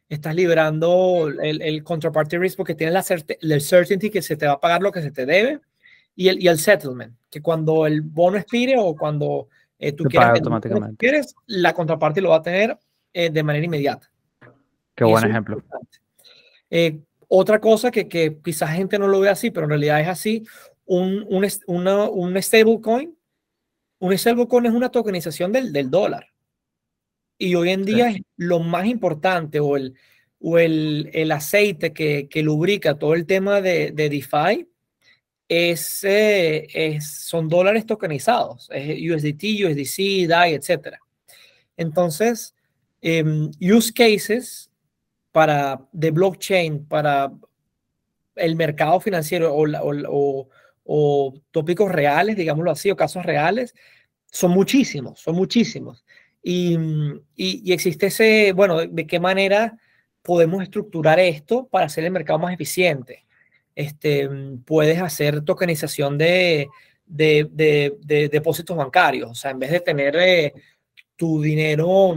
Estás 0.08 0.34
librando 0.34 1.28
el, 1.28 1.60
el 1.60 1.84
counterparty 1.84 2.38
risk 2.38 2.56
porque 2.56 2.74
tienes 2.74 2.94
la, 3.40 3.60
certainty 3.60 4.10
que 4.10 4.22
se 4.22 4.36
te 4.36 4.46
va 4.46 4.52
a 4.52 4.60
pagar 4.60 4.80
lo 4.80 4.90
que 4.90 5.02
se 5.02 5.10
te 5.10 5.26
debe 5.26 5.60
y 6.16 6.28
el, 6.28 6.42
y 6.42 6.48
el 6.48 6.58
settlement, 6.58 7.14
que 7.30 7.42
cuando 7.42 7.86
el 7.86 8.00
bono 8.02 8.38
expire 8.38 8.76
o 8.78 8.96
cuando 8.96 9.48
eh, 9.78 9.92
tú 9.92 10.04
quieras, 10.04 10.40
quieres, 10.96 11.34
la 11.46 11.72
contraparte 11.74 12.20
lo 12.20 12.30
va 12.30 12.36
a 12.36 12.42
tener 12.42 12.76
eh, 13.12 13.30
de 13.30 13.42
manera 13.42 13.64
inmediata. 13.64 14.10
Qué 14.94 15.04
buen 15.04 15.24
ejemplo. 15.24 15.62
Eh, 16.70 16.98
otra 17.28 17.60
cosa 17.60 17.90
que, 17.90 18.08
que 18.08 18.38
quizás 18.42 18.70
gente 18.70 18.98
no 18.98 19.06
lo 19.06 19.20
ve 19.20 19.28
así, 19.28 19.50
pero 19.50 19.64
en 19.64 19.70
realidad 19.70 20.00
es 20.00 20.08
así, 20.08 20.44
un, 20.86 21.24
un, 21.28 21.46
una, 21.66 22.08
un 22.08 22.42
stablecoin, 22.42 23.16
un 24.00 24.18
stablecoin 24.18 24.66
es 24.66 24.72
una 24.72 24.88
tokenización 24.88 25.52
del, 25.52 25.72
del 25.72 25.90
dólar. 25.90 26.26
Y 27.38 27.54
hoy 27.54 27.70
en 27.70 27.84
día 27.84 28.10
es 28.10 28.22
lo 28.36 28.58
más 28.58 28.86
importante 28.86 29.60
o 29.60 29.76
el, 29.76 29.94
o 30.40 30.58
el, 30.58 31.08
el 31.12 31.30
aceite 31.32 31.92
que, 31.92 32.28
que, 32.28 32.42
lubrica 32.42 32.98
todo 32.98 33.14
el 33.14 33.26
tema 33.26 33.60
de, 33.60 33.92
de 33.92 34.08
DeFi 34.10 34.68
es, 35.48 36.04
eh, 36.04 36.66
es, 36.72 37.10
son 37.10 37.48
dólares 37.48 37.86
tokenizados, 37.86 38.68
es 38.72 38.98
USDT, 39.00 39.64
USDC, 39.64 40.28
DAI, 40.28 40.54
etc. 40.54 40.96
Entonces, 41.76 42.54
em, 43.00 43.50
use 43.60 43.92
cases 43.92 44.70
para, 45.32 45.80
de 45.92 46.10
blockchain 46.10 46.86
para 46.86 47.32
el 48.36 48.56
mercado 48.56 49.00
financiero 49.00 49.54
o, 49.54 50.48
o, 50.84 51.34
tópicos 51.50 51.90
reales, 51.90 52.36
digámoslo 52.36 52.70
así, 52.70 52.90
o 52.90 52.96
casos 52.96 53.24
reales, 53.24 53.74
son 54.30 54.50
muchísimos, 54.50 55.20
son 55.20 55.34
muchísimos. 55.34 56.04
Y, 56.50 57.20
existe 57.70 58.06
ese, 58.06 58.52
bueno, 58.52 58.78
de, 58.78 59.06
qué 59.06 59.20
manera 59.20 59.76
podemos 60.22 60.62
estructurar 60.62 61.20
esto 61.20 61.68
para 61.70 61.84
hacer 61.84 62.04
el 62.04 62.10
mercado 62.10 62.38
más 62.38 62.54
eficiente. 62.54 63.26
Este, 63.74 64.26
puedes 64.64 64.98
hacer 65.02 65.42
tokenización 65.42 66.16
de, 66.16 66.68
de, 67.04 67.50
de, 68.00 68.28
depósitos 68.30 68.74
bancarios, 68.74 69.30
o 69.30 69.34
sea, 69.34 69.50
en 69.50 69.58
vez 69.58 69.72
de 69.72 69.80
tener 69.80 70.16
eh, 70.16 70.54
tu 71.16 71.42
dinero 71.42 72.16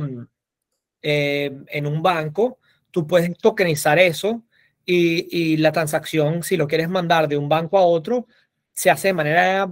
eh, 1.01 1.51
en 1.67 1.86
un 1.86 2.01
banco, 2.01 2.59
tú 2.89 3.05
puedes 3.05 3.38
tokenizar 3.38 3.99
eso 3.99 4.43
y, 4.86 5.57
la 5.57 5.73
transacción, 5.73 6.41
si 6.43 6.55
lo 6.55 6.67
quieres 6.69 6.88
mandar 6.88 7.27
de 7.27 7.36
un 7.36 7.49
banco 7.49 7.77
a 7.77 7.86
otro, 7.86 8.27
se 8.71 8.89
hace 8.89 9.09
de 9.09 9.13
manera 9.13 9.69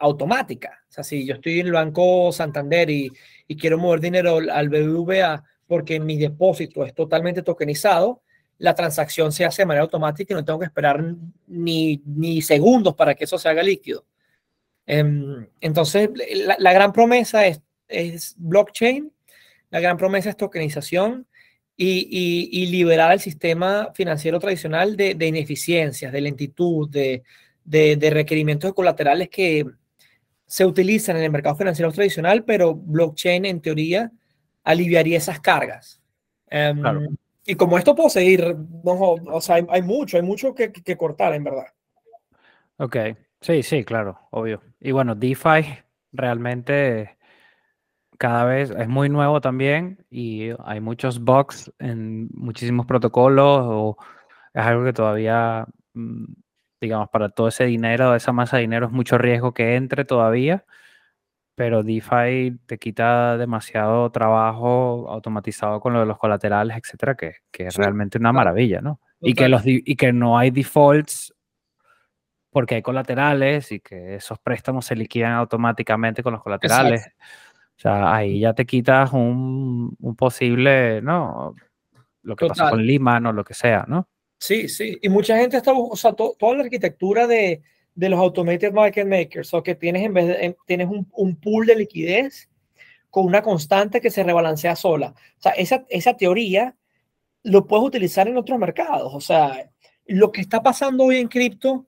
automática. 0.00 0.82
O 0.88 0.92
sea, 0.92 1.04
si 1.04 1.24
yo 1.26 1.34
estoy 1.34 1.60
en 1.60 1.66
el 1.66 1.72
Banco 1.72 2.32
Santander 2.32 2.90
y, 2.90 3.10
quiero 3.58 3.78
mover 3.78 4.00
dinero 4.00 4.38
al 4.52 4.68
BBVA 4.68 5.44
porque 5.66 6.00
mi 6.00 6.16
depósito 6.16 6.84
es 6.84 6.94
totalmente 6.94 7.42
tokenizado, 7.42 8.22
la 8.58 8.74
transacción 8.74 9.32
se 9.32 9.44
hace 9.44 9.62
de 9.62 9.66
manera 9.66 9.84
automática 9.84 10.34
y 10.34 10.36
no 10.36 10.44
tengo 10.44 10.58
que 10.58 10.66
esperar 10.66 11.02
ni, 11.46 12.02
ni 12.04 12.42
segundos 12.42 12.94
para 12.94 13.14
que 13.14 13.24
eso 13.24 13.38
se 13.38 13.48
haga 13.48 13.62
líquido. 13.62 14.04
Em, 14.86 15.46
entonces, 15.60 16.10
la, 16.58 16.72
gran 16.72 16.92
promesa 16.92 17.46
es, 17.46 17.60
es 17.88 18.34
blockchain, 18.36 19.12
la 19.70 19.80
gran 19.80 19.96
promesa 19.96 20.30
es 20.30 20.36
tokenización 20.36 21.26
y, 21.76 22.66
liberar 22.66 23.12
el 23.12 23.20
sistema 23.20 23.90
financiero 23.94 24.38
tradicional 24.38 24.96
de, 24.96 25.26
ineficiencias, 25.26 26.12
de 26.12 26.20
lentitud, 26.20 26.88
de, 26.90 27.22
requerimientos 28.10 28.74
colaterales 28.74 29.28
que 29.28 29.64
se 30.50 30.66
utilizan 30.66 31.16
en 31.16 31.22
el 31.22 31.30
mercado 31.30 31.54
financiero 31.54 31.92
tradicional, 31.92 32.42
pero 32.42 32.74
blockchain 32.74 33.44
en 33.44 33.60
teoría 33.60 34.10
aliviaría 34.64 35.16
esas 35.16 35.38
cargas. 35.38 36.02
Em, 36.48 36.82
y 37.46 37.54
como 37.54 37.78
esto 37.78 37.94
puedo 37.94 38.10
seguir, 38.10 38.56
o 38.82 39.40
sea, 39.40 39.64
hay, 39.68 39.82
mucho, 39.82 40.16
hay 40.16 40.24
mucho 40.24 40.52
que, 40.52 40.72
que, 40.72 40.96
cortar, 40.96 41.34
en 41.34 41.44
verdad. 41.44 41.66
Ok, 42.78 42.96
sí, 43.40 43.62
sí, 43.62 43.84
claro, 43.84 44.18
obvio. 44.32 44.60
Y 44.80 44.90
bueno, 44.90 45.14
DeFi 45.14 45.78
realmente 46.10 47.16
cada 48.18 48.44
vez 48.44 48.70
es 48.70 48.88
muy 48.88 49.08
nuevo 49.08 49.40
también 49.40 50.04
y 50.10 50.48
hay 50.64 50.80
muchos 50.80 51.20
bugs 51.20 51.72
en 51.78 52.28
muchísimos 52.34 52.86
protocolos 52.86 53.60
o 53.66 53.96
es 54.52 54.62
algo 54.64 54.84
que 54.84 54.92
todavía, 54.92 55.64
mm, 55.94 56.24
digamos, 56.80 57.08
para 57.10 57.28
todo 57.28 57.48
ese 57.48 57.64
dinero, 57.64 58.14
esa 58.14 58.32
masa 58.32 58.56
de 58.56 58.62
dinero 58.62 58.86
es 58.86 58.92
mucho 58.92 59.18
riesgo 59.18 59.52
que 59.52 59.76
entre 59.76 60.04
todavía, 60.04 60.64
pero 61.54 61.82
DeFi 61.82 62.58
te 62.66 62.78
quita 62.78 63.36
demasiado 63.36 64.10
trabajo 64.10 65.06
automatizado 65.10 65.80
con 65.80 65.92
lo 65.92 66.00
de 66.00 66.06
los 66.06 66.18
colaterales, 66.18 66.76
etcétera, 66.76 67.16
que, 67.16 67.36
que 67.50 67.66
es 67.66 67.76
realmente 67.76 68.18
una 68.18 68.32
maravilla, 68.32 68.80
¿no? 68.80 69.00
Y 69.20 69.34
que, 69.34 69.48
los, 69.48 69.62
y 69.66 69.96
que 69.96 70.14
no 70.14 70.38
hay 70.38 70.50
defaults 70.50 71.34
porque 72.50 72.76
hay 72.76 72.82
colaterales 72.82 73.70
y 73.72 73.80
que 73.80 74.16
esos 74.16 74.38
préstamos 74.38 74.84
se 74.84 74.96
liquidan 74.96 75.32
automáticamente 75.32 76.22
con 76.22 76.32
los 76.32 76.42
colaterales. 76.42 77.06
O 77.06 77.80
sea, 77.80 78.14
ahí 78.14 78.40
ya 78.40 78.52
te 78.52 78.66
quitas 78.66 79.12
un, 79.12 79.96
un 79.98 80.16
posible, 80.16 81.00
¿no? 81.00 81.54
Lo 82.22 82.36
que 82.36 82.46
pasó 82.46 82.68
con 82.68 82.84
Lima, 82.84 83.18
o 83.18 83.32
lo 83.32 83.44
que 83.44 83.54
sea, 83.54 83.84
¿no? 83.88 84.08
Sí, 84.40 84.68
sí. 84.68 84.98
Y 85.02 85.08
mucha 85.10 85.36
gente 85.36 85.58
está, 85.58 85.72
o 85.72 85.94
sea, 85.96 86.14
toda 86.14 86.54
la 86.56 86.64
arquitectura 86.64 87.26
de, 87.26 87.62
de, 87.94 88.08
los 88.08 88.18
automated 88.18 88.72
market 88.72 89.06
makers, 89.06 89.52
o 89.52 89.62
que 89.62 89.74
tienes 89.74 90.02
en 90.02 90.14
vez 90.14 90.26
de, 90.28 90.56
tienes 90.66 90.88
un, 90.88 91.06
un, 91.12 91.36
pool 91.36 91.66
de 91.66 91.76
liquidez 91.76 92.48
con 93.10 93.26
una 93.26 93.42
constante 93.42 94.00
que 94.00 94.10
se 94.10 94.22
rebalancea 94.22 94.76
sola. 94.76 95.14
O 95.38 95.42
sea, 95.42 95.52
esa, 95.52 95.84
esa 95.90 96.16
teoría 96.16 96.74
lo 97.42 97.66
puedes 97.66 97.86
utilizar 97.86 98.28
en 98.28 98.38
otros 98.38 98.58
mercados. 98.58 99.12
O 99.14 99.20
sea, 99.20 99.70
lo 100.06 100.32
que 100.32 100.40
está 100.40 100.62
pasando 100.62 101.04
hoy 101.04 101.18
en 101.18 101.28
cripto 101.28 101.86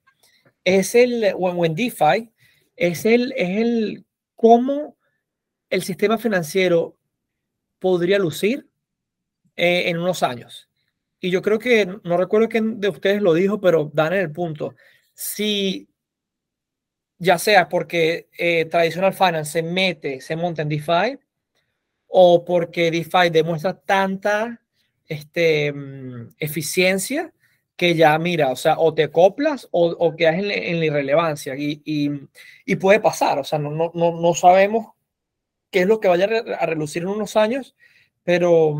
es 0.62 0.94
el, 0.94 1.32
o 1.36 1.64
en 1.64 1.74
DeFi, 1.74 2.30
es 2.76 3.06
el, 3.06 3.32
es 3.32 3.58
el 3.58 4.04
cómo 4.36 4.96
el 5.70 5.82
sistema 5.82 6.18
financiero 6.18 6.98
podría 7.78 8.18
lucir 8.18 8.68
eh, 9.56 9.84
en 9.88 9.98
unos 9.98 10.22
años. 10.22 10.68
Y 11.24 11.30
yo 11.30 11.40
creo 11.40 11.60
que, 11.60 11.86
no 12.02 12.16
recuerdo 12.16 12.48
quién 12.48 12.80
de 12.80 12.88
ustedes 12.88 13.22
lo 13.22 13.32
dijo, 13.32 13.60
pero 13.60 13.88
dan 13.94 14.12
el 14.12 14.32
punto. 14.32 14.74
Si 15.14 15.88
ya 17.16 17.38
sea 17.38 17.68
porque 17.68 18.28
eh, 18.36 18.64
Traditional 18.64 19.14
Finance 19.14 19.52
se 19.52 19.62
mete, 19.62 20.20
se 20.20 20.34
monta 20.34 20.62
en 20.62 20.68
DeFi, 20.68 21.20
o 22.08 22.44
porque 22.44 22.90
DeFi 22.90 23.30
demuestra 23.30 23.78
tanta 23.80 24.60
este, 25.06 25.72
mm, 25.72 26.30
eficiencia 26.38 27.32
que 27.76 27.94
ya, 27.94 28.18
mira, 28.18 28.50
o 28.50 28.56
sea, 28.56 28.78
o 28.80 28.92
te 28.92 29.08
coplas 29.08 29.68
o, 29.70 29.90
o 29.90 30.16
quedas 30.16 30.34
en, 30.34 30.50
en, 30.50 30.80
la 30.80 30.86
irrelevancia 30.86 31.54
y, 31.56 31.82
y, 31.84 32.10
y, 32.66 32.76
puede 32.76 32.98
pasar, 32.98 33.38
o 33.38 33.44
sea, 33.44 33.60
no, 33.60 33.70
no, 33.70 33.92
no 33.94 34.34
sabemos 34.34 34.88
qué 35.70 35.82
es 35.82 35.86
lo 35.86 36.00
que 36.00 36.08
vaya 36.08 36.26
a 36.58 36.66
relucir 36.66 37.02
en 37.02 37.08
unos 37.10 37.36
años, 37.36 37.76
pero, 38.24 38.76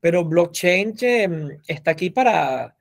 pero 0.00 0.24
blockchain 0.24 0.94
em, 1.00 1.58
está 1.66 1.92
aquí 1.92 2.10
para, 2.10 2.76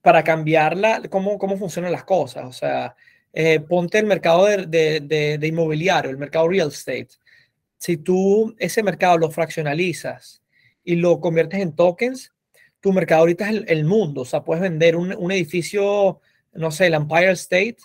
para 0.00 0.24
cambiar 0.24 0.76
cómo, 1.08 1.38
cómo 1.38 1.56
funcionan 1.56 1.92
las 1.92 2.04
cosas. 2.04 2.44
O 2.44 2.52
sea, 2.52 2.94
eh, 3.32 3.60
ponte 3.60 3.98
el 3.98 4.06
mercado 4.06 4.46
de, 4.46 5.00
de, 5.00 5.46
inmobiliario, 5.46 6.10
el 6.10 6.18
mercado 6.18 6.48
real 6.48 6.68
estate. 6.68 7.08
Si 7.78 7.96
tú 7.96 8.54
ese 8.58 8.82
mercado 8.82 9.18
lo 9.18 9.30
fraccionalizas 9.30 10.42
y 10.84 10.96
lo 10.96 11.20
conviertes 11.20 11.60
en 11.60 11.74
tokens, 11.74 12.32
tu 12.80 12.92
mercado 12.92 13.20
ahorita 13.20 13.50
es 13.50 13.64
el, 13.68 13.84
mundo. 13.84 14.22
O 14.22 14.24
sea, 14.24 14.42
puedes 14.42 14.62
vender 14.62 14.96
un, 14.96 15.14
un, 15.16 15.32
edificio, 15.32 16.20
no 16.52 16.70
sé, 16.70 16.88
el 16.88 16.94
Empire 16.94 17.32
State, 17.32 17.76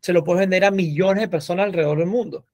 se 0.00 0.12
lo 0.12 0.24
puedes 0.24 0.40
vender 0.40 0.64
a 0.64 0.70
millones 0.70 1.22
de 1.22 1.28
personas 1.28 1.66
alrededor 1.66 1.98
del 1.98 2.08
mundo 2.08 2.44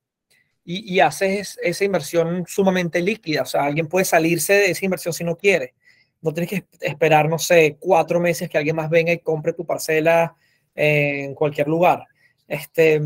y, 0.68 0.98
haces 0.98 1.58
esa 1.62 1.84
inversión 1.84 2.44
sumamente 2.48 3.00
líquida. 3.00 3.42
O 3.42 3.46
sea, 3.46 3.64
alguien 3.64 3.86
puede 3.86 4.04
salirse 4.04 4.54
de 4.54 4.70
esa 4.72 4.84
inversión 4.84 5.14
si 5.14 5.22
no 5.22 5.36
quiere. 5.36 5.74
no 6.20 6.32
tienes 6.32 6.50
que 6.50 6.64
esperar, 6.80 7.28
no 7.28 7.38
sé, 7.38 7.76
cuatro 7.78 8.18
meses 8.18 8.48
que 8.48 8.58
alguien 8.58 8.74
más 8.74 8.90
venga 8.90 9.12
y 9.12 9.18
compre 9.18 9.52
tu 9.52 9.64
parcela 9.64 10.34
en 10.74 11.34
cualquier 11.34 11.68
lugar. 11.68 12.04
Este, 12.48 13.00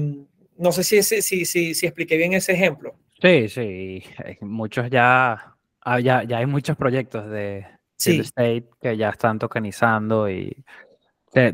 no 0.57 0.73
sé 0.73 0.85
si, 0.85 1.03
si, 1.03 1.45
si, 1.45 1.75
si 1.75 1.87
expliqué 1.87 2.17
bien 2.17 2.33
ese 2.33 2.53
ejemplo. 2.53 2.95
Sí, 3.21 3.49
sí, 3.51 4.03
muchos 4.41 4.89
ya, 4.89 5.55
ah, 5.83 6.01
ya, 6.01 6.23
ya 6.23 6.39
hay 6.39 6.47
muchos 6.47 6.77
proyectos 6.79 7.29
de, 7.31 7.67
sí. 7.97 8.21
State 8.21 8.69
que 8.81 8.97
ya 8.97 9.11
están 9.11 9.39
tokenizando 9.39 10.31
y 10.31 10.65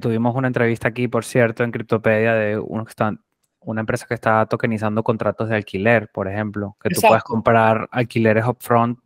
tuvimos 0.00 0.34
una 0.36 0.46
entrevista 0.46 0.88
aquí, 0.88 1.08
por 1.08 1.24
cierto, 1.24 1.64
en 1.64 1.72
Cryptopedia 1.72 2.34
de 2.34 2.58
uno 2.58 2.84
que 2.84 2.90
están, 2.90 3.20
una 3.66 3.80
empresa 3.80 4.06
que 4.06 4.14
está 4.14 4.46
tokenizando 4.46 5.02
contratos 5.02 5.48
de 5.48 5.56
alquiler, 5.56 6.08
por 6.08 6.28
ejemplo, 6.28 6.76
que 6.80 6.88
tú 6.90 7.00
puedes 7.00 7.24
comprar 7.24 7.88
alquileres 7.90 8.46
upfront, 8.46 8.98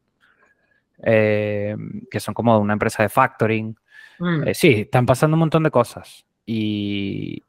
eh, 1.02 1.74
que 2.10 2.20
son 2.20 2.34
como 2.34 2.54
de 2.54 2.60
una 2.60 2.74
empresa 2.74 3.02
de 3.02 3.08
factoring. 3.08 3.74
Mm. 4.18 4.48
Eh, 4.48 4.54
sí, 4.54 4.82
están 4.82 5.06
pasando 5.06 5.34
un 5.34 5.40
montón 5.40 5.62
de 5.62 5.70
cosas 5.70 6.26
y, 6.44 7.42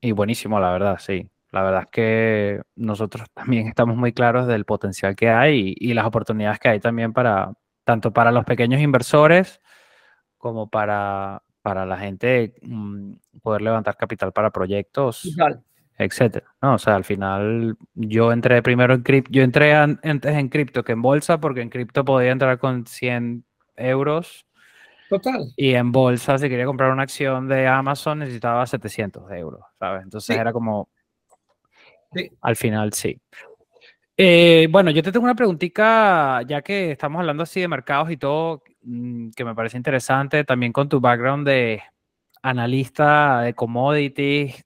y 0.00 0.12
buenísimo, 0.12 0.58
la 0.58 0.72
verdad, 0.72 0.96
sí. 0.98 1.28
La 1.50 1.62
verdad 1.62 1.82
es 1.82 1.88
que 1.92 2.62
nosotros 2.76 3.28
también 3.34 3.68
estamos 3.68 3.96
muy 3.96 4.14
claros 4.14 4.46
del 4.46 4.64
potencial 4.64 5.14
que 5.14 5.28
hay 5.28 5.76
y, 5.78 5.90
y 5.90 5.94
las 5.94 6.06
oportunidades 6.06 6.58
que 6.58 6.70
hay 6.70 6.80
también 6.80 7.12
para, 7.12 7.52
tanto 7.84 8.10
para 8.10 8.32
los 8.32 8.46
pequeños 8.46 8.80
inversores 8.80 9.60
como 10.38 10.70
para, 10.70 11.42
para 11.60 11.84
la 11.84 11.98
gente 11.98 12.54
mm, 12.62 13.12
poder 13.42 13.60
levantar 13.60 13.98
capital 13.98 14.32
para 14.32 14.50
proyectos, 14.50 15.30
etcétera. 15.98 16.46
No, 16.60 16.74
o 16.74 16.78
sea, 16.78 16.96
al 16.96 17.04
final 17.04 17.76
yo 17.94 18.32
entré 18.32 18.62
primero 18.62 18.94
en 18.94 19.02
cripto, 19.02 19.30
yo 19.32 19.42
entré 19.42 19.74
antes 19.74 20.24
en 20.24 20.48
cripto 20.48 20.82
que 20.82 20.92
en 20.92 21.02
bolsa 21.02 21.38
porque 21.38 21.60
en 21.60 21.70
cripto 21.70 22.04
podía 22.04 22.32
entrar 22.32 22.58
con 22.58 22.86
100 22.86 23.44
euros. 23.76 24.46
Total. 25.08 25.52
Y 25.56 25.74
en 25.74 25.92
bolsa, 25.92 26.38
si 26.38 26.48
quería 26.48 26.66
comprar 26.66 26.90
una 26.90 27.02
acción 27.02 27.46
de 27.48 27.66
Amazon, 27.66 28.20
necesitaba 28.20 28.66
700 28.66 29.30
euros, 29.32 29.60
¿sabes? 29.78 30.02
Entonces 30.02 30.36
era 30.36 30.52
como, 30.52 30.88
al 32.40 32.56
final 32.56 32.92
sí. 32.92 33.20
Eh, 34.16 34.68
bueno, 34.70 34.90
yo 34.90 35.02
te 35.02 35.10
tengo 35.10 35.24
una 35.24 35.34
preguntita, 35.34 36.42
ya 36.46 36.62
que 36.62 36.92
estamos 36.92 37.20
hablando 37.20 37.42
así 37.42 37.60
de 37.60 37.68
mercados 37.68 38.10
y 38.10 38.16
todo, 38.16 38.62
mm, 38.82 39.30
que 39.30 39.44
me 39.44 39.54
parece 39.54 39.76
interesante, 39.76 40.44
también 40.44 40.72
con 40.72 40.88
tu 40.88 41.00
background 41.00 41.46
de 41.46 41.82
analista 42.42 43.40
de 43.40 43.54
commodities 43.54 44.64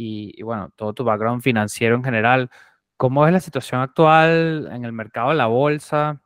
y, 0.00 0.42
bueno, 0.42 0.70
todo 0.76 0.92
tu 0.94 1.02
background 1.02 1.42
financiero 1.42 1.96
en 1.96 2.04
general. 2.04 2.50
¿Cómo 2.96 3.26
es 3.26 3.32
la 3.32 3.40
situación 3.40 3.80
actual 3.80 4.68
en 4.72 4.84
el 4.84 4.92
mercado 4.92 5.30
de 5.30 5.34
la 5.34 5.46
bolsa 5.46 6.22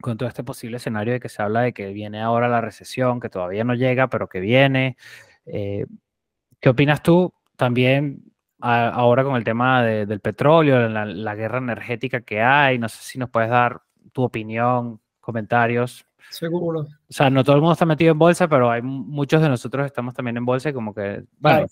con 0.00 0.16
todo 0.16 0.28
este 0.28 0.42
posible 0.42 0.78
escenario 0.78 1.12
de 1.12 1.20
que 1.20 1.28
se 1.28 1.42
habla 1.42 1.60
de 1.62 1.74
que 1.74 1.92
viene 1.92 2.22
ahora 2.22 2.48
la 2.48 2.62
recesión, 2.62 3.20
que 3.20 3.28
todavía 3.28 3.62
no 3.64 3.74
llega, 3.74 4.08
pero 4.08 4.28
que 4.28 4.40
viene? 4.40 4.96
Eh, 5.44 5.86
¿Qué 6.60 6.70
opinas 6.70 7.02
tú? 7.02 7.34
También 7.56 8.32
ahora 8.58 9.22
con 9.22 9.36
el 9.36 9.44
tema 9.44 9.82
del 9.82 10.20
petróleo, 10.20 10.88
la, 10.88 11.34
guerra 11.34 11.58
energética 11.58 12.22
que 12.22 12.40
hay. 12.40 12.78
No 12.78 12.88
sé 12.88 12.98
si 13.02 13.18
nos 13.18 13.28
puedes 13.28 13.50
dar 13.50 13.82
tu 14.12 14.22
opinión, 14.22 15.00
comentarios. 15.20 16.06
Seguro. 16.30 16.80
O 16.80 16.86
sea, 17.10 17.28
no 17.28 17.44
todo 17.44 17.56
el 17.56 17.60
mundo 17.60 17.74
está 17.74 17.84
metido 17.84 18.12
en 18.12 18.18
bolsa, 18.18 18.48
pero 18.48 18.70
hay 18.70 18.80
muchos 18.80 19.42
de 19.42 19.50
nosotros 19.50 19.84
estamos 19.84 20.14
también 20.14 20.38
en 20.38 20.46
bolsa 20.46 20.70
y 20.70 20.72
como 20.72 20.94
que, 20.94 21.24
bueno, 21.38 21.66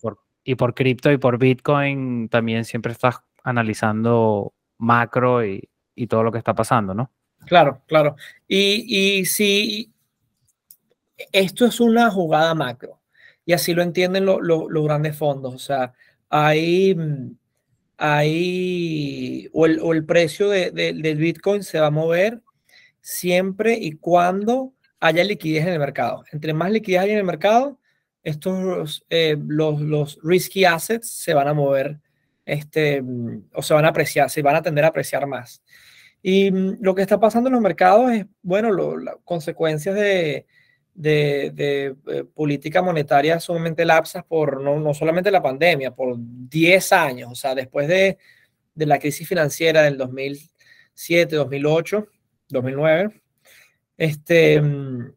y 0.44 0.54
por 0.54 0.74
cripto 0.74 1.10
y 1.10 1.18
por 1.18 1.38
Bitcoin 1.38 2.28
también 2.28 2.64
siempre 2.64 2.92
estás 2.92 3.20
analizando 3.44 4.52
macro 4.78 5.44
y, 5.44 5.68
todo 6.08 6.24
lo 6.24 6.32
que 6.32 6.38
está 6.38 6.52
pasando, 6.52 6.94
¿no? 6.94 7.12
Claro, 7.46 7.80
claro. 7.86 8.16
Y, 8.48 9.20
y 9.20 9.24
si 9.24 9.92
esto 11.32 11.64
es 11.64 11.78
una 11.78 12.10
jugada 12.10 12.54
macro, 12.56 13.00
y 13.44 13.52
así 13.52 13.74
lo 13.74 13.82
entienden 13.82 14.26
los 14.26 14.84
grandes 14.84 15.16
fondos, 15.16 15.54
o 15.54 15.58
sea, 15.58 15.92
hay, 16.28 16.94
mm, 16.94 17.36
hay 17.98 19.48
o, 19.52 19.66
el, 19.66 20.04
precio 20.04 20.48
de, 20.48 20.70
Bitcoin 21.18 21.62
se 21.62 21.80
va 21.80 21.88
a 21.88 21.90
mover 21.90 22.40
siempre 23.00 23.74
y 23.74 23.92
cuando 23.92 24.72
haya 25.00 25.24
liquidez 25.24 25.66
en 25.66 25.74
el 25.74 25.78
mercado. 25.78 26.24
Entre 26.32 26.54
más 26.54 26.70
liquidez 26.70 27.02
hay 27.02 27.10
en 27.10 27.18
el 27.18 27.24
mercado, 27.24 27.78
estos, 28.22 29.04
eh, 29.10 29.36
los, 29.46 29.80
los 29.80 30.18
risky 30.22 30.64
assets 30.64 31.08
se 31.10 31.34
van 31.34 31.48
a 31.48 31.54
mover 31.54 31.98
este, 32.44 33.02
mm, 33.02 33.50
o 33.54 33.62
se 33.62 33.74
van 33.74 33.84
a 33.84 33.88
apreciar, 33.88 34.30
se 34.30 34.42
van 34.42 34.56
a 34.56 34.62
tender 34.62 34.84
a 34.84 34.88
apreciar 34.88 35.26
más. 35.26 35.62
Y 36.22 36.50
mm, 36.50 36.78
lo 36.80 36.94
que 36.94 37.02
está 37.02 37.18
pasando 37.18 37.48
en 37.48 37.54
los 37.54 37.62
mercados 37.62 38.12
es, 38.12 38.26
bueno, 38.42 38.72
las 38.96 39.16
consecuencias 39.24 39.94
de, 39.94 40.46
de, 40.94 41.96
eh, 42.06 42.24
política 42.34 42.82
monetaria 42.82 43.40
sumamente 43.40 43.84
lapsas 43.84 44.24
por 44.24 44.60
no, 44.60 44.78
no, 44.78 44.94
solamente 44.94 45.30
la 45.30 45.42
pandemia, 45.42 45.92
por 45.94 46.14
10 46.18 46.92
años, 46.92 47.30
o 47.32 47.34
sea, 47.34 47.54
después 47.54 47.88
de, 47.88 48.18
de 48.74 48.86
la 48.86 48.98
crisis 48.98 49.26
financiera 49.28 49.82
del 49.82 49.96
2007, 49.96 51.36
2008, 51.36 52.06
2009, 52.48 53.22
este, 53.96 54.60
mm, 54.60 55.12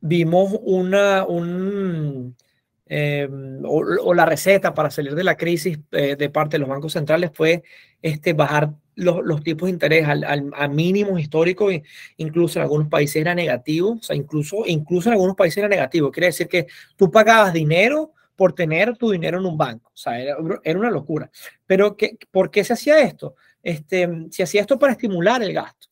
vimos 0.00 0.54
una, 0.62 1.24
un, 1.24 2.36
em, 2.86 3.60
o, 3.64 4.14
la 4.14 4.24
receta 4.26 4.74
para 4.74 4.90
salir 4.90 5.14
de 5.14 5.24
la 5.24 5.36
crisis 5.36 5.78
eh, 5.92 6.16
de 6.16 6.30
parte 6.30 6.56
de 6.56 6.60
los 6.60 6.68
bancos 6.68 6.92
centrales 6.92 7.30
fue 7.34 7.62
este, 8.02 8.32
bajar 8.32 8.72
los, 8.94 9.42
tipos 9.42 9.66
de 9.66 9.72
interés 9.72 10.08
al, 10.08 10.24
al, 10.24 10.50
a 10.54 10.66
mínimos 10.68 11.20
históricos, 11.20 11.72
incluso 12.16 12.58
en 12.58 12.64
algunos 12.64 12.88
países 12.88 13.16
era 13.16 13.34
negativo, 13.34 13.92
o 13.92 14.02
sea, 14.02 14.16
incluso, 14.16 14.64
incluso 14.66 15.08
en 15.08 15.14
algunos 15.14 15.36
países 15.36 15.58
era 15.58 15.68
negativo. 15.68 16.10
Quiere 16.10 16.26
decir 16.26 16.48
que 16.48 16.66
tú 16.96 17.10
pagabas 17.10 17.52
dinero 17.52 18.12
por 18.34 18.52
tener 18.54 18.96
tu 18.96 19.10
dinero 19.10 19.38
en 19.38 19.46
un 19.46 19.56
banco, 19.56 19.90
o 19.94 19.96
sea, 19.96 20.20
era, 20.20 20.36
era 20.64 20.78
una 20.78 20.90
locura. 20.90 21.30
Pero 21.66 21.96
¿qué, 21.96 22.16
¿por 22.30 22.50
qué 22.50 22.64
se 22.64 22.72
hacía 22.72 23.00
esto? 23.00 23.36
Este, 23.62 24.08
se 24.30 24.42
hacía 24.42 24.60
esto 24.60 24.78
para 24.78 24.92
estimular 24.92 25.42
el 25.42 25.52
gasto. 25.52 25.88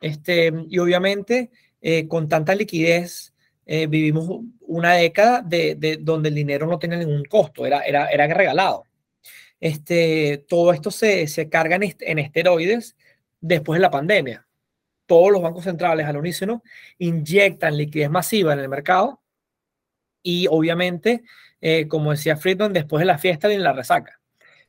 Este, 0.00 0.52
y 0.68 0.78
obviamente, 0.78 1.50
eh, 1.80 2.08
con 2.08 2.28
tanta 2.28 2.54
liquidez, 2.54 3.29
eh, 3.72 3.86
vivimos 3.86 4.26
una 4.60 4.94
década 4.94 5.42
de, 5.42 5.76
de, 5.76 5.98
donde 5.98 6.28
el 6.30 6.34
dinero 6.34 6.66
no 6.66 6.78
tenía 6.78 6.98
ningún 6.98 7.24
costo, 7.24 7.64
era, 7.66 7.82
era, 7.82 8.08
era 8.08 8.26
regalado 8.26 8.84
este, 9.60 10.44
todo 10.48 10.72
esto 10.72 10.90
se, 10.90 11.26
se 11.26 11.48
carga 11.48 11.76
en, 11.76 12.18
esteroides 12.18 12.96
después 13.40 13.78
de 13.78 13.82
la 13.82 13.90
pandemia. 13.90 14.46
Todos 15.06 15.30
los 15.30 15.42
bancos 15.42 15.64
centrales 15.64 16.06
al 16.06 16.16
unísono 16.16 16.62
inyectan 16.98 17.76
liquidez 17.76 18.10
masiva 18.10 18.54
en 18.54 18.60
el 18.60 18.68
mercado 18.68 19.20
y 20.22 20.46
obviamente, 20.48 21.22
eh, 21.60 21.88
como 21.88 22.12
decía 22.12 22.36
Friedman, 22.36 22.72
después 22.72 23.00
de 23.00 23.06
la 23.06 23.18
fiesta 23.18 23.48
viene 23.48 23.62
la 23.62 23.72
resaca. 23.72 24.20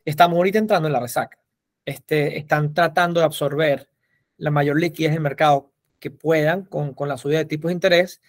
Estamos 0.04 0.38
ahorita 0.38 0.60
entrando 0.60 0.88
en 0.88 0.93
la 0.93 0.99
resaca. 0.99 1.38
Este, 1.86 2.38
están 2.38 2.74
tratando 2.74 3.20
de 3.22 3.26
absorber 3.26 3.89
la 4.38 4.52
mayor 4.52 4.80
liquidez 4.80 5.12
del 5.14 5.22
mercado 5.22 5.72
que 5.99 6.12
puedan 6.12 6.66
con, 6.66 6.93
con 6.93 7.08
la 7.08 7.18
subida 7.18 7.38
de 7.38 7.45
tipos 7.45 7.70
de 7.70 7.74
interés 7.74 8.22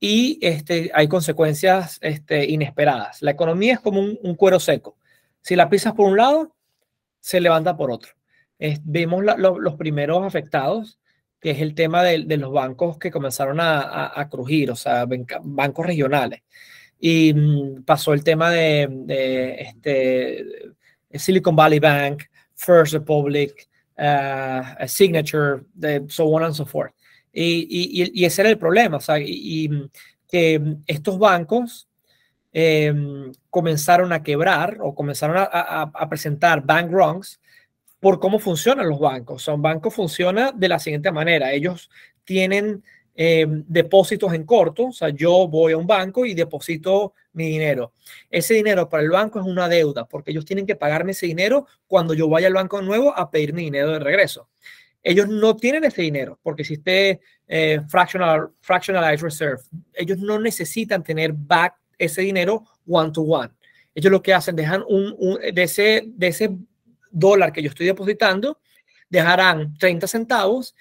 y 0.00 0.38
este, 0.40 0.90
hay 0.94 1.06
consecuencias 1.06 1.98
este, 2.00 2.46
inesperadas. 2.46 3.22
La 3.22 3.30
economía 3.30 3.74
es 3.74 3.80
como 3.80 4.00
un 4.00 4.34
cuero 4.34 4.58
seco 4.58 4.96
si 5.42 5.56
la 5.56 5.68
pisas 5.68 5.94
por 5.94 6.08
un 6.08 6.16
lado, 6.16 6.54
se 7.20 7.40
levanta 7.40 7.76
por 7.76 7.90
otro. 7.90 8.12
vemos 8.82 9.24
los 9.24 9.74
primeros 9.76 10.24
afectados, 10.24 10.98
que 11.40 11.50
es 11.50 11.60
el 11.60 11.74
tema 11.74 12.02
de, 12.02 12.36
los 12.36 12.52
bancos 12.52 12.98
que 12.98 13.10
comenzaron 13.10 13.58
a, 13.60 14.28
crujir, 14.30 14.70
o 14.70 14.76
sea, 14.76 15.06
bancos 15.42 15.86
regionales. 15.86 16.42
Y 16.98 17.32
mm, 17.32 17.84
pasó 17.84 18.12
el 18.12 18.22
tema 18.22 18.50
de, 18.50 19.56
este, 19.58 20.44
Silicon 21.14 21.56
Valley 21.56 21.78
Bank, 21.78 22.24
First 22.54 22.92
Republic, 22.92 23.68
uh, 23.98 24.86
Signature, 24.86 25.62
de 25.72 26.04
so 26.08 26.26
on 26.26 26.44
and 26.44 26.54
so 26.54 26.66
forth. 26.66 26.92
Y, 27.32 28.24
ese 28.24 28.42
era 28.42 28.50
el 28.50 28.58
problema, 28.58 28.96
o 28.96 29.00
sea, 29.00 29.18
y 29.18 29.70
que 30.28 30.76
estos 30.86 31.18
bancos 31.18 31.88
Em, 32.52 33.30
comenzaron 33.48 34.12
a 34.12 34.24
quebrar 34.24 34.78
o 34.80 34.92
comenzaron 34.92 35.36
a, 35.38 36.08
presentar 36.08 36.64
bank 36.66 36.90
runs 36.90 37.40
por 38.00 38.18
cómo 38.18 38.40
funcionan 38.40 38.88
los 38.88 38.98
bancos. 38.98 39.46
un 39.48 39.62
banco 39.62 39.90
funciona 39.90 40.50
de 40.52 40.68
la 40.68 40.78
siguiente 40.80 41.12
manera. 41.12 41.52
Ellos 41.52 41.90
tienen 42.24 42.82
em, 43.14 43.64
depósitos 43.68 44.32
en 44.34 44.44
corto, 44.44 44.86
o 44.86 44.92
sea, 44.92 45.10
yo 45.10 45.46
voy 45.46 45.72
a 45.72 45.76
un 45.76 45.86
banco 45.86 46.24
y 46.26 46.34
deposito 46.34 47.14
mi 47.34 47.48
dinero. 47.50 47.92
Ese 48.30 48.54
dinero 48.54 48.88
para 48.88 49.02
el 49.04 49.10
banco 49.10 49.38
es 49.38 49.46
una 49.46 49.68
deuda, 49.68 50.06
porque 50.06 50.30
ellos 50.32 50.44
tienen 50.44 50.66
que 50.66 50.76
pagarme 50.76 51.12
ese 51.12 51.26
dinero 51.26 51.66
cuando 51.86 52.14
yo 52.14 52.28
vaya 52.28 52.48
al 52.48 52.54
banco 52.54 52.82
nuevo 52.82 53.16
a 53.16 53.30
pedir 53.30 53.52
mi 53.52 53.64
dinero 53.64 53.92
de 53.92 53.98
regreso. 54.00 54.48
Ellos 55.02 55.28
no 55.28 55.56
tienen 55.56 55.84
ese 55.84 56.02
dinero 56.02 56.38
porque 56.42 56.62
existe 56.62 57.20
eh, 57.46 57.80
fractional, 57.88 58.50
fractionalized 58.60 59.22
reserve. 59.22 59.62
Ellos 59.94 60.18
no 60.18 60.38
necesitan 60.38 61.02
tener 61.02 61.32
back 61.32 61.76
ese 61.98 62.22
dinero 62.22 62.64
one 62.86 63.10
to 63.12 63.22
one. 63.22 63.50
Ellos 63.94 64.10
lo 64.10 64.22
que 64.22 64.34
hacen, 64.34 64.56
dejan 64.56 64.84
un, 64.88 65.38
de, 65.52 65.62
ese, 65.62 66.04
de 66.06 66.26
ese 66.28 66.56
dólar 67.10 67.52
que 67.52 67.62
yo 67.62 67.70
estoy 67.70 67.86
depositando, 67.86 68.60
dejarán 69.08 69.74
30 69.78 70.06
centavos 70.06 70.74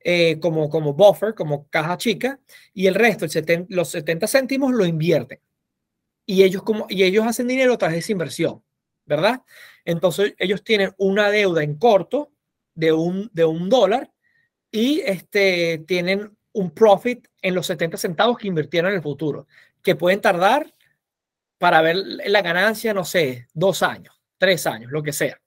eh, 0.00 0.38
como, 0.40 0.68
como 0.68 0.92
buffer, 0.92 1.34
como 1.34 1.68
caja 1.68 1.96
chica, 1.96 2.38
y 2.72 2.86
el 2.86 2.94
resto, 2.94 3.24
el 3.24 3.66
los 3.68 3.88
70 3.88 4.26
céntimos, 4.26 4.72
lo 4.72 4.84
invierten. 4.84 5.40
Y 6.26 6.42
ellos, 6.42 6.62
como, 6.62 6.86
y 6.88 7.02
ellos 7.02 7.26
hacen 7.26 7.48
dinero 7.48 7.76
tras 7.76 7.94
esa 7.94 8.12
inversión, 8.12 8.62
¿verdad? 9.04 9.42
Entonces, 9.84 10.34
ellos 10.38 10.62
tienen 10.62 10.92
una 10.96 11.30
deuda 11.30 11.62
en 11.62 11.76
corto 11.76 12.33
de 12.74 12.92
un, 12.92 13.30
de 13.32 13.44
un 13.44 13.68
dólar 13.68 14.10
y 14.70 15.00
este, 15.00 15.84
tienen 15.86 16.36
un 16.52 16.70
profit 16.70 17.26
en 17.42 17.54
los 17.54 17.66
70 17.66 17.96
centavos 17.96 18.38
que 18.38 18.48
invirtieron 18.48 18.90
en 18.90 18.96
el 18.96 19.02
futuro, 19.02 19.46
que 19.82 19.96
pueden 19.96 20.20
tardar 20.20 20.72
para 21.58 21.82
ver 21.82 21.96
la 21.96 22.42
ganancia, 22.42 22.94
no 22.94 23.04
sé, 23.04 23.46
dos 23.52 23.82
años, 23.82 24.20
tres 24.38 24.66
años, 24.66 24.90
lo 24.90 25.02
que 25.02 25.12
sea. 25.12 25.40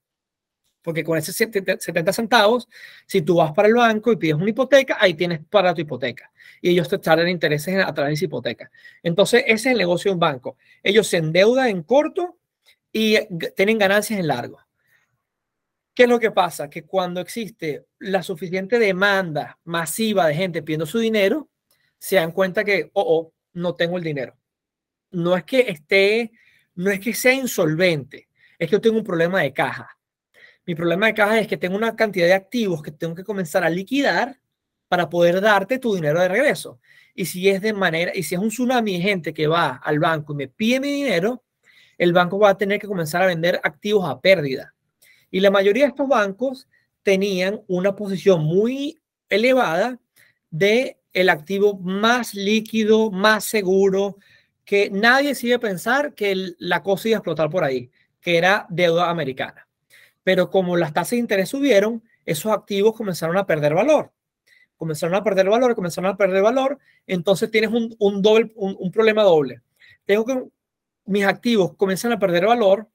Porque 0.82 1.04
con 1.04 1.18
esos 1.18 1.36
70 1.36 2.14
centavos, 2.14 2.70
si 3.06 3.22
tú 3.22 3.36
vas 3.36 3.52
para 3.52 3.68
el 3.68 3.74
banco 3.74 4.12
y 4.12 4.16
pides 4.16 4.36
una 4.36 4.50
hipoteca, 4.50 4.98
ahí 5.00 5.14
tienes 5.14 5.42
para 5.50 5.74
tu 5.74 5.82
hipoteca. 5.82 6.32
Y 6.62 6.70
ellos 6.70 6.88
te 6.88 6.96
echan 6.96 7.28
intereses 7.28 7.84
a 7.84 7.94
través 7.94 8.12
de 8.12 8.14
esa 8.14 8.26
hipoteca. 8.26 8.72
Entonces, 9.04 9.44
ese 9.46 9.54
es 9.54 9.66
el 9.74 9.78
negocio 9.78 10.12
de 10.12 10.14
un 10.14 10.20
banco. 10.20 10.58
Ellos 10.82 11.08
se 11.08 11.18
endeudan 11.18 11.68
en 11.68 11.84
corto 11.84 12.38
y 12.92 13.18
tienen 13.56 13.78
ganancias 13.78 14.20
en 14.20 14.28
largo. 14.28 14.60
¿Qué 15.98 16.04
es 16.04 16.10
lo 16.10 16.20
que 16.20 16.30
pasa? 16.30 16.70
Que 16.70 16.86
cuando 16.86 17.20
existe 17.22 17.88
la 17.98 18.22
suficiente 18.22 18.78
demanda 18.78 19.58
masiva 19.64 20.28
de 20.28 20.36
gente 20.36 20.62
pidiendo 20.62 20.86
su 20.86 21.00
dinero, 21.00 21.50
se 21.98 22.18
dan 22.18 22.34
cuenta 22.34 22.64
que, 22.64 22.92
oh, 22.94 23.02
oh, 23.02 23.34
no 23.54 23.74
tengo 23.74 23.98
el 23.98 24.04
dinero. 24.04 24.38
No 25.10 25.36
es 25.36 25.44
que 25.44 25.62
esté, 25.62 26.34
no 26.76 26.92
es 26.92 27.00
que 27.00 27.16
sea 27.16 27.34
insolvente, 27.34 28.30
es 28.60 28.70
que 28.70 28.74
yo 28.74 28.80
tengo 28.80 29.00
un 29.00 29.04
problema 29.04 29.42
de 29.42 29.52
caja. 29.54 29.98
Mi 30.68 30.76
problema 30.76 31.08
de 31.08 31.16
caja 31.16 31.40
es 31.40 31.48
que 31.48 31.58
tengo 31.58 31.76
una 31.76 31.96
cantidad 31.96 32.28
de 32.28 32.34
activos 32.34 32.84
que 32.84 32.92
tengo 32.92 33.16
que 33.16 33.24
comenzar 33.24 33.64
a 33.64 33.70
liquidar 33.72 34.40
para 34.88 35.10
poder 35.10 35.42
darte 35.42 35.80
tu 35.80 35.96
dinero 35.96 36.22
de 36.22 36.28
regreso. 36.28 36.80
Y 37.16 37.26
si 37.26 37.50
es 37.50 37.60
de 37.60 37.74
manera, 37.74 38.12
y 38.14 38.22
si 38.22 38.36
es 38.36 38.42
un 38.42 38.50
tsunami 38.50 38.98
de 38.98 39.02
gente 39.02 39.34
que 39.34 39.48
va 39.48 39.78
al 39.78 39.98
banco 39.98 40.34
y 40.34 40.36
me 40.36 40.48
pide 40.48 40.80
mi 40.80 40.92
dinero, 40.92 41.44
el 41.98 42.14
banco 42.14 42.38
va 42.38 42.52
a 42.52 42.58
tener 42.60 42.80
que 42.80 42.86
comenzar 42.86 43.24
a 43.24 43.26
vender 43.26 43.60
activos 43.64 44.08
a 44.08 44.22
pérdida 44.22 44.76
y 45.32 45.40
la 45.40 45.52
mayoría 45.52 45.84
de 45.84 45.90
estos 45.90 46.08
bancos 46.08 46.68
tenían 47.04 47.62
una 47.68 47.96
posición 47.96 48.44
muy 48.44 49.00
elevada 49.30 50.00
de 50.50 50.98
el 51.14 51.30
activo 51.30 51.78
más 51.80 52.34
líquido, 52.34 53.12
más 53.12 53.44
seguro, 53.44 54.18
que 54.66 54.90
nadie 54.92 55.34
a 55.54 55.60
pensar 55.60 56.14
que 56.14 56.54
la 56.60 56.84
cosa 56.84 57.08
iba 57.08 57.18
a 57.18 57.20
explotar 57.20 57.50
por 57.50 57.64
ahí, 57.64 57.90
que 58.20 58.38
era 58.38 58.66
deuda 58.70 59.10
americana. 59.10 59.68
Pero 60.24 60.50
como 60.50 60.76
las 60.76 60.94
tasas 60.94 61.12
de 61.12 61.18
interés 61.18 61.50
subieron, 61.50 62.04
esos 62.26 62.52
activos 62.52 62.94
comenzaron 62.94 63.38
a 63.38 63.46
perder 63.46 63.74
valor. 63.74 64.12
Comenzaron 64.76 65.16
a 65.16 65.24
perder 65.24 65.50
valor, 65.50 65.74
comenzaron 65.74 66.12
a 66.12 66.18
perder 66.18 66.44
valor, 66.44 66.78
entonces 67.08 67.50
tienes 67.50 67.72
un, 67.72 67.96
un 67.98 68.22
doble, 68.22 68.52
un, 68.56 68.92
problema 68.92 69.24
doble. 69.24 69.62
Tengo 70.06 70.26
que, 70.26 70.44
mis 71.06 71.26
activos 71.26 71.74
comienzan 71.78 72.12
a 72.12 72.20
perder 72.20 72.46
valor, 72.46 72.90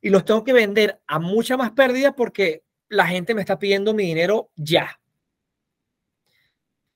y 0.00 0.10
los 0.10 0.24
tengo 0.24 0.44
que 0.44 0.52
vender 0.52 1.00
a 1.06 1.18
mucha 1.18 1.56
más 1.56 1.72
pérdida 1.72 2.14
porque 2.14 2.62
la 2.88 3.06
gente 3.06 3.34
me 3.34 3.40
está 3.40 3.58
pidiendo 3.58 3.94
mi 3.94 4.06
dinero 4.06 4.50
ya. 4.56 5.00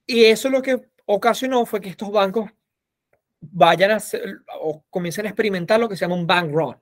Y 0.06 0.24
eso 0.24 0.50
lo 0.50 0.62
que 0.62 0.80
ocasionó 1.06 1.64
fue 1.66 1.80
que 1.80 1.90
estos 1.90 2.10
bancos 2.10 2.50
vayan 3.40 3.90
a 3.90 3.96
hacer, 3.96 4.38
o 4.60 4.84
comiencen 4.90 5.26
a 5.26 5.28
experimentar 5.28 5.78
lo 5.78 5.88
que 5.88 5.96
se 5.96 6.04
llama 6.04 6.14
un 6.14 6.26
bank 6.26 6.50
run, 6.52 6.76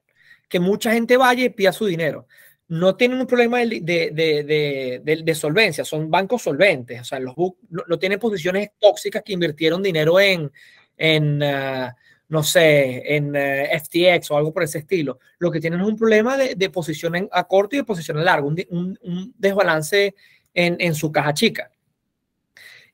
que 0.49 0.61
mucha 0.61 0.93
gente 0.93 1.17
vaya 1.17 1.45
y 1.45 1.51
pida 1.51 1.73
su 1.73 1.87
dinero. 1.87 2.27
No 2.69 2.97
tienen 2.97 3.21
un 3.21 3.27
problema 3.27 3.59
de, 3.59 3.81
de, 3.81 5.23
de, 5.23 5.35
solvencia, 5.35 5.85
son 5.85 6.11
bancos 6.11 6.43
solventes, 6.43 7.01
o 7.01 7.05
sea, 7.05 7.19
los 7.19 7.35
no, 7.69 7.99
tienen 7.99 8.19
posiciones 8.19 8.71
tóxicas 8.79 9.23
que 9.23 9.35
invirtieron 9.35 9.83
dinero 9.83 10.19
en, 10.19 10.51
en 10.97 11.43
ah, 11.43 11.95
no 12.33 12.43
sé, 12.43 13.15
en 13.15 13.37
eh, 13.37 13.79
FTX 13.79 14.31
o 14.31 14.39
algo 14.39 14.55
por 14.55 14.63
ese 14.63 14.79
estilo. 14.79 15.19
Lo 15.39 15.51
que 15.51 15.61
tienen 15.61 15.83
es 15.83 15.87
un 15.87 15.99
problema 15.99 16.39
de, 16.39 16.55
de 16.55 16.71
posición 16.71 17.29
a 17.31 17.45
corto 17.45 17.77
y 17.77 17.81
de 17.81 17.85
posición 17.85 18.17
a 18.17 18.23
largo, 18.23 18.49
un, 18.49 19.35
desbalance 19.37 20.15
en, 20.55 20.95
su 20.95 21.13
caja 21.13 21.35
chica. 21.35 21.71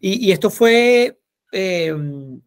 Y, 0.01 0.33
esto 0.33 0.51
fue 0.51 1.21
eh, 1.53 1.95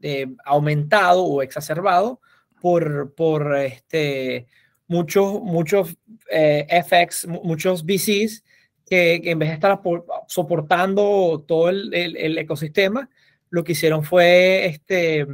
eh, 0.01 0.27
aumentado 0.43 1.23
o 1.23 1.41
exacerbado 1.41 2.19
por, 2.59 3.15
por 3.15 3.55
este, 3.55 4.47
muchos, 4.85 5.41
muchos 5.41 5.95
FX, 6.27 7.25
muchos 7.25 7.85
VCs 7.85 8.43
que, 8.85 9.21
en 9.23 9.39
vez 9.39 9.47
de 9.47 9.55
estar 9.55 9.79
soportando 10.27 11.45
todo 11.47 11.69
el, 11.69 11.93
el, 11.93 12.37
ecosistema, 12.37 13.09
lo 13.49 13.63
que 13.63 13.71
hicieron 13.71 14.03
fue 14.03 14.65
este, 14.65 15.25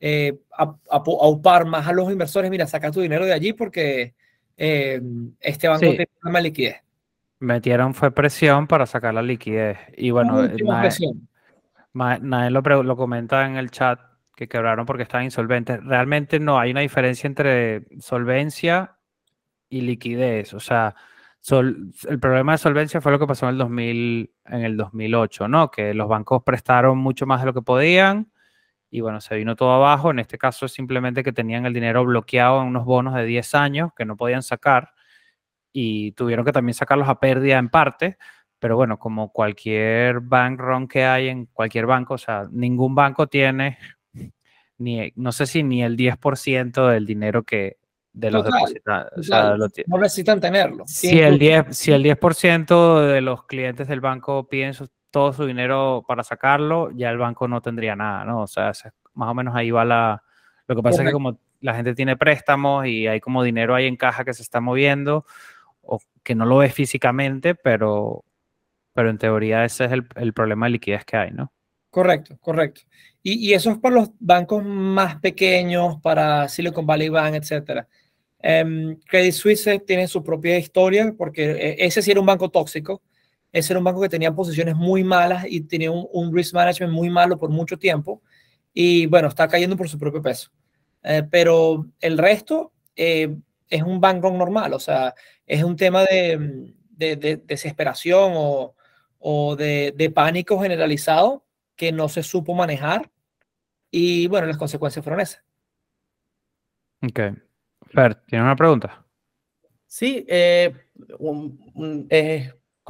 eh, 0.00 0.40
a, 0.56 0.74
a, 0.90 1.64
más 1.66 1.86
a 1.86 1.92
los 1.92 2.10
inversores, 2.10 2.50
mira, 2.50 2.66
saca 2.66 2.90
tu 2.90 3.02
dinero 3.02 3.26
de 3.26 3.34
allí 3.34 3.52
porque 3.52 4.14
eh, 4.56 5.00
este 5.40 5.68
banco 5.68 5.80
tiene 5.80 6.08
más 6.22 6.42
liquidez. 6.42 6.76
Metieron 7.38 7.94
fue 7.94 8.10
presión 8.10 8.66
para 8.66 8.86
sacar 8.86 9.12
la 9.14 9.22
liquidez. 9.22 9.78
Y 9.96 10.10
bueno, 10.10 10.48
nadie, 11.92 12.50
lo, 12.50 12.82
lo 12.82 12.96
comenta 12.96 13.46
en 13.46 13.56
el 13.56 13.70
chat 13.70 14.00
que 14.34 14.48
quebraron 14.48 14.86
porque 14.86 15.02
estaban 15.02 15.24
insolventes. 15.24 15.82
Realmente 15.84 16.40
no 16.40 16.58
hay 16.58 16.70
una 16.70 16.80
diferencia 16.80 17.26
entre 17.26 17.84
solvencia 18.00 18.96
y 19.68 19.82
liquidez. 19.82 20.54
O 20.54 20.60
sea, 20.60 20.94
el 21.50 22.18
problema 22.20 22.52
de 22.52 22.58
solvencia 22.58 23.00
fue 23.02 23.12
lo 23.12 23.18
que 23.18 23.26
pasó 23.26 23.46
en 23.46 23.52
el, 23.52 23.58
2000, 23.58 24.30
en 24.46 24.62
el 24.62 24.76
2008, 24.78 25.48
¿no? 25.48 25.70
Que 25.70 25.92
los 25.92 26.08
bancos 26.08 26.42
prestaron 26.42 26.98
mucho 26.98 27.26
más 27.26 27.40
de 27.40 27.46
lo 27.46 27.54
que 27.54 27.62
podían 27.62 28.30
y 28.90 29.00
bueno, 29.00 29.20
se 29.20 29.36
vino 29.36 29.54
todo 29.56 29.72
abajo. 29.72 30.10
En 30.10 30.18
este 30.18 30.36
caso 30.36 30.66
es 30.66 30.72
simplemente 30.72 31.22
que 31.22 31.32
tenían 31.32 31.64
el 31.64 31.72
dinero 31.72 32.04
bloqueado 32.04 32.60
en 32.60 32.68
unos 32.68 32.84
bonos 32.84 33.14
de 33.14 33.24
10 33.24 33.54
años 33.54 33.90
que 33.96 34.04
no 34.04 34.16
podían 34.16 34.42
sacar 34.42 34.92
y 35.72 36.12
tuvieron 36.12 36.44
que 36.44 36.52
también 36.52 36.74
sacarlos 36.74 37.08
a 37.08 37.20
pérdida 37.20 37.58
en 37.58 37.68
parte. 37.68 38.18
Pero 38.58 38.76
bueno, 38.76 38.98
como 38.98 39.32
cualquier 39.32 40.20
bank 40.20 40.60
run 40.60 40.88
que 40.88 41.04
hay 41.04 41.28
en 41.28 41.46
cualquier 41.46 41.86
banco, 41.86 42.14
o 42.14 42.18
sea, 42.18 42.46
ningún 42.50 42.94
banco 42.94 43.26
tiene, 43.26 43.78
ni, 44.78 45.12
no 45.16 45.32
sé 45.32 45.46
si 45.46 45.62
ni 45.62 45.82
el 45.82 45.96
10% 45.96 46.88
del 46.88 47.06
dinero 47.06 47.44
que 47.44 47.78
de 48.12 48.30
los 48.30 48.44
depositados. 48.44 49.28
no 49.86 49.98
necesitan 49.98 50.40
tenerlo. 50.40 50.84
Si 50.86 51.20
el, 51.20 51.38
10, 51.38 51.76
si 51.76 51.92
el 51.92 52.02
10 52.02 52.18
de 52.18 53.20
los 53.20 53.44
clientes 53.44 53.86
del 53.86 54.00
banco 54.00 54.48
piden 54.48 54.74
todo 55.10 55.32
su 55.32 55.46
dinero 55.46 56.04
para 56.06 56.22
sacarlo, 56.22 56.90
ya 56.92 57.10
el 57.10 57.18
banco 57.18 57.48
no 57.48 57.60
tendría 57.60 57.96
nada, 57.96 58.24
¿no? 58.24 58.42
O 58.42 58.46
sea, 58.46 58.72
más 59.14 59.28
o 59.28 59.34
menos 59.34 59.54
ahí 59.54 59.70
va 59.70 59.84
la... 59.84 60.22
Lo 60.66 60.76
que 60.76 60.82
pasa 60.82 61.02
es 61.02 61.08
que 61.08 61.12
como 61.12 61.38
la 61.60 61.74
gente 61.74 61.94
tiene 61.94 62.16
préstamos 62.16 62.86
y 62.86 63.06
hay 63.06 63.20
como 63.20 63.42
dinero 63.42 63.74
ahí 63.74 63.86
en 63.86 63.96
caja 63.96 64.24
que 64.24 64.34
se 64.34 64.42
está 64.42 64.60
moviendo, 64.60 65.24
o 65.82 66.00
que 66.22 66.34
no 66.34 66.46
lo 66.46 66.58
ves 66.58 66.72
físicamente, 66.72 67.54
pero, 67.54 68.24
pero 68.92 69.10
en 69.10 69.18
teoría 69.18 69.64
ese 69.64 69.86
es 69.86 69.92
el, 69.92 70.32
problema 70.32 70.66
de 70.66 70.70
liquidez 70.70 71.04
que 71.04 71.16
hay, 71.16 71.30
¿no? 71.32 71.52
Correcto, 71.90 72.38
correcto. 72.40 72.82
Y, 73.22 73.52
eso 73.52 73.70
es 73.72 73.78
para 73.78 73.96
los 73.96 74.10
bancos 74.18 74.64
más 74.64 75.16
pequeños, 75.16 76.00
para 76.00 76.48
Silicon 76.48 76.86
Valley 76.86 77.08
Bank, 77.08 77.34
etcétera. 77.34 77.86
Em, 78.38 78.96
Credit 79.06 79.32
Suisse 79.32 79.82
tiene 79.86 80.06
su 80.06 80.22
propia 80.22 80.56
historia 80.56 81.12
porque 81.18 81.50
eh, 81.50 81.76
ese 81.80 82.00
sí 82.00 82.10
era 82.10 82.20
un 82.20 82.26
banco 82.26 82.48
tóxico 82.48 83.02
ese 83.52 83.72
era 83.72 83.78
un 83.78 83.84
banco 83.84 84.00
que 84.00 84.08
tenía 84.08 84.32
posiciones 84.32 84.76
muy 84.76 85.02
malas 85.02 85.44
y 85.48 85.62
tenía 85.62 85.90
un, 85.90 86.34
risk 86.34 86.54
management 86.54 86.92
muy 86.92 87.10
malo 87.10 87.38
por 87.38 87.50
mucho 87.50 87.78
tiempo. 87.78 88.22
Y 88.72 89.06
bueno, 89.06 89.28
está 89.28 89.48
cayendo 89.48 89.76
por 89.76 89.88
su 89.88 89.98
propio 89.98 90.22
peso. 90.22 90.50
Eh, 91.02 91.24
pero 91.28 91.86
el 92.00 92.18
resto 92.18 92.72
eh, 92.94 93.36
es 93.68 93.82
un 93.82 94.00
banco 94.00 94.30
normal, 94.30 94.74
o 94.74 94.78
sea, 94.80 95.14
es 95.46 95.64
un 95.64 95.76
tema 95.76 96.04
de, 96.04 96.62
desesperación 97.46 98.32
o, 98.36 98.74
o 99.18 99.56
de, 99.56 100.12
pánico 100.14 100.60
generalizado 100.60 101.44
que 101.76 101.92
no 101.92 102.08
se 102.08 102.22
supo 102.22 102.54
manejar. 102.54 103.10
Y 103.90 104.26
bueno, 104.28 104.46
las 104.46 104.58
consecuencias 104.58 105.02
fueron 105.02 105.20
esas. 105.20 105.42
Ok. 107.02 107.20
Fer, 107.92 108.14
¿tienes 108.26 108.44
una 108.44 108.56
pregunta? 108.56 109.04
Sí, 109.86 110.24
eh, 110.28 110.72
un, 111.18 112.06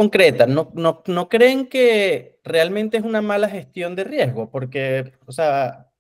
concreta, 0.01 0.47
¿no, 0.47 0.71
no, 0.73 1.03
¿no 1.09 1.29
creen 1.29 1.67
que 1.67 2.41
realmente 2.43 2.97
es 2.97 3.03
una 3.03 3.21
mala 3.21 3.51
gestión 3.51 3.95
de 3.95 4.05
riesgo? 4.05 4.51
Porque, 4.51 5.13
o 5.27 5.33
sea, 5.33 5.91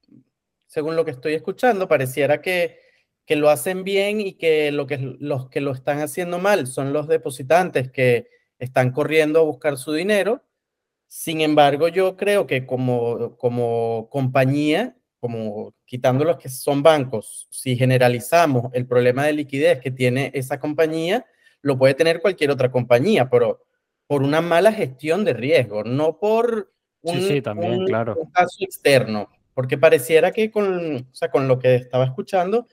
según 0.66 0.96
lo 0.96 1.04
que 1.04 1.10
estoy 1.10 1.34
escuchando, 1.34 1.86
pareciera 1.86 2.40
que, 2.40 2.80
que 3.26 3.36
lo 3.36 3.50
hacen 3.50 3.84
bien 3.84 4.22
y 4.22 4.32
que, 4.38 4.72
lo 4.72 4.86
que 4.86 4.96
los 4.96 5.50
que 5.50 5.60
lo 5.60 5.72
están 5.72 6.00
haciendo 6.00 6.38
mal 6.38 6.66
son 6.66 6.94
los 6.94 7.08
depositantes 7.08 7.90
que 7.90 8.28
están 8.58 8.90
corriendo 8.90 9.40
a 9.40 9.42
buscar 9.42 9.76
su 9.76 9.92
dinero. 9.92 10.46
Sin 11.06 11.42
embargo, 11.42 11.88
yo 11.88 12.16
creo 12.16 12.46
que 12.46 12.64
como, 12.64 13.36
como 13.36 14.08
compañía, 14.10 14.96
como 15.18 15.74
quitando 15.84 16.24
los 16.24 16.38
que 16.38 16.48
son 16.48 16.82
bancos, 16.82 17.48
si 17.50 17.76
generalizamos 17.76 18.72
el 18.72 18.86
problema 18.86 19.26
de 19.26 19.34
liquidez 19.34 19.78
que 19.78 19.90
tiene 19.90 20.30
esa 20.32 20.58
compañía, 20.58 21.26
lo 21.60 21.76
puede 21.76 21.92
tener 21.92 22.22
cualquier 22.22 22.50
otra 22.50 22.70
compañía, 22.70 23.28
pero 23.28 23.60
por 24.10 24.24
una 24.24 24.40
mala 24.40 24.72
gestión 24.72 25.24
de 25.24 25.34
riesgo, 25.34 25.84
no 25.84 26.18
por 26.18 26.72
un, 27.02 27.20
sí, 27.20 27.40
también, 27.40 27.84
claro. 27.84 28.16
caso 28.32 28.56
externo, 28.58 29.28
porque 29.54 29.78
pareciera 29.78 30.32
que 30.32 30.50
con, 30.50 30.96
o 30.96 31.14
sea, 31.14 31.30
con 31.30 31.46
lo 31.46 31.60
que 31.60 31.76
estaba 31.76 32.06
escuchando, 32.06 32.66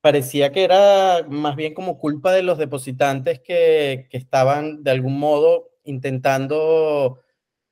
parecía 0.00 0.52
que 0.52 0.64
era 0.64 1.26
más 1.28 1.54
bien 1.54 1.74
como 1.74 1.98
culpa 1.98 2.32
de 2.32 2.42
los 2.42 2.56
depositantes 2.56 3.40
que, 3.40 4.06
que 4.08 4.16
estaban 4.16 4.82
de 4.82 4.92
algún 4.92 5.18
modo 5.18 5.68
intentando 5.84 7.20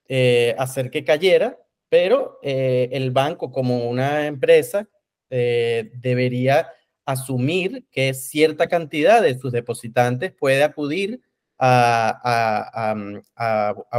eh, 0.06 0.54
hacer 0.58 0.90
que 0.90 1.02
cayera, 1.02 1.58
pero 1.88 2.38
eh, 2.42 2.90
el 2.92 3.10
banco 3.10 3.50
como 3.50 3.88
una 3.88 4.26
empresa 4.26 4.86
eh, 5.30 5.92
debería 5.94 6.68
asumir 7.06 7.86
que 7.90 8.12
cierta 8.12 8.66
cantidad 8.66 9.22
de 9.22 9.38
sus 9.38 9.50
depositantes 9.50 10.34
puede 10.34 10.62
acudir 10.62 11.22
a, 11.58 12.94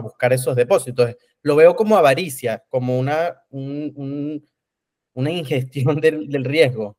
buscar 0.01 0.33
esos 0.33 0.55
depósitos. 0.55 1.15
Lo 1.41 1.55
veo 1.55 1.75
como 1.75 1.97
avaricia, 1.97 2.63
como 2.69 2.99
una, 2.99 3.41
un, 3.49 4.43
una 5.13 5.31
ingestión 5.31 5.99
del, 6.01 6.43
riesgo. 6.45 6.97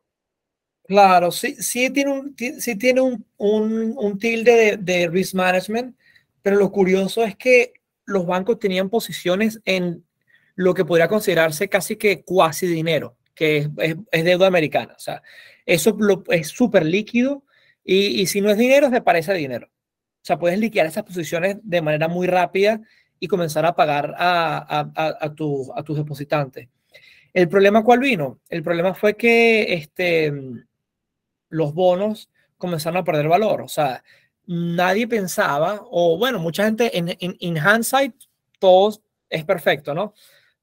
Claro, 0.85 1.31
sí, 1.31 1.55
sí 1.55 1.91
tiene 1.91 2.11
un, 2.11 2.37
sí 2.37 2.77
tiene 2.77 3.01
un, 3.01 3.25
un 3.37 4.19
tilde 4.19 4.77
de, 4.77 5.09
risk 5.09 5.35
management, 5.35 5.97
pero 6.43 6.57
lo 6.57 6.73
curioso 6.73 7.23
es 7.25 7.37
que 7.37 7.75
los 8.07 8.27
bancos 8.27 8.59
tenían 8.59 8.91
posiciones 8.91 9.61
en 9.65 10.05
lo 10.57 10.75
que 10.75 10.85
podría 10.85 11.07
considerarse 11.07 11.69
casi 11.69 11.97
que 11.97 12.23
cuasi 12.25 12.67
dinero, 12.67 13.17
que 13.35 13.59
es, 13.59 13.69
es, 14.11 14.25
deuda 14.25 14.49
americana. 14.49 14.95
O 14.97 14.99
sea, 14.99 15.23
eso 15.65 15.97
es 16.31 16.49
súper 16.49 16.85
líquido 16.85 17.45
y, 17.85 18.27
si 18.27 18.41
no 18.41 18.51
es 18.51 18.59
dinero, 18.59 18.91
se 18.91 19.01
parece 19.01 19.33
a 19.33 19.35
dinero. 19.35 19.69
O 20.23 20.25
sea, 20.25 20.39
puedes 20.39 20.59
liquidar 20.59 20.87
esas 20.87 21.05
posiciones 21.05 21.57
de 21.63 21.81
manera 21.81 22.07
muy 22.09 22.27
rápida 22.27 22.81
y 23.19 23.27
comenzar 23.27 23.65
a 23.65 23.75
pagar 23.75 24.15
a, 24.19 24.59
a, 24.95 25.17
a, 25.21 25.35
tu, 25.35 25.73
a 25.75 25.83
tus 25.83 25.97
depositantes. 25.97 26.69
¿El 27.33 27.49
problema 27.49 27.83
cuál 27.83 28.01
vino? 28.01 28.41
El 28.49 28.63
problema 28.63 28.93
fue 28.95 29.17
que 29.17 29.73
este, 29.73 30.33
los 31.49 31.73
bonos 31.75 32.29
comenzaron 32.59 32.99
a 32.99 33.05
perder 33.05 33.29
valor. 33.29 33.63
O 33.63 33.69
sea, 33.69 34.03
nadie 34.47 35.07
pensaba, 35.07 35.81
o 35.91 36.19
bueno, 36.19 36.39
mucha 36.39 36.65
gente 36.65 36.97
en, 36.97 37.11
en, 37.11 37.37
en 37.39 37.57
hindsight, 37.57 38.15
todo 38.59 39.01
es 39.29 39.45
perfecto, 39.45 39.95
¿no? 39.95 40.15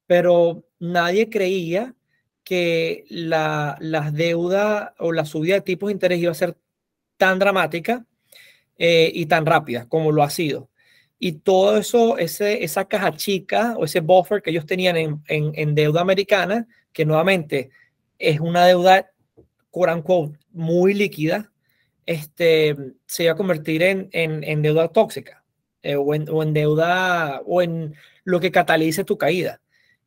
Pero 0.05 0.65
nadie 0.79 1.29
creía 1.29 1.95
que 2.43 3.05
la, 3.09 3.75
la 3.79 4.11
deuda 4.11 4.93
o 4.99 5.11
la 5.11 5.25
subida 5.25 5.55
de 5.55 5.61
tipos 5.61 5.87
de 5.87 5.93
interés 5.93 6.19
iba 6.19 6.31
a 6.31 6.35
ser 6.35 6.57
tan 7.17 7.39
dramática 7.39 8.05
eh, 8.77 9.11
y 9.13 9.25
tan 9.25 9.45
rápida 9.45 9.87
como 9.87 10.11
lo 10.11 10.23
ha 10.23 10.29
sido. 10.29 10.69
Y 11.19 11.33
todo 11.33 11.77
eso, 11.77 12.17
ese, 12.17 12.63
esa 12.63 12.85
caja 12.85 13.15
chica 13.15 13.73
o 13.77 13.85
ese 13.85 14.01
buffer 14.01 14.41
que 14.41 14.51
ellos 14.51 14.67
tenían 14.67 14.97
en, 14.97 15.23
en, 15.27 15.75
deuda 15.75 16.01
americana, 16.01 16.67
que 16.93 17.05
nuevamente 17.05 17.71
es 18.19 18.39
una 18.39 18.65
deuda, 18.67 19.09
quote 19.71 19.93
unquote, 19.93 20.37
muy 20.51 20.93
líquida, 20.93 21.51
este, 22.05 22.75
se 23.07 23.23
iba 23.23 23.33
a 23.33 23.37
convertir 23.37 23.81
en, 23.81 24.09
en, 24.11 24.61
deuda 24.61 24.89
tóxica 24.89 25.43
eh, 25.81 25.95
o, 25.95 26.03
o, 26.03 26.43
en, 26.43 26.53
deuda 26.53 27.41
o 27.45 27.63
en 27.63 27.95
lo 28.23 28.39
que 28.39 28.51
catalice 28.51 29.03
tu 29.03 29.17
caída. 29.17 29.59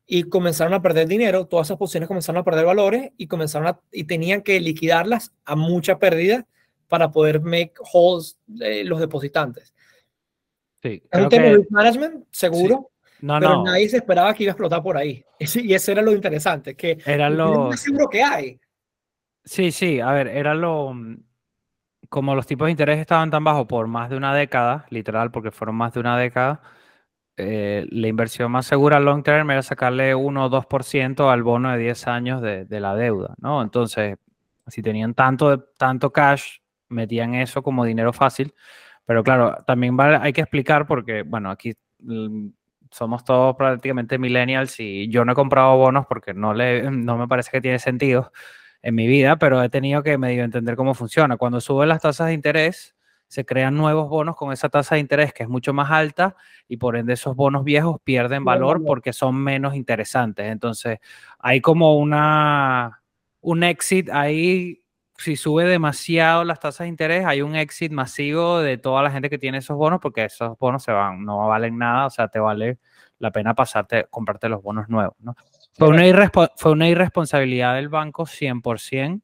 Y 0.06 0.24
comenzaron 0.24 0.74
a 0.74 0.82
perder 0.82 1.08
dinero, 1.08 1.46
todas 1.46 1.66
esas 1.66 1.76
posiciones 1.76 2.08
comenzaron 2.08 2.40
a 2.40 2.44
perder 2.44 2.66
valores 2.66 3.10
y 3.16 3.26
comenzaron 3.26 3.76
y 3.92 4.04
tenían 4.04 4.42
que 4.42 4.60
liquidarlas 4.60 5.32
a 5.44 5.56
mucha 5.56 5.98
pérdida 5.98 6.46
para 6.90 7.10
poder 7.10 7.40
make 7.40 7.72
holes 7.92 8.36
eh, 8.60 8.84
los 8.84 9.00
depositantes. 9.00 9.72
Sí, 10.82 11.02
es 11.10 11.20
un 11.20 11.28
tema 11.28 11.46
de 11.46 11.66
management, 11.70 12.24
seguro. 12.30 12.90
Sí. 12.90 13.26
No, 13.26 13.38
pero 13.38 13.50
no. 13.56 13.64
nadie 13.64 13.88
se 13.88 13.98
esperaba 13.98 14.34
que 14.34 14.44
iba 14.44 14.50
a 14.50 14.54
explotar 14.54 14.82
por 14.82 14.96
ahí. 14.96 15.24
Y 15.54 15.72
eso 15.72 15.92
era 15.92 16.02
lo 16.02 16.12
interesante, 16.12 16.74
que 16.74 16.98
era 17.06 17.30
lo 17.30 17.72
seguro 17.72 18.08
que 18.08 18.22
hay. 18.22 18.60
Sí, 19.44 19.70
sí, 19.72 20.00
a 20.00 20.12
ver, 20.12 20.28
era 20.28 20.54
lo 20.54 20.94
como 22.08 22.34
los 22.34 22.46
tipos 22.46 22.66
de 22.66 22.72
interés 22.72 22.98
estaban 22.98 23.30
tan 23.30 23.44
bajos 23.44 23.66
por 23.66 23.86
más 23.86 24.10
de 24.10 24.16
una 24.16 24.34
década, 24.34 24.84
literal, 24.90 25.30
porque 25.30 25.52
fueron 25.52 25.76
más 25.76 25.94
de 25.94 26.00
una 26.00 26.18
década, 26.18 26.60
eh, 27.36 27.86
la 27.90 28.08
inversión 28.08 28.50
más 28.50 28.66
segura 28.66 28.98
long 28.98 29.22
term 29.22 29.50
era 29.50 29.62
sacarle 29.62 30.14
1 30.14 30.44
o 30.44 30.50
2% 30.50 31.30
al 31.30 31.42
bono 31.44 31.70
de 31.70 31.78
10 31.78 32.06
años 32.08 32.42
de, 32.42 32.64
de, 32.64 32.80
la 32.80 32.96
deuda, 32.96 33.34
¿no? 33.38 33.62
Entonces, 33.62 34.18
si 34.66 34.82
tenían 34.82 35.14
tanto, 35.14 35.60
tanto 35.78 36.12
cash, 36.12 36.58
metían 36.90 37.34
eso 37.34 37.62
como 37.62 37.84
dinero 37.84 38.12
fácil. 38.12 38.54
Pero 39.06 39.24
claro, 39.24 39.56
también 39.66 39.96
vale, 39.96 40.18
hay 40.20 40.32
que 40.32 40.42
explicar 40.42 40.86
porque, 40.86 41.22
bueno, 41.22 41.50
aquí 41.50 41.74
mm, 42.00 42.48
somos 42.90 43.24
todos 43.24 43.56
prácticamente 43.56 44.18
millennials 44.18 44.78
y 44.80 45.08
yo 45.08 45.24
no 45.24 45.32
he 45.32 45.34
comprado 45.34 45.76
bonos 45.76 46.06
porque 46.06 46.34
no, 46.34 46.54
le, 46.54 46.82
no 46.90 47.16
me 47.16 47.28
parece 47.28 47.50
que 47.50 47.60
tiene 47.60 47.78
sentido 47.78 48.32
en 48.82 48.94
mi 48.94 49.06
vida, 49.06 49.36
pero 49.36 49.62
he 49.62 49.68
tenido 49.68 50.02
que 50.02 50.18
medio 50.18 50.44
entender 50.44 50.76
cómo 50.76 50.94
funciona. 50.94 51.36
Cuando 51.36 51.60
suben 51.60 51.88
las 51.88 52.02
tasas 52.02 52.28
de 52.28 52.34
interés, 52.34 52.94
se 53.30 53.44
crean 53.44 53.76
nuevos 53.76 54.08
bonos 54.08 54.34
con 54.34 54.52
esa 54.52 54.68
tasa 54.68 54.96
de 54.96 55.02
interés 55.02 55.32
que 55.32 55.44
es 55.44 55.48
mucho 55.48 55.72
más 55.72 55.88
alta 55.92 56.34
y 56.66 56.78
por 56.78 56.96
ende 56.96 57.12
esos 57.12 57.36
bonos 57.36 57.62
viejos 57.62 58.00
pierden 58.02 58.44
valor 58.44 58.82
porque 58.84 59.12
son 59.12 59.36
menos 59.36 59.76
interesantes. 59.76 60.46
Entonces, 60.46 60.98
hay 61.38 61.60
como 61.60 61.96
una 61.96 63.02
un 63.40 63.62
exit 63.62 64.10
ahí 64.10 64.82
si 65.20 65.36
sube 65.36 65.64
demasiado 65.64 66.44
las 66.44 66.60
tasas 66.60 66.86
de 66.86 66.88
interés, 66.88 67.26
hay 67.26 67.42
un 67.42 67.54
exit 67.54 67.92
masivo 67.92 68.60
de 68.60 68.78
toda 68.78 69.02
la 69.02 69.10
gente 69.10 69.28
que 69.28 69.38
tiene 69.38 69.58
esos 69.58 69.76
bonos 69.76 70.00
porque 70.00 70.24
esos 70.24 70.58
bonos 70.58 70.82
se 70.82 70.92
van, 70.92 71.24
no 71.24 71.46
valen 71.46 71.76
nada, 71.78 72.06
o 72.06 72.10
sea, 72.10 72.28
te 72.28 72.38
vale 72.38 72.78
la 73.18 73.30
pena 73.30 73.54
pasarte, 73.54 74.06
comprarte 74.08 74.48
los 74.48 74.62
bonos 74.62 74.88
nuevos, 74.88 75.14
¿no? 75.18 75.34
Fue 75.74 75.88
una, 75.88 76.30
fue 76.56 76.72
una 76.72 76.88
irresponsabilidad 76.88 77.74
del 77.74 77.88
banco 77.88 78.24
100% 78.24 79.20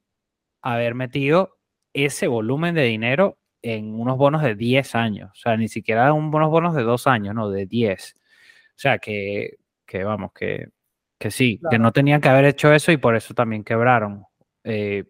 haber 0.63 0.95
metido 0.95 1.57
ese 1.95 2.27
volumen 2.27 2.75
de 2.75 2.83
dinero 2.83 3.39
en 3.63 3.99
unos 3.99 4.19
bonos 4.19 4.43
de 4.43 4.55
10 4.55 4.95
años. 4.95 5.31
O 5.33 5.35
sea, 5.35 5.57
ni 5.57 5.69
siquiera 5.69 6.13
unos 6.13 6.51
bonos 6.51 6.75
de 6.75 6.83
2 6.83 7.07
años, 7.07 7.35
no, 7.35 7.51
de 7.51 7.67
10. 7.67 8.15
O 8.17 8.19
sea, 8.75 8.99
que, 8.99 9.57
que 9.87 10.05
vamos, 10.05 10.33
que, 10.33 10.69
que 11.19 11.31
sí, 11.31 11.59
claro. 11.59 11.71
que 11.71 11.79
no 11.79 11.93
tenían 11.93 12.21
que 12.21 12.29
haber 12.29 12.45
hecho 12.45 12.73
eso 12.73 12.93
y 12.93 12.99
por 12.99 13.17
eso 13.17 13.33
también 13.33 13.65
quebraron. 13.65 14.25
Eh, 14.63 15.05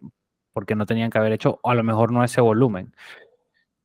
porque 0.56 0.74
no 0.74 0.86
tenían 0.86 1.10
que 1.10 1.18
haber 1.18 1.34
hecho, 1.34 1.60
o 1.62 1.70
a 1.70 1.74
lo 1.74 1.84
mejor 1.84 2.12
no 2.12 2.24
ese 2.24 2.40
volumen. 2.40 2.94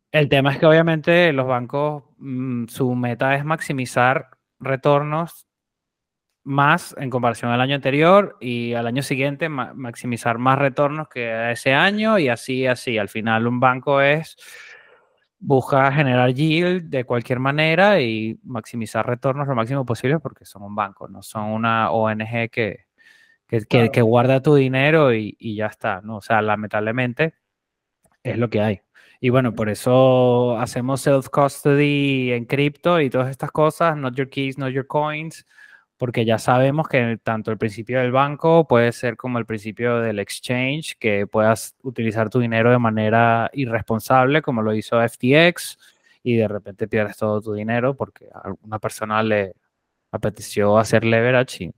El 0.10 0.30
tema 0.30 0.54
es 0.54 0.58
que 0.58 0.66
obviamente 0.66 1.34
los 1.34 1.46
bancos, 1.46 2.06
mmm, 2.18 2.68
su 2.68 2.96
meta 2.96 3.36
es 3.36 3.44
maximizar 3.44 4.30
retornos 4.58 5.48
más 6.46 6.96
en 6.98 7.10
comparación 7.10 7.52
al 7.52 7.60
año 7.60 7.76
anterior 7.76 8.38
y 8.40 8.74
al 8.74 8.88
año 8.88 9.02
siguiente 9.04 9.50
ma 9.50 9.74
maximizar 9.74 10.38
más 10.38 10.60
retornos 10.60 11.10
que 11.10 11.52
ese 11.52 11.74
año 11.74 12.18
y 12.18 12.30
así, 12.30 12.66
así. 12.66 12.98
Al 12.98 13.10
final 13.10 13.48
un 13.48 13.60
banco 13.60 14.00
es, 14.00 14.38
busca 15.40 15.92
generar 15.92 16.34
yield 16.34 16.90
de 16.90 17.04
cualquier 17.04 17.40
manera 17.40 18.00
y 18.00 18.40
maximizar 18.44 19.06
retornos 19.06 19.46
lo 19.46 19.56
máximo 19.56 19.86
posible 19.86 20.20
porque 20.20 20.46
son 20.46 20.64
un 20.64 20.74
banco, 20.74 21.10
no 21.10 21.22
son 21.22 21.50
una 21.50 21.92
ONG 21.92 22.50
que, 22.50 22.86
que, 23.52 23.66
claro. 23.66 23.86
que, 23.88 23.92
que 23.92 24.02
guarda 24.02 24.42
tu 24.42 24.56
dinero 24.56 25.14
y, 25.14 25.36
y, 25.38 25.56
ya 25.56 25.68
está, 25.68 26.02
¿no? 26.02 26.18
O 26.18 26.22
sea, 26.22 26.42
lamentablemente 26.42 27.34
es 28.24 28.38
lo 28.38 28.50
que 28.50 28.62
hay. 28.62 28.82
Y 29.20 29.30
bueno, 29.30 29.54
por 29.54 29.70
eso 29.70 30.58
hacemos 30.58 31.02
self-custody 31.02 32.32
en 32.34 32.46
cripto 32.46 33.02
y 33.02 33.10
todas 33.10 33.30
estas 33.30 33.52
cosas, 33.52 33.98
not 33.98 34.16
your 34.16 34.30
keys, 34.30 34.58
not 34.58 34.72
your 34.72 34.88
coins, 34.88 35.46
porque 35.98 36.26
ya 36.26 36.40
sabemos 36.40 36.88
que 36.88 37.20
tanto 37.22 37.52
el 37.52 37.58
principio 37.58 38.00
del 38.00 38.12
banco 38.12 38.68
puede 38.68 38.92
ser 38.94 39.18
como 39.18 39.38
el 39.38 39.46
principio 39.46 40.00
del 40.00 40.20
exchange, 40.20 40.98
que 40.98 41.28
puedas 41.28 41.76
utilizar 41.84 42.30
tu 42.30 42.40
dinero 42.40 42.72
de 42.72 42.80
manera 42.80 43.50
irresponsable, 43.54 44.42
como 44.42 44.62
lo 44.62 44.74
hizo 44.74 45.00
FTX, 45.02 45.78
y 46.24 46.38
de 46.38 46.48
repente 46.48 46.88
pierdes 46.88 47.18
todo 47.18 47.42
tu 47.42 47.54
dinero 47.54 47.96
porque 47.96 48.28
a 48.34 48.54
una 48.64 48.80
persona 48.80 49.22
le 49.24 49.56
apeteció 50.12 50.78
hacer 50.78 51.06
leverage 51.06 51.66
y 51.66 51.74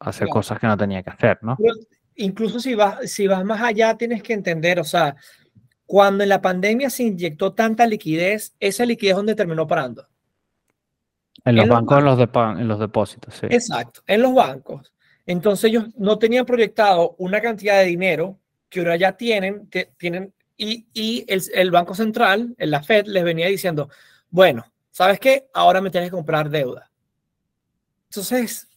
hacer 0.00 0.26
claro. 0.26 0.40
cosas 0.40 0.58
que 0.58 0.66
no 0.66 0.76
tenía 0.76 1.02
que 1.02 1.10
hacer, 1.10 1.38
¿no? 1.42 1.56
Pero 1.56 1.74
incluso 2.16 2.58
si 2.58 2.74
vas, 2.74 3.10
si 3.10 3.26
vas 3.26 3.44
más 3.44 3.62
allá, 3.62 3.96
tienes 3.96 4.22
que 4.22 4.32
entender, 4.32 4.80
o 4.80 4.84
sea, 4.84 5.14
cuando 5.86 6.22
en 6.22 6.28
la 6.28 6.40
pandemia 6.40 6.90
se 6.90 7.04
inyectó 7.04 7.52
tanta 7.52 7.86
liquidez, 7.86 8.54
esa 8.60 8.84
liquidez 8.84 9.16
donde 9.16 9.34
terminó 9.34 9.66
parando. 9.66 10.06
En 11.44 11.56
los, 11.56 11.64
en 11.64 11.70
bancos, 11.70 11.98
en 11.98 12.04
los, 12.04 12.18
de, 12.18 12.28
en 12.34 12.68
los 12.68 12.78
depósitos, 12.78 13.34
sí. 13.34 13.46
Exacto, 13.50 14.02
en 14.06 14.22
los 14.22 14.34
bancos. 14.34 14.92
Entonces 15.26 15.70
ellos 15.70 15.86
no 15.96 16.18
tenían 16.18 16.44
proyectado 16.44 17.14
una 17.18 17.40
cantidad 17.40 17.78
de 17.78 17.86
dinero 17.86 18.38
que 18.68 18.80
ahora 18.80 18.96
ya 18.96 19.12
tienen, 19.16 19.66
que 19.68 19.92
tienen 19.96 20.32
y, 20.56 20.86
y 20.92 21.24
el, 21.26 21.42
el, 21.54 21.70
Banco 21.70 21.94
Central, 21.94 22.54
la 22.58 22.82
Fed, 22.82 23.06
les 23.06 23.24
venía 23.24 23.46
diciendo, 23.46 23.88
bueno, 24.28 24.70
¿sabes 24.90 25.18
qué? 25.18 25.48
Ahora 25.54 25.80
me 25.80 25.90
tienes 25.90 26.10
que 26.10 26.16
comprar 26.16 26.50
deuda. 26.50 26.90
Entonces, 28.10 28.68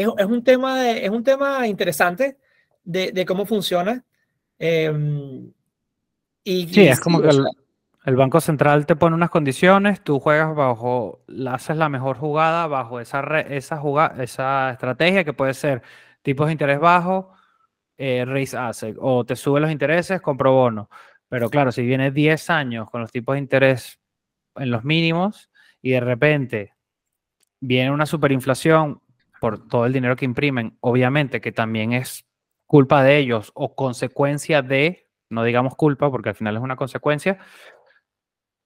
es, 0.00 0.08
es, 0.18 0.26
un, 0.26 0.44
tema 0.44 0.80
de, 0.80 1.04
es 1.04 1.10
un 1.10 1.24
tema 1.24 1.66
interesante 1.66 2.38
de, 2.84 3.12
de 3.12 3.24
cómo 3.24 3.46
funciona. 3.46 4.04
Eh, 4.58 4.92
y, 6.44 6.68
sí, 6.68 6.82
y, 6.82 6.88
es 6.88 7.00
como 7.00 7.18
sí, 7.18 7.24
que... 7.24 7.30
El 7.30 7.46
El 8.04 8.14
Banco 8.14 8.40
Central 8.40 8.86
te 8.86 8.94
pone 8.94 9.16
unas 9.16 9.30
condiciones, 9.30 10.02
tú 10.04 10.20
juegas 10.20 10.54
bajo, 10.54 11.24
haces 11.48 11.76
la 11.76 11.88
mejor 11.88 12.18
jugada 12.18 12.66
bajo 12.68 13.00
esa, 13.00 13.20
esa, 13.40 13.78
jugada, 13.78 14.22
esa 14.22 14.70
estrategia 14.70 15.24
que 15.24 15.32
puede 15.32 15.54
ser 15.54 15.82
tipos 16.22 16.46
de 16.46 16.52
interés 16.52 16.78
bajo, 16.78 17.32
eh, 17.96 18.24
raise 18.24 18.56
asset, 18.56 18.96
o 19.00 19.24
te 19.24 19.34
sube 19.34 19.60
los 19.60 19.72
intereses, 19.72 20.20
compro 20.20 20.52
bono. 20.52 20.88
Pero 21.28 21.50
claro, 21.50 21.72
si 21.72 21.82
viene 21.82 22.12
10 22.12 22.50
años 22.50 22.90
con 22.90 23.00
los 23.00 23.10
tipos 23.10 23.34
de 23.34 23.40
interés 23.40 23.98
en 24.54 24.70
los 24.70 24.84
mínimos 24.84 25.50
y 25.82 25.90
de 25.90 26.00
repente 26.00 26.74
viene 27.60 27.90
una 27.90 28.06
superinflación 28.06 29.00
por 29.40 29.68
todo 29.68 29.86
el 29.86 29.92
dinero 29.92 30.16
que 30.16 30.24
imprimen, 30.24 30.76
obviamente 30.80 31.40
que 31.40 31.52
también 31.52 31.92
es 31.92 32.26
culpa 32.66 33.02
de 33.02 33.18
ellos 33.18 33.52
o 33.54 33.74
consecuencia 33.74 34.62
de, 34.62 35.08
no 35.30 35.44
digamos 35.44 35.76
culpa 35.76 36.10
porque 36.10 36.30
al 36.30 36.34
final 36.34 36.56
es 36.56 36.62
una 36.62 36.76
consecuencia, 36.76 37.38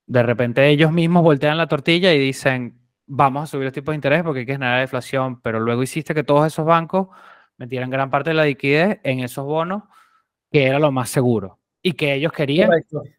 de 0.07 0.23
repente 0.23 0.67
ellos 0.69 0.93
mismos 0.93 1.23
voltean 1.23 1.57
la 1.57 1.69
tortilla 1.69 2.13
y 2.13 2.19
dicen, 2.19 2.81
vamos 3.07 3.45
a 3.45 3.47
subir 3.47 3.65
los 3.65 3.73
tipos 3.73 3.93
de 3.93 3.97
interés 3.97 4.23
porque 4.23 4.41
hay 4.41 4.47
que 4.47 4.53
generar 4.53 4.81
deflación, 4.81 5.41
pero 5.41 5.61
luego 5.61 5.83
hiciste 5.83 6.15
que 6.15 6.25
todos 6.25 6.47
esos 6.47 6.65
bancos 6.65 7.09
metieran 7.59 7.91
gran 7.91 8.11
parte 8.11 8.31
de 8.31 8.35
la 8.35 8.45
liquidez 8.45 9.01
en 9.03 9.21
esos 9.21 9.45
bonos, 9.45 9.83
que 10.51 10.67
era 10.67 10.79
lo 10.79 10.91
más 10.91 11.11
seguro, 11.11 11.59
y 11.83 11.93
que 11.93 12.15
ellos 12.15 12.33
querían 12.33 12.71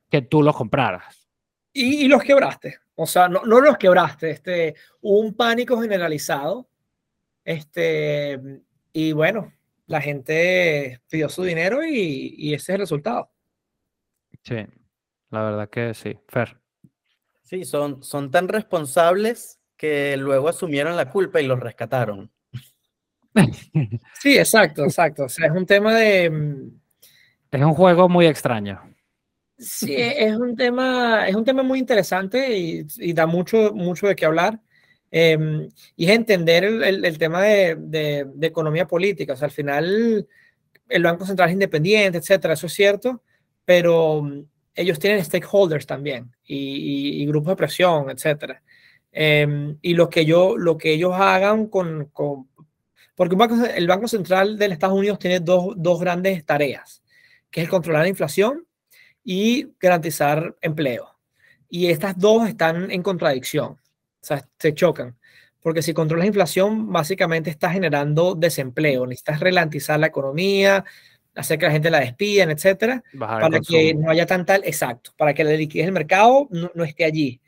que 0.09 0.21
tú 0.23 0.41
los 0.41 0.55
compraras. 0.55 1.29
Y, 1.73 2.07
los 2.07 2.23
quebraste. 2.23 2.79
O 2.95 3.05
sea, 3.05 3.29
no, 3.29 3.43
no 3.45 3.61
los 3.61 3.77
quebraste. 3.77 4.31
Este, 4.31 4.75
un 5.01 5.35
pánico 5.35 5.79
generalizado. 5.79 6.69
Este, 7.43 8.39
y 8.93 9.11
bueno, 9.13 9.53
la 9.87 10.01
gente 10.01 11.01
pidió 11.09 11.29
su 11.29 11.43
dinero 11.43 11.83
y, 11.83 12.35
y 12.37 12.53
ese 12.53 12.71
es 12.71 12.75
el 12.75 12.79
resultado. 12.79 13.31
Sí, 14.43 14.65
la 15.29 15.43
verdad 15.43 15.69
que 15.69 15.93
sí. 15.93 16.17
Fer. 16.27 16.57
Sí, 17.41 17.65
son, 17.65 18.03
son 18.03 18.31
tan 18.31 18.47
responsables 18.47 19.59
que 19.75 20.15
luego 20.15 20.47
asumieron 20.47 20.95
la 20.95 21.09
culpa 21.09 21.41
y 21.41 21.47
los 21.47 21.59
rescataron. 21.59 22.31
Sí, 24.19 24.37
exacto, 24.37 24.83
exacto. 24.83 25.23
O 25.23 25.29
sea, 25.29 25.47
es 25.47 25.53
un 25.53 25.65
tema 25.65 25.95
de... 25.95 26.29
Mm, 26.29 26.79
es 27.51 27.61
un 27.61 27.73
juego 27.73 28.07
muy 28.07 28.25
extraño. 28.27 28.81
Sí, 29.57 29.95
es 29.95 30.35
un 30.35 30.55
tema, 30.55 31.27
es 31.27 31.35
un 31.35 31.43
tema 31.43 31.63
muy 31.63 31.79
interesante 31.79 32.57
y, 32.57 33.13
da 33.13 33.25
mucho, 33.25 33.73
mucho 33.73 34.07
de 34.07 34.15
qué 34.15 34.25
hablar. 34.25 34.59
Em, 35.11 35.67
y 35.97 36.05
es 36.05 36.11
entender 36.11 36.63
el, 36.63 37.03
el, 37.03 37.17
tema 37.17 37.41
de, 37.41 37.75
de, 37.75 38.25
de, 38.33 38.47
economía 38.47 38.87
política. 38.87 39.33
O 39.33 39.35
sea, 39.35 39.47
al 39.47 39.51
final 39.51 40.25
el 40.87 41.03
Banco 41.03 41.25
Central 41.25 41.49
es 41.49 41.53
independiente, 41.53 42.17
etcétera, 42.17 42.53
eso 42.53 42.67
es 42.67 42.73
cierto, 42.73 43.21
pero 43.65 44.21
mm, 44.21 44.43
ellos 44.75 44.99
tienen 44.99 45.23
stakeholders 45.23 45.85
también 45.85 46.31
y, 46.45 47.25
grupos 47.25 47.51
de 47.51 47.55
presión, 47.57 48.09
etc. 48.09 48.59
Em, 49.11 49.77
y 49.81 49.93
lo 49.93 50.09
que, 50.09 50.25
yo, 50.25 50.57
lo 50.57 50.77
que 50.77 50.93
ellos 50.93 51.13
hagan 51.13 51.67
con... 51.67 52.05
con 52.13 52.47
porque 53.15 53.35
el 53.75 53.87
Banco 53.87 54.07
Central 54.07 54.57
de 54.57 54.67
Estados 54.67 54.97
Unidos 54.97 55.19
tiene 55.19 55.41
dos, 55.41 55.73
dos 55.77 55.99
grandes 55.99 56.43
tareas, 56.45 57.03
que 57.51 57.61
es 57.61 57.69
controlar 57.69 58.03
la 58.03 58.07
inflación 58.07 58.65
y 59.23 59.67
garantizar 59.79 60.55
empleo. 60.61 61.19
Y 61.69 61.87
estas 61.87 62.17
dos 62.17 62.47
están 62.47 62.89
en 62.89 63.03
contradicción, 63.03 63.77
o 64.21 64.25
sea, 64.25 64.47
se 64.59 64.73
chocan. 64.73 65.17
Porque 65.61 65.81
si 65.81 65.93
controlas 65.93 66.23
la 66.23 66.27
inflación, 66.27 66.91
básicamente 66.91 67.49
estás 67.49 67.73
generando 67.73 68.35
desempleo, 68.35 69.05
necesitas 69.05 69.39
ralentizar 69.39 69.99
la 69.99 70.07
economía, 70.07 70.83
hacer 71.35 71.59
que 71.59 71.65
la 71.67 71.71
gente 71.71 71.91
la 71.91 71.99
despidan, 71.99 72.49
etcétera, 72.51 73.03
para 73.17 73.59
que 73.59 73.93
no 73.93 74.09
haya 74.09 74.25
tanta, 74.25 74.55
exacto, 74.57 75.11
para 75.17 75.33
que 75.33 75.43
la 75.43 75.51
liquidez 75.51 75.85
del 75.85 75.93
mercado 75.93 76.47
no, 76.51 76.83
esté 76.83 77.05
allí. 77.05 77.39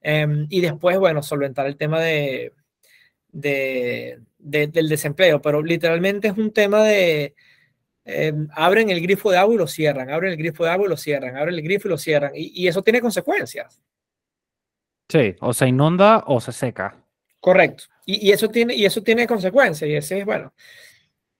Em, 0.00 0.46
y 0.50 0.60
después, 0.60 0.98
bueno, 0.98 1.22
solventar 1.22 1.66
el 1.66 1.76
tema 1.76 2.00
de, 2.00 2.52
de, 3.30 4.18
del 4.38 4.88
desempleo, 4.88 5.40
pero 5.40 5.62
literalmente 5.62 6.28
es 6.28 6.36
un 6.36 6.52
tema 6.52 6.82
de 6.82 7.34
em, 8.04 8.48
abren 8.52 8.90
el 8.90 9.00
grifo 9.00 9.30
de 9.30 9.38
agua 9.38 9.54
y 9.54 9.58
lo 9.58 9.68
cierran, 9.68 10.10
abren 10.10 10.32
el 10.32 10.38
grifo 10.38 10.64
de 10.64 10.70
agua 10.70 10.86
y 10.86 10.90
lo 10.90 10.96
cierran, 10.96 11.36
abren 11.36 11.54
el 11.54 11.62
grifo 11.62 11.86
y 11.86 11.90
lo 11.92 11.98
cierran, 11.98 12.32
y, 12.34 12.64
y 12.64 12.68
eso 12.68 12.82
tiene 12.82 13.00
consecuencias. 13.00 13.80
Sí, 15.12 15.36
o 15.40 15.52
se 15.52 15.68
inunda 15.68 16.24
o 16.26 16.40
se 16.40 16.52
seca. 16.52 16.96
Correcto. 17.38 17.84
Y, 18.06 18.30
eso 18.30 18.48
tiene, 18.48 18.74
y 18.74 18.86
eso 18.86 19.02
tiene 19.02 19.26
consecuencias, 19.26 19.86
y 19.86 19.94
ese 19.94 20.20
es, 20.20 20.24
bueno, 20.24 20.54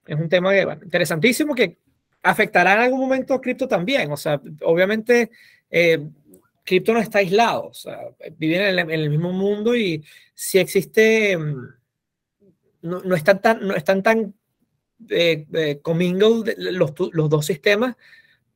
es 0.05 0.15
un 0.15 0.29
tema 0.29 0.55
interesantísimo 0.55 1.55
que 1.55 1.79
afectará 2.21 2.73
en 2.73 2.81
algún 2.81 2.99
momento 2.99 3.41
cripto 3.41 3.67
también. 3.67 4.11
O 4.11 4.17
sea, 4.17 4.39
obviamente, 4.61 5.31
eh, 5.71 6.07
cripto 6.63 6.93
no 6.93 6.99
está 6.99 7.17
aislado, 7.17 7.69
o 7.69 7.73
sea, 7.73 7.97
viven 8.37 8.77
en 8.77 8.91
el, 8.91 9.09
mismo 9.09 9.31
mundo 9.33 9.75
y 9.75 10.05
si 10.35 10.59
existe, 10.59 11.35
mm, 11.35 11.67
no, 12.83 13.01
no 13.01 13.15
están 13.15 13.41
tan, 13.41 13.67
no 13.67 13.75
están 13.75 14.03
tan 14.03 14.35
eh, 15.09 15.47
eh 15.51 15.81
los, 16.57 16.93
los, 17.11 17.29
dos 17.31 17.43
sistemas, 17.43 17.95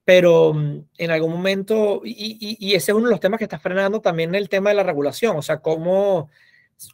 pero 0.08 0.54
mm, 0.54 0.86
en 1.00 1.12
algún 1.12 1.34
momento, 1.34 2.02
y, 2.06 2.56
y, 2.62 2.76
ese 2.76 2.92
es 2.92 2.96
uno 2.96 3.08
de 3.08 3.12
los 3.12 3.20
temas 3.20 3.40
que 3.40 3.44
está 3.44 3.60
frenando 3.60 4.00
también 4.00 4.34
el 4.36 4.48
tema 4.48 4.70
de 4.70 4.78
la 4.78 4.84
regulación, 4.84 5.36
o 5.36 5.42
sea, 5.42 5.58
cómo, 5.58 6.30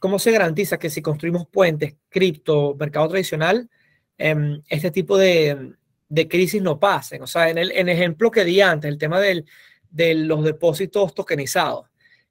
cómo 0.00 0.18
se 0.18 0.32
garantiza 0.32 0.80
que 0.80 0.90
si 0.90 1.00
construimos 1.00 1.46
puentes, 1.46 1.94
cripto, 2.08 2.74
mercado 2.76 3.06
tradicional, 3.06 3.70
eh, 4.18 4.58
este 4.66 4.90
tipo 4.90 5.16
de, 5.16 5.74
de 6.08 6.26
crisis 6.26 6.60
no 6.60 6.80
pasen. 6.80 7.22
O 7.22 7.28
sea, 7.28 7.48
en 7.50 7.58
el, 7.58 7.70
en 7.70 7.88
ejemplo 7.88 8.32
que 8.32 8.42
di 8.42 8.60
antes, 8.60 8.90
el 8.90 8.98
tema 8.98 9.20
del, 9.20 9.46
de 9.90 10.16
los 10.16 10.42
depósitos 10.42 11.14
tokenizados. 11.14 11.86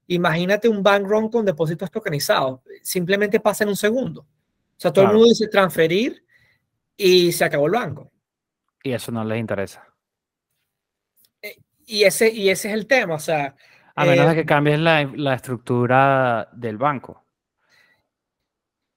Imagínate 0.07 0.67
un 0.67 0.83
bank 0.83 1.07
run 1.07 1.29
con 1.29 1.45
depósitos 1.45 1.89
tokenizados. 1.91 2.59
Simplemente 2.81 3.39
pasa 3.39 3.63
en 3.63 3.69
un 3.69 3.77
segundo. 3.77 4.23
O 4.23 4.27
sea, 4.75 4.91
todo 4.91 5.05
el 5.05 5.13
mundo 5.13 5.29
dice 5.29 5.47
transferir 5.47 6.25
y 6.97 7.31
se 7.31 7.45
acabó 7.45 7.67
el 7.67 7.71
banco. 7.71 8.11
Y 8.83 8.91
eso 8.91 9.13
no 9.13 9.23
les 9.23 9.39
interesa. 9.39 9.92
Eh, 11.83 11.95
y 11.95 12.03
ese, 12.03 12.31
y 12.31 12.49
ese 12.49 12.69
es 12.69 12.73
el 12.73 12.87
tema. 12.87 13.15
O 13.15 13.19
sea, 13.19 13.55
a 13.95 14.05
menos 14.05 14.25
de 14.27 14.31
eh, 14.33 14.35
que 14.35 14.45
cambies 14.45 14.79
la, 14.79 15.03
la, 15.15 15.35
estructura 15.35 16.49
del 16.53 16.77
banco. 16.77 17.23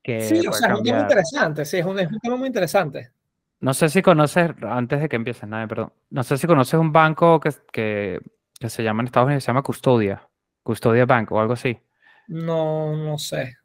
sí, 0.04 0.46
o 0.46 0.52
sea, 0.52 0.72
es 0.72 0.78
un 0.78 0.84
tema 0.84 1.00
interesante. 1.00 1.64
Sí, 1.64 1.78
es 1.78 1.86
un, 1.86 1.98
es 1.98 2.10
un 2.10 2.20
tema 2.20 2.36
muy 2.36 2.46
interesante. 2.46 3.10
No 3.60 3.74
sé 3.74 3.88
si 3.88 4.02
conoces, 4.02 4.50
antes 4.62 5.00
de 5.00 5.08
que 5.08 5.16
empieces, 5.16 5.48
nada, 5.48 5.66
perdón. 5.66 5.92
No 6.10 6.22
sé 6.22 6.36
si 6.36 6.46
conoces 6.46 6.78
un 6.78 6.92
banco 6.92 7.40
que, 7.40 7.50
que, 7.72 8.20
que, 8.58 8.68
se 8.68 8.82
llama 8.82 9.02
en 9.02 9.06
Estados 9.06 9.26
Unidos, 9.26 9.44
se 9.44 9.48
llama 9.48 9.62
Custodia. 9.62 10.28
Custodia 10.62 11.06
Bank 11.06 11.32
o 11.32 11.40
algo 11.40 11.54
así. 11.54 11.78
No, 12.28 12.96
no 12.96 13.18
sé. 13.18 13.56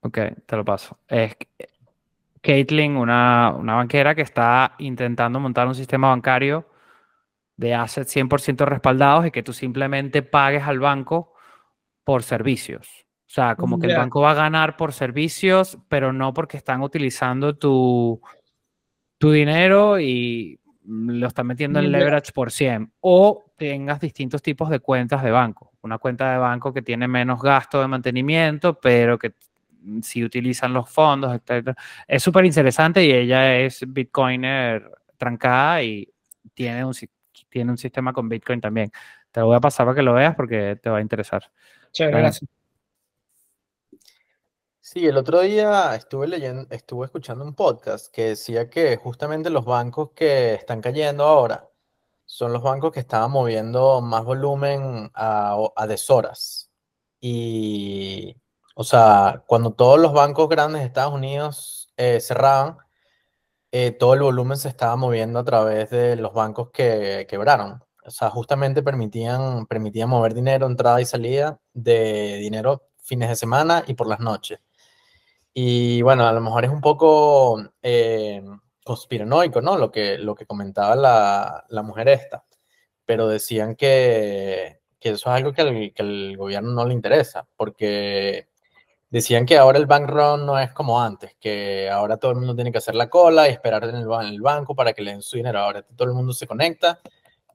Ok, 0.00 0.18
te 0.46 0.56
lo 0.56 0.64
paso. 0.64 0.98
Es 1.08 1.36
Caitlin, 2.42 2.96
una, 2.96 3.54
una 3.56 3.74
banquera 3.74 4.14
que 4.14 4.22
está 4.22 4.74
intentando 4.78 5.38
montar 5.40 5.66
un 5.66 5.74
sistema 5.74 6.08
bancario 6.08 6.66
de 7.60 7.74
assets 7.74 8.16
100% 8.16 8.64
respaldados 8.64 9.26
y 9.26 9.30
que 9.30 9.42
tú 9.42 9.52
simplemente 9.52 10.22
pagues 10.22 10.62
al 10.62 10.80
banco 10.80 11.34
por 12.04 12.22
servicios. 12.22 12.88
O 13.26 13.32
sea, 13.32 13.54
como 13.54 13.78
que 13.78 13.86
el 13.86 13.96
banco 13.96 14.22
va 14.22 14.30
a 14.30 14.34
ganar 14.34 14.78
por 14.78 14.94
servicios, 14.94 15.78
pero 15.88 16.10
no 16.10 16.32
porque 16.32 16.56
están 16.56 16.80
utilizando 16.80 17.54
tu, 17.58 18.18
tu 19.18 19.30
dinero 19.30 20.00
y 20.00 20.58
lo 20.86 21.26
estás 21.26 21.44
metiendo 21.44 21.80
en 21.80 21.92
leverage 21.92 22.32
por 22.32 22.50
100 22.50 22.92
o 23.00 23.44
tengas 23.58 24.00
distintos 24.00 24.40
tipos 24.40 24.70
de 24.70 24.80
cuentas 24.80 25.22
de 25.22 25.30
banco. 25.30 25.72
Una 25.82 25.98
cuenta 25.98 26.32
de 26.32 26.38
banco 26.38 26.72
que 26.72 26.80
tiene 26.80 27.08
menos 27.08 27.42
gasto 27.42 27.78
de 27.78 27.88
mantenimiento, 27.88 28.80
pero 28.80 29.18
que 29.18 29.34
si 30.00 30.24
utilizan 30.24 30.72
los 30.72 30.88
fondos, 30.88 31.38
etc. 31.38 31.76
Es 32.08 32.22
súper 32.22 32.46
interesante 32.46 33.04
y 33.04 33.12
ella 33.12 33.54
es 33.54 33.84
Bitcoiner 33.86 34.90
trancada 35.18 35.82
y 35.82 36.10
tiene 36.54 36.86
un, 36.86 36.94
tiene 37.48 37.70
un 37.70 37.78
sistema 37.78 38.12
con 38.12 38.28
Bitcoin 38.28 38.60
también. 38.60 38.92
Te 39.30 39.40
lo 39.40 39.46
voy 39.46 39.56
a 39.56 39.60
pasar 39.60 39.86
para 39.86 39.96
que 39.96 40.02
lo 40.02 40.14
veas 40.14 40.34
porque 40.34 40.78
te 40.82 40.90
va 40.90 40.98
a 40.98 41.00
interesar. 41.00 41.50
gracias. 41.98 42.48
Sí, 44.80 45.06
el 45.06 45.16
otro 45.16 45.40
día 45.40 45.94
estuve 45.94 46.26
leyendo, 46.26 46.66
estuve 46.70 47.06
escuchando 47.06 47.44
un 47.44 47.54
podcast 47.54 48.12
que 48.12 48.30
decía 48.30 48.68
que 48.68 48.96
justamente 48.96 49.48
los 49.48 49.64
bancos 49.64 50.10
que 50.16 50.54
están 50.54 50.80
cayendo 50.80 51.24
ahora 51.24 51.70
son 52.24 52.52
los 52.52 52.62
bancos 52.62 52.92
que 52.92 53.00
estaban 53.00 53.30
moviendo 53.30 54.00
más 54.00 54.24
volumen 54.24 55.10
a, 55.14 55.56
a 55.76 55.86
deshoras. 55.86 56.70
Y, 57.20 58.36
o 58.74 58.84
sea, 58.84 59.44
cuando 59.46 59.72
todos 59.72 60.00
los 60.00 60.12
bancos 60.12 60.48
grandes 60.48 60.80
de 60.80 60.86
Estados 60.86 61.12
Unidos 61.14 61.92
eh, 61.96 62.20
cerraban, 62.20 62.78
eh, 63.72 63.92
todo 63.92 64.14
el 64.14 64.22
volumen 64.22 64.56
se 64.56 64.68
estaba 64.68 64.96
moviendo 64.96 65.38
a 65.38 65.44
través 65.44 65.90
de 65.90 66.16
los 66.16 66.32
bancos 66.32 66.70
que 66.70 67.26
quebraron. 67.28 67.82
O 68.04 68.10
sea, 68.10 68.30
justamente 68.30 68.82
permitían, 68.82 69.66
permitían 69.66 70.08
mover 70.08 70.34
dinero, 70.34 70.66
entrada 70.66 71.00
y 71.00 71.06
salida 71.06 71.60
de 71.72 72.38
dinero 72.38 72.88
fines 73.02 73.28
de 73.28 73.36
semana 73.36 73.84
y 73.86 73.94
por 73.94 74.08
las 74.08 74.20
noches. 74.20 74.60
Y 75.52 76.02
bueno, 76.02 76.26
a 76.26 76.32
lo 76.32 76.40
mejor 76.40 76.64
es 76.64 76.70
un 76.70 76.80
poco 76.80 77.60
eh, 77.82 78.42
conspiranoico, 78.84 79.60
¿no? 79.60 79.76
Lo 79.76 79.90
que, 79.90 80.18
lo 80.18 80.34
que 80.34 80.46
comentaba 80.46 80.94
la, 80.96 81.64
la, 81.68 81.82
mujer 81.82 82.08
esta. 82.08 82.44
Pero 83.04 83.28
decían 83.28 83.74
que, 83.76 84.80
que 85.00 85.10
eso 85.10 85.30
es 85.30 85.36
algo 85.36 85.52
que 85.52 85.62
al, 85.62 85.92
que 85.92 86.02
al 86.02 86.36
gobierno 86.36 86.72
no 86.72 86.86
le 86.86 86.94
interesa, 86.94 87.48
porque 87.56 88.48
decían 89.10 89.44
que 89.44 89.58
ahora 89.58 89.78
el 89.78 89.86
bank 89.86 90.08
run 90.08 90.46
no 90.46 90.58
es 90.58 90.72
como 90.72 91.00
antes, 91.00 91.34
que 91.40 91.90
ahora 91.90 92.16
todo 92.16 92.30
el 92.30 92.38
mundo 92.38 92.54
tiene 92.54 92.72
que 92.72 92.78
hacer 92.78 92.94
la 92.94 93.10
cola 93.10 93.48
y 93.48 93.52
esperar 93.52 93.84
en 93.84 93.96
el, 93.96 94.40
banco 94.40 94.74
para 94.74 94.92
que 94.92 95.02
le 95.02 95.10
den 95.12 95.22
su 95.22 95.36
dinero. 95.36 95.58
Ahora 95.60 95.82
todo 95.82 96.08
el 96.08 96.14
mundo 96.14 96.32
se 96.32 96.46
conecta, 96.46 97.00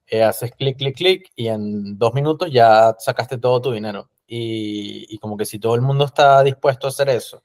eh, 0.08 0.24
haces 0.24 0.51
clic, 0.51 0.78
clic, 0.78 0.95
clic 0.95 1.32
y 1.36 1.47
en 1.47 1.97
dos 1.97 2.14
minutos 2.14 2.51
ya 2.51 2.95
sacaste 2.99 3.38
todo 3.38 3.62
tu 3.62 3.72
dinero. 3.72 4.10
Y, 4.28 5.06
y, 5.10 5.18
como 5.20 5.38
que 5.38 5.45
si 5.45 5.60
todo 5.60 5.76
el 5.76 5.82
mundo 5.82 6.06
está 6.06 6.43
dispuesto 6.43 6.88
a 6.88 6.89
hacer 6.89 7.10
eso, 7.10 7.43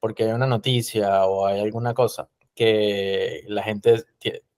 porque 0.00 0.24
hay 0.24 0.32
una 0.32 0.46
noticia 0.46 1.24
o 1.26 1.46
hay 1.46 1.60
alguna 1.60 1.94
cosa 1.94 2.28
que 2.54 3.44
la 3.48 3.62
gente, 3.62 4.04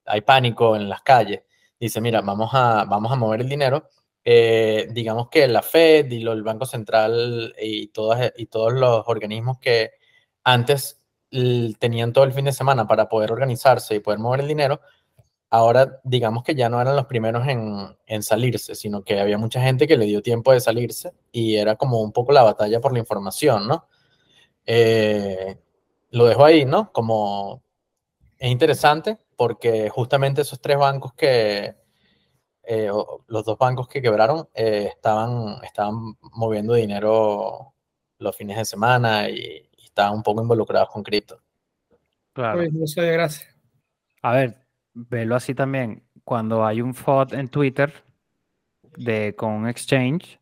hay 0.07 0.21
pánico 0.23 0.77
en 0.77 0.89
las 0.89 1.03
calles, 1.03 1.43
dice, 1.79 2.01
mira, 2.01 2.23
vamos 2.23 2.51
a, 2.55 2.85
vamos 2.85 3.13
a 3.13 3.17
mover 3.17 3.43
el 3.43 3.49
dinero 3.49 3.89
eh, 4.25 4.89
digamos 4.91 5.29
que 5.29 5.47
la 5.49 5.63
Fed 5.63 6.11
y 6.11 6.23
el 6.27 6.43
Banco 6.43 6.67
Central 6.67 7.55
y, 7.61 7.89
todas, 7.89 8.33
y 8.37 8.47
todos 8.47 8.73
los 8.73 9.05
organismos 9.07 9.59
que 9.59 9.93
antes 10.45 11.01
tenían 11.79 12.13
todo 12.13 12.25
el 12.25 12.33
fin 12.33 12.47
de 12.47 12.53
semana 12.53 12.87
para 12.87 13.09
poder 13.09 13.33
organizarse 13.33 13.95
y 13.95 14.01
poder 14.01 14.19
mover 14.19 14.41
el 14.41 14.49
dinero, 14.49 14.81
ahora 15.51 16.01
digamos 16.05 16.43
que 16.43 16.55
ya 16.55 16.69
no 16.69 16.81
eran 16.81 16.97
los 16.97 17.07
primeros 17.07 17.47
en, 17.49 17.97
en, 18.07 18.23
salirse, 18.23 18.75
sino 18.75 19.03
que 19.03 19.21
había 19.21 19.39
mucha 19.39 19.61
gente 19.61 19.87
que 19.87 19.97
le 19.97 20.07
dio 20.07 20.23
tiempo 20.23 20.53
de 20.53 20.61
salirse 20.61 21.13
y 21.33 21.57
era 21.57 21.77
como 21.77 22.01
un 22.01 22.13
poco 22.13 22.33
la 22.33 22.43
batalla 22.43 22.81
por 22.81 22.93
la 22.93 22.99
información, 22.99 23.67
¿no? 23.69 23.89
Eh, 24.67 25.57
lo 26.11 26.27
dejo 26.27 26.45
ahí, 26.45 26.65
¿no? 26.65 26.93
Como 26.93 27.63
es 28.39 28.51
interesante 28.51 29.19
porque 29.37 29.89
justamente 29.89 30.43
esos 30.43 30.61
tres 30.61 30.79
bancos 30.79 31.15
que, 31.15 31.75
eh, 32.71 32.91
los 33.29 33.45
dos 33.47 33.57
bancos 33.57 33.89
que 33.89 34.03
quebraron 34.03 34.47
eh, 34.53 34.91
estaban, 34.95 35.57
estaban 35.65 36.19
moviendo 36.35 36.75
dinero 36.75 37.73
los 38.19 38.37
fines 38.37 38.59
de 38.59 38.65
semana 38.67 39.31
y, 39.31 39.65
estaban 39.83 40.17
un 40.17 40.23
poco 40.23 40.43
involucrados 40.43 40.91
con 40.91 41.03
cripto. 41.03 41.41
Claro. 42.35 42.61
gracias. 42.95 43.57
A 44.21 44.33
ver, 44.33 44.67
velo 44.93 45.35
así 45.35 45.55
también. 45.55 46.05
Cuando 46.25 46.65
hay 46.65 46.83
un 46.83 46.93
FOD 46.93 47.33
en 47.33 47.49
Twitter 47.49 48.05
de, 48.83 49.35
con 49.35 49.53
un 49.53 49.67
exchange, 49.67 50.39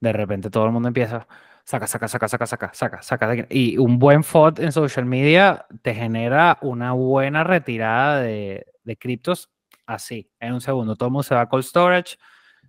de 0.00 0.12
repente 0.12 0.50
todo 0.50 0.66
el 0.66 0.72
mundo 0.72 0.86
empieza, 0.86 1.26
saca, 1.64 1.88
saca, 1.88 2.06
saca, 2.06 2.28
saca, 2.28 2.46
saca, 2.46 2.72
saca, 2.72 3.02
saca. 3.02 3.46
Y 3.50 3.76
un 3.76 3.98
buen 3.98 4.22
FOD 4.22 4.60
en 4.60 4.70
social 4.70 5.04
media 5.04 5.66
te 5.82 5.94
genera 5.94 6.58
una 6.62 6.92
buena 6.92 7.42
retirada 7.42 8.20
de, 8.20 8.66
de 8.84 8.96
criptos 8.96 9.50
así, 9.86 10.30
en 10.40 10.54
un 10.54 10.60
segundo. 10.60 10.96
Todo 10.96 11.08
el 11.08 11.12
mundo 11.12 11.22
se 11.22 11.34
va 11.34 11.42
a 11.42 11.48
cold 11.48 11.64
storage, 11.64 12.16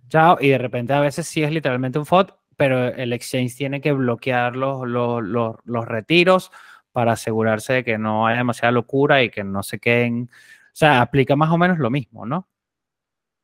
chao, 0.08 0.38
y 0.40 0.48
de 0.48 0.58
repente 0.58 0.92
a 0.92 1.00
veces 1.00 1.26
sí 1.26 1.42
es 1.42 1.52
literalmente 1.52 1.98
un 1.98 2.06
FOD, 2.06 2.30
pero 2.56 2.88
el 2.88 3.12
exchange 3.12 3.56
tiene 3.56 3.80
que 3.80 3.92
bloquear 3.92 4.56
los, 4.56 4.86
los, 4.86 5.22
los, 5.64 5.84
retiros 5.86 6.50
para 6.92 7.12
asegurarse 7.12 7.72
de 7.74 7.84
que 7.84 7.98
no 7.98 8.26
haya 8.26 8.38
demasiada 8.38 8.72
locura 8.72 9.22
y 9.22 9.30
que 9.30 9.44
no 9.44 9.62
se 9.62 9.78
queden. 9.78 10.28
O 10.32 10.76
sea, 10.78 11.00
aplica 11.00 11.36
más 11.36 11.50
o 11.50 11.58
menos 11.58 11.78
lo 11.78 11.90
mismo, 11.90 12.26
¿no? 12.26 12.48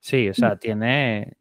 Sí, 0.00 0.28
o 0.28 0.34
sea, 0.34 0.56
tiene, 0.56 1.34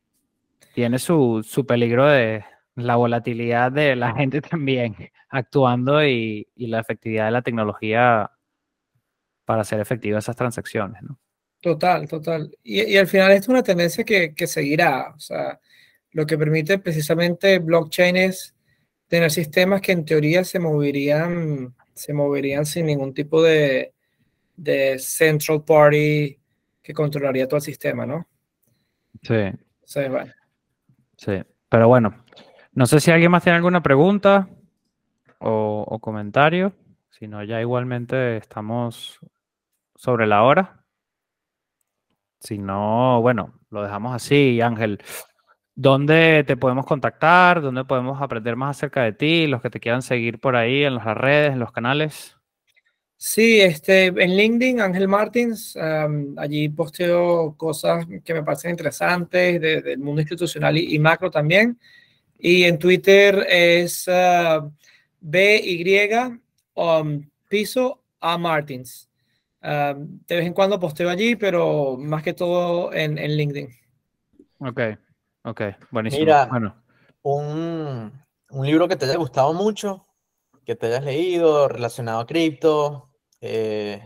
tiene 0.74 1.00
su, 1.00 1.44
su 1.44 1.66
peligro 1.66 2.06
de 2.06 2.46
la 2.76 2.96
volatilidad 2.96 3.72
de 3.72 3.96
la 3.96 4.14
gente 4.16 4.42
también 4.42 4.96
actuando 5.30 6.06
y, 6.06 6.48
y 6.56 6.68
la 6.68 6.80
efectividad 6.80 7.26
de 7.26 7.32
la 7.32 7.42
tecnología 7.42 8.32
para 9.46 9.62
hacer 9.62 9.80
efectivas 9.80 10.26
esas 10.26 10.36
transacciones, 10.36 11.02
¿no? 11.04 11.20
Total, 11.64 12.10
total. 12.10 12.52
Y, 12.62 12.98
al 12.98 13.08
final 13.08 13.32
esto 13.32 13.46
es 13.46 13.48
una 13.48 13.64
tendencia 13.64 14.04
que, 14.04 14.34
seguirá. 14.48 15.14
O 15.16 15.20
sea, 15.20 15.62
lo 16.12 16.26
que 16.26 16.38
permite 16.38 16.78
precisamente 16.78 17.60
blockchain 17.60 18.18
es 18.18 18.54
tener 19.08 19.32
sistemas 19.32 19.80
que 19.80 19.94
en 19.94 20.04
teoría 20.04 20.44
se 20.44 20.60
moverían, 20.60 21.74
se 21.94 22.12
moverían 22.12 22.66
sin 22.66 22.88
ningún 22.88 23.14
tipo 23.14 23.42
de, 23.42 23.94
central 25.00 25.64
party 25.64 26.38
que 26.82 26.94
controlaría 26.94 27.48
todo 27.48 27.60
el 27.60 27.64
sistema, 27.64 28.06
¿no? 28.06 28.28
Sí. 29.22 29.52
Sí, 31.16 31.32
pero 31.70 31.88
bueno, 31.88 32.26
no 32.74 32.86
sé 32.88 33.00
si 33.00 33.10
alguien 33.10 33.32
más 33.32 33.44
tiene 33.44 33.56
alguna 33.56 33.82
pregunta 33.82 34.50
o, 35.40 35.86
o 35.88 36.00
comentario. 36.00 36.74
Si 37.10 37.26
no, 37.26 37.42
ya 37.42 37.62
igualmente 37.62 38.36
estamos 38.36 39.18
sobre 39.96 40.28
la 40.28 40.44
hora. 40.44 40.83
Si 42.44 42.58
no, 42.58 43.22
bueno, 43.22 43.54
lo 43.70 43.84
dejamos 43.84 44.14
así, 44.14 44.60
Ángel. 44.60 45.00
¿Dónde 45.76 46.44
te 46.46 46.58
podemos 46.58 46.86
contactar? 46.86 47.62
¿Dónde 47.62 47.86
podemos 47.86 48.22
aprender 48.22 48.58
más 48.58 48.78
acerca 48.78 49.02
de 49.04 49.14
ti? 49.14 49.48
Los 49.48 49.62
que 49.62 49.70
te 49.70 49.80
quieran 49.80 50.02
seguir 50.02 50.40
por 50.40 50.58
ahí 50.58 50.84
en 50.84 50.96
las 50.96 51.06
redes, 51.06 51.54
en 51.54 51.60
los 51.60 51.72
canales. 51.72 52.36
Sí, 53.16 53.62
este, 53.62 54.08
en 54.08 54.36
LinkedIn, 54.36 54.82
Ángel 54.82 55.08
Martins, 55.08 55.78
allí 56.36 56.68
posteo 56.68 57.56
cosas 57.56 58.06
que 58.26 58.34
me 58.34 58.44
parecen 58.44 58.72
interesantes 58.72 59.62
del 59.62 60.00
mundo 60.00 60.20
institucional 60.20 60.78
y, 60.78 61.00
macro 61.00 61.32
también. 61.32 61.80
Y 62.38 62.64
en 62.66 62.78
Twitter 62.78 63.48
es 63.50 64.06
uh, 64.10 64.70
BY 65.22 66.42
um, 66.76 67.26
piso 67.48 68.04
A 68.20 68.38
Martins 68.38 69.10
de 69.64 70.36
vez 70.36 70.46
en 70.46 70.54
cuando 70.54 70.80
posteo 70.80 71.10
allí, 71.10 71.36
pero 71.36 71.98
más 71.98 72.22
que 72.22 72.34
todo 72.34 72.94
en, 72.94 73.18
en 73.18 73.38
LinkedIn. 73.38 73.70
Ok, 74.60 74.80
ok, 75.44 75.62
buenísimo. 75.92 76.22
Mira, 76.22 76.46
bueno. 76.46 76.76
un, 77.22 78.12
un, 78.50 78.66
libro 78.66 78.88
que 78.88 78.96
te 78.96 79.06
haya 79.06 79.18
gustado 79.18 79.54
mucho, 79.54 80.06
que 80.66 80.76
te 80.76 80.88
hayas 80.88 81.06
leído 81.06 81.68
relacionado 81.68 82.20
a 82.20 82.28
cripto. 82.28 83.10
Eh, 83.42 84.02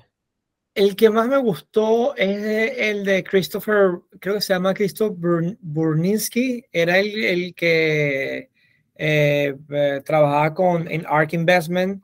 el 0.77 0.95
que 0.95 1.09
más 1.09 1.27
me 1.27 1.37
gustó 1.37 2.15
es 2.15 2.77
el 2.77 3.03
de 3.03 3.23
Christopher, 3.23 3.99
creo 4.19 4.35
que 4.35 4.41
se 4.41 4.53
llama 4.53 4.75
Christopher 4.75 5.57
Burninsky, 5.59 6.63
era 6.71 6.99
el, 6.99 7.23
el 7.23 7.55
que 7.55 8.51
eh, 8.95 9.55
eh, 9.69 10.01
trabajaba 10.05 10.53
con 10.53 10.87
en 10.91 11.03
ARK 11.07 11.33
Investment, 11.33 12.03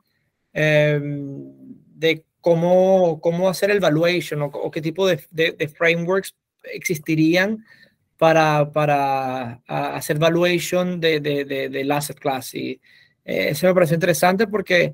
em, 0.53 1.53
de 1.95 2.25
cómo, 2.43 3.21
cómo 3.21 3.47
hacer 3.47 3.71
el 3.71 3.79
valuation 3.79 4.41
o, 4.41 4.69
qué 4.69 4.81
tipo 4.81 5.07
de, 5.07 5.23
de, 5.31 5.67
frameworks 5.69 6.35
existirían 6.73 7.63
para, 8.17 8.69
para 8.73 9.61
hacer 9.65 10.19
valuation 10.19 10.99
de, 10.99 11.21
de, 11.21 11.45
del 11.45 11.91
asset 11.93 12.19
class. 12.19 12.53
Y 12.53 12.81
eh, 13.23 13.47
eso 13.51 13.65
me 13.65 13.73
pareció 13.73 13.95
interesante 13.95 14.45
porque 14.45 14.93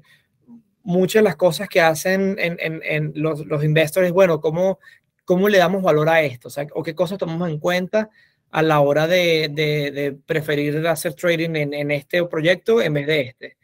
muchas 0.84 1.22
de 1.22 1.24
las 1.24 1.38
cosas 1.38 1.68
que 1.68 1.82
hacen 1.82 2.36
en, 2.38 2.56
en, 2.60 2.82
en 2.84 3.14
los, 3.16 3.44
los 3.48 3.64
investors, 3.64 4.12
bueno, 4.12 4.40
¿cómo, 4.40 4.78
¿cómo 5.26 5.50
le 5.50 5.58
damos 5.58 5.82
valor 5.82 6.08
a 6.08 6.22
esto? 6.22 6.50
O, 6.50 6.52
sea, 6.52 6.68
o 6.76 6.84
qué 6.84 6.94
cosas 6.94 7.18
tomamos 7.18 7.50
en 7.50 7.58
cuenta 7.58 8.12
a 8.52 8.62
la 8.62 8.80
hora 8.80 9.08
de, 9.08 9.50
de 9.52 10.16
preferir 10.24 10.86
hacer 10.86 11.16
trading 11.16 11.56
en, 11.56 11.74
en, 11.74 11.90
este 11.90 12.24
proyecto 12.26 12.80
en 12.80 12.94
vez 12.94 13.08
de 13.08 13.22
este. 13.22 13.59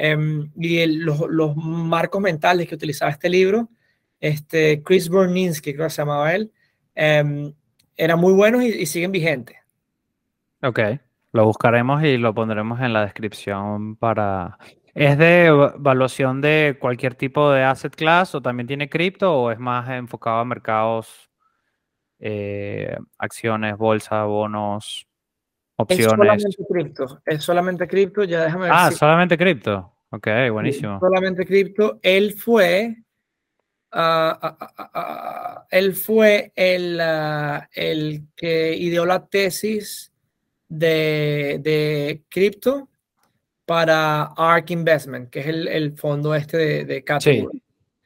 Em, 0.00 0.52
y 0.54 0.86
los, 0.86 1.22
los, 1.28 1.56
marcos 1.56 2.20
mentales 2.20 2.68
que 2.68 2.76
utilizaba 2.76 3.10
este 3.10 3.28
libro, 3.28 3.68
este, 4.20 4.80
Chris 4.84 5.08
Burninsky, 5.08 5.74
creo 5.74 5.86
que 5.86 5.90
se 5.90 6.02
llamaba 6.02 6.32
él, 6.36 6.52
eh, 6.94 7.52
eran 7.96 8.20
muy 8.20 8.32
buenos 8.32 8.62
y, 8.62 8.86
siguen 8.86 9.10
vigentes. 9.10 9.56
Ok, 10.62 10.78
lo 11.32 11.46
buscaremos 11.46 12.04
y 12.04 12.16
lo 12.16 12.32
pondremos 12.32 12.80
en 12.80 12.92
la 12.92 13.02
descripción 13.02 13.96
para... 13.96 14.58
¿Es 14.94 15.18
de 15.18 15.46
evaluación 15.46 16.40
de 16.40 16.76
cualquier 16.80 17.16
tipo 17.16 17.50
de 17.50 17.64
asset 17.64 17.94
class 17.96 18.36
o 18.36 18.40
también 18.40 18.68
tiene 18.68 18.88
cripto 18.88 19.34
o 19.34 19.50
es 19.50 19.58
más 19.58 19.88
enfocado 19.90 20.38
a 20.38 20.44
mercados, 20.44 21.28
eh, 22.20 22.96
acciones, 23.18 23.76
bolsa, 23.76 24.22
bonos? 24.24 25.07
Opciones. 25.78 26.06
Es 26.06 26.10
solamente 26.12 26.64
cripto. 26.70 27.22
Es 27.24 27.44
solamente 27.44 27.88
cripto. 27.88 28.24
Ya 28.24 28.44
déjame 28.44 28.64
ver. 28.64 28.72
Ah, 28.74 28.90
solamente 28.90 29.38
cripto. 29.38 29.92
Ok, 30.10 30.28
buenísimo. 30.52 30.98
solamente 31.00 31.44
cripto. 31.44 31.98
Él 32.02 32.34
fue. 32.34 32.96
Uh, 33.90 34.46
uh, 34.46 35.60
él 35.70 35.94
fue 35.94 36.52
el, 36.54 37.00
el 37.72 38.22
que 38.36 38.76
ideó 38.76 39.06
la 39.06 39.26
tesis 39.26 40.12
de, 40.68 41.58
de 41.62 42.22
cripto 42.28 42.90
para 43.64 44.24
ARK 44.36 44.70
Investment, 44.70 45.30
que 45.30 45.40
es 45.40 45.46
el, 45.46 45.68
el 45.68 45.96
fondo 45.96 46.34
este 46.34 46.56
de, 46.56 46.84
de 46.84 47.04
Sí. 47.20 47.46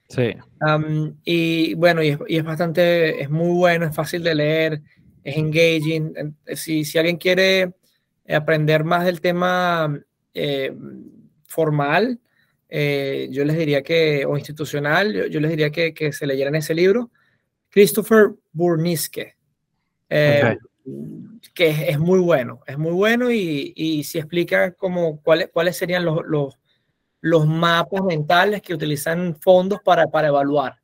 sí. 0.08 0.34
Um, 0.60 1.16
y 1.24 1.74
bueno, 1.74 2.02
y 2.02 2.08
es, 2.08 2.18
y 2.28 2.36
es, 2.36 2.44
bastante, 2.44 3.22
es 3.22 3.30
muy 3.30 3.56
bueno, 3.56 3.86
es 3.86 3.94
fácil 3.94 4.22
de 4.22 4.34
leer 4.34 4.82
es 5.24 5.36
engaging. 5.36 6.36
Si, 6.54 6.84
si 6.84 6.98
alguien 6.98 7.16
quiere 7.16 7.72
aprender 8.28 8.84
más 8.84 9.04
del 9.04 9.20
tema 9.20 10.00
eh, 10.34 10.74
formal, 11.46 12.20
eh, 12.68 13.28
yo 13.30 13.44
les 13.44 13.56
diría 13.56 13.82
que, 13.82 14.24
o 14.24 14.36
institucional, 14.36 15.30
yo, 15.30 15.40
les 15.40 15.50
diría 15.50 15.70
que, 15.70 15.92
que, 15.92 16.12
se 16.12 16.26
leyeran 16.26 16.54
ese 16.54 16.74
libro. 16.74 17.10
Christopher 17.68 18.30
Burniske. 18.52 19.36
Eh, 20.08 20.56
que 21.54 21.88
es, 21.88 21.98
muy 21.98 22.18
bueno, 22.18 22.60
es 22.66 22.76
muy 22.76 22.92
bueno 22.92 23.30
y, 23.30 23.72
y 23.76 24.04
si 24.04 24.18
explica 24.18 24.72
como 24.72 25.20
cuáles, 25.22 25.48
cuáles 25.50 25.76
serían 25.76 26.04
los, 26.04 26.20
los, 26.26 26.58
los, 27.20 27.46
mapas 27.46 28.02
mentales 28.02 28.62
que 28.62 28.74
utilizan 28.74 29.36
fondos 29.36 29.80
para, 29.82 30.06
para 30.08 30.28
evaluar. 30.28 30.80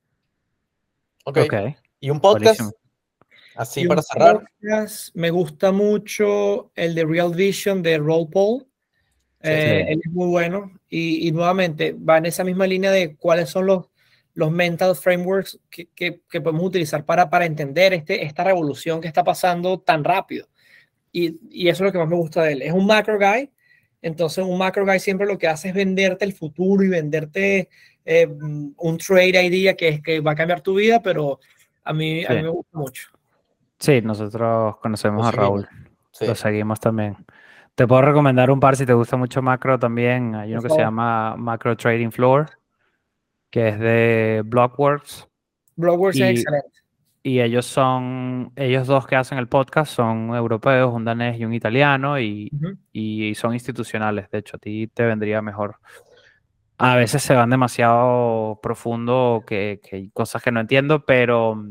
Ok. 1.25 1.39
okay. 1.45 1.77
¿Y 2.01 2.11
un 2.11 2.21
podcast? 2.21 2.73
Así 3.59 3.89
para 3.89 4.03
cerrar. 4.03 4.45
me 5.15 5.31
gusta 5.31 5.73
mucho 5.73 6.71
el 6.77 6.95
de 6.95 7.05
Real 7.05 7.35
Vision 7.35 7.83
de 7.83 7.99
Roll 7.99 8.31
Paul. 8.31 8.67
Eh, 9.43 9.85
él 9.89 10.01
es 10.05 10.13
muy 10.13 10.29
bueno 10.29 10.73
y, 10.89 11.27
y, 11.27 11.33
nuevamente 11.33 11.93
va 11.93 12.19
en 12.19 12.27
esa 12.27 12.45
misma 12.45 12.69
línea 12.69 12.93
de 12.93 13.17
cuáles 13.17 13.51
son 13.51 13.67
los, 13.67 13.87
los 14.35 14.53
mental 14.53 14.95
frameworks 14.95 15.59
que, 15.71 15.89
que, 15.95 16.41
podemos 16.41 16.63
utilizar 16.63 17.05
para, 17.05 17.29
para 17.29 17.47
entender 17.47 17.95
este, 17.95 18.25
esta 18.25 18.45
revolución 18.45 19.01
que 19.01 19.09
está 19.09 19.25
pasando 19.25 19.81
tan 19.81 20.05
rápido. 20.05 20.49
Y, 21.11 21.41
y, 21.51 21.69
eso 21.69 21.83
es 21.83 21.89
lo 21.89 21.93
que 21.93 21.99
más 21.99 22.09
me 22.09 22.17
gusta 22.17 22.45
de 22.45 22.53
él. 22.53 22.63
Es 22.63 22.73
un 22.73 22.87
macro 22.87 23.19
guy, 23.19 23.51
entonces 24.03 24.45
un 24.45 24.57
macro 24.57 24.87
guy 24.87 25.01
siempre 25.01 25.27
lo 25.27 25.37
que 25.37 25.49
hace 25.49 25.71
es 25.71 25.75
venderte 25.75 26.25
el 26.25 26.33
futuro 26.33 26.85
y 26.85 26.89
venderte 26.89 27.69
eh, 28.05 28.29
un 28.29 28.99
trade 28.99 29.45
idea 29.45 29.75
que, 29.75 29.89
es, 29.89 30.01
que 30.01 30.21
va 30.21 30.33
a 30.33 30.37
cambiar 30.37 30.61
tu 30.61 30.75
vida, 30.77 31.03
pero 31.03 31.41
a 31.83 31.93
mí, 31.93 32.25
a 32.25 32.35
mí 32.35 32.43
me 32.43 32.51
gusta 32.51 32.79
mucho. 32.79 33.18
Sí, 33.79 34.01
nosotros 34.03 34.77
conocemos 34.79 35.27
a 35.27 35.31
Raúl. 35.31 35.69
Lo 36.21 36.35
seguimos 36.35 36.81
también. 36.81 37.17
Te 37.75 37.87
puedo 37.87 38.03
recomendar 38.03 38.51
un 38.51 38.59
par 38.59 38.75
si 38.77 38.85
te 38.85 38.93
gusta 38.93 39.17
mucho 39.17 39.41
macro 39.41 39.79
también. 39.79 40.35
Hay 40.35 40.53
uno 40.53 40.63
que 40.63 40.71
se 40.71 40.79
llama 40.79 41.37
Macro 41.37 41.77
Trading 41.77 42.11
Floor, 42.11 42.51
que 43.51 43.69
es 43.69 43.79
de 43.79 44.43
Blockworks. 44.45 45.29
Blockworks 45.77 46.17
es 46.19 46.41
excelente. 46.41 46.69
Y 47.23 47.41
ellos 47.41 47.67
son, 47.67 48.53
ellos 48.57 48.87
dos 48.87 49.07
que 49.07 49.15
hacen 49.15 49.39
el 49.39 49.49
podcast 49.49 49.93
son 49.93 50.35
europeos, 50.35 50.93
un 50.93 51.05
danés 51.05 51.39
y 51.39 51.45
un 51.45 51.53
italiano, 51.53 52.19
y, 52.19 52.51
y 52.93 53.35
son 53.35 53.55
institucionales. 53.55 54.31
De 54.31 54.39
hecho, 54.39 54.57
a 54.57 54.61
ti 54.61 54.89
te 54.89 55.05
vendría 55.05 55.43
mejor. 55.43 55.77
A 56.79 56.97
veces 56.97 57.23
se 57.23 57.35
van 57.35 57.51
demasiado 57.51 58.59
profundo, 58.63 59.45
que, 59.47 59.81
que 59.83 59.97
hay 59.97 60.11
cosas 60.11 60.43
que 60.43 60.51
no 60.51 60.61
entiendo, 60.61 61.05
pero 61.05 61.63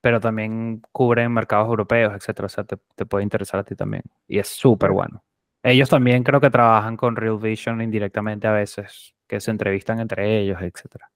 pero 0.00 0.20
también 0.20 0.82
cubren 0.92 1.32
mercados 1.32 1.68
europeos, 1.68 2.14
etcétera. 2.14 2.46
O 2.46 2.48
sea, 2.48 2.64
te, 2.64 3.06
puede 3.06 3.24
interesar 3.24 3.60
a 3.60 3.64
ti 3.64 3.74
también. 3.74 4.02
Y 4.26 4.38
es 4.38 4.48
súper 4.48 4.90
bueno. 4.90 5.22
Ellos 5.62 5.88
también 5.88 6.22
creo 6.22 6.40
que 6.40 6.50
trabajan 6.50 6.96
con 6.96 7.16
Real 7.16 7.38
Vision 7.38 7.82
indirectamente 7.82 8.46
a 8.46 8.52
veces, 8.52 9.14
que 9.26 9.40
se 9.40 9.50
entrevistan 9.50 10.00
entre 10.00 10.38
ellos, 10.38 10.60
etcétera. 10.60 11.10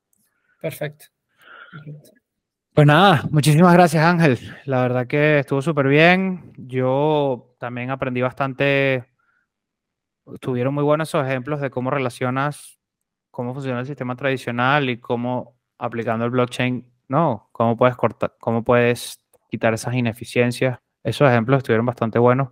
Perfecto. 0.61 1.07
Pues 2.73 2.87
nada, 2.87 3.23
muchísimas 3.31 3.73
gracias 3.73 4.05
Ángel. 4.05 4.39
La 4.65 4.83
verdad 4.83 5.07
que 5.07 5.39
estuvo 5.41 5.63
súper 5.63 5.89
bien. 5.89 6.53
Yo 6.57 7.55
también 7.59 7.91
aprendí 7.91 8.21
bastante. 8.21 9.07
Tuvieron 10.41 10.75
muy 10.75 10.85
buenos 10.85 11.09
esos 11.09 11.27
ejemplos 11.27 11.61
de 11.61 11.71
cómo 11.71 11.91
relacionas 11.91 12.79
cómo 13.35 13.53
funciona 13.53 13.81
el 13.81 13.87
sistema 13.87 14.15
tradicional 14.15 14.89
y 14.89 14.99
cómo 14.99 15.59
aplicando 15.77 16.25
el 16.25 16.31
blockchain 16.31 16.89
no, 17.09 17.49
cómo 17.53 17.77
puedes 17.77 17.97
cortar, 17.97 18.35
cómo 18.41 18.65
puedes 18.65 19.19
quitar 19.51 19.75
esas 19.75 19.95
ineficiencias. 19.95 20.79
Esos 21.03 21.29
ejemplos 21.29 21.59
estuvieron 21.59 21.85
bastante 21.85 22.19
buenos. 22.19 22.49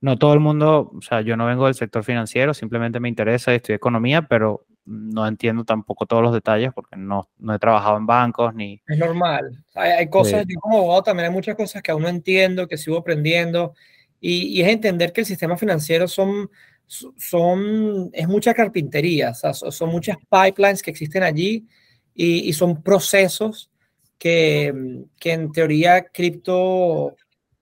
No 0.00 0.18
todo 0.18 0.34
el 0.34 0.40
mundo, 0.40 0.90
o 0.92 1.02
sea, 1.02 1.20
yo 1.20 1.36
no 1.36 1.46
vengo 1.46 1.66
del 1.66 1.74
sector 1.74 2.02
financiero, 2.02 2.52
simplemente 2.52 2.98
me 2.98 3.08
interesa, 3.08 3.54
estudiar 3.54 3.76
economía, 3.76 4.22
pero 4.22 4.66
no 4.84 5.26
entiendo 5.26 5.64
tampoco 5.64 6.06
todos 6.06 6.22
los 6.22 6.34
detalles 6.34 6.72
porque 6.74 6.96
no, 6.96 7.30
no 7.38 7.54
he 7.54 7.58
trabajado 7.58 7.96
en 7.96 8.06
bancos 8.06 8.52
ni... 8.54 8.82
Es 8.86 8.98
normal. 8.98 9.64
Hay, 9.74 10.08
cosas, 10.08 10.44
yo 10.48 10.58
como 10.60 10.78
abogado 10.78 11.04
también 11.04 11.28
hay 11.28 11.32
muchas 11.32 11.54
cosas 11.54 11.82
que 11.82 11.92
aún 11.92 12.02
no 12.02 12.08
entiendo, 12.08 12.66
que 12.66 12.76
sigo 12.76 12.98
aprendiendo, 12.98 13.74
y, 14.20 14.60
es 14.60 14.68
entender 14.68 15.12
que 15.12 15.22
el 15.22 15.26
sistema 15.26 15.56
financiero 15.56 16.06
son, 16.06 16.50
son, 16.86 18.10
es 18.12 18.28
mucha 18.28 18.54
carpintería, 18.54 19.30
o 19.30 19.34
sea, 19.34 19.52
son 19.54 19.90
muchas 19.90 20.16
pipelines 20.28 20.82
que 20.82 20.90
existen 20.90 21.22
allí 21.22 21.66
y, 22.14 22.48
y 22.48 22.52
son 22.52 22.82
procesos 22.82 23.71
que, 24.22 24.72
que 25.18 25.32
en 25.32 25.50
teoría 25.50 26.04
cripto 26.04 27.16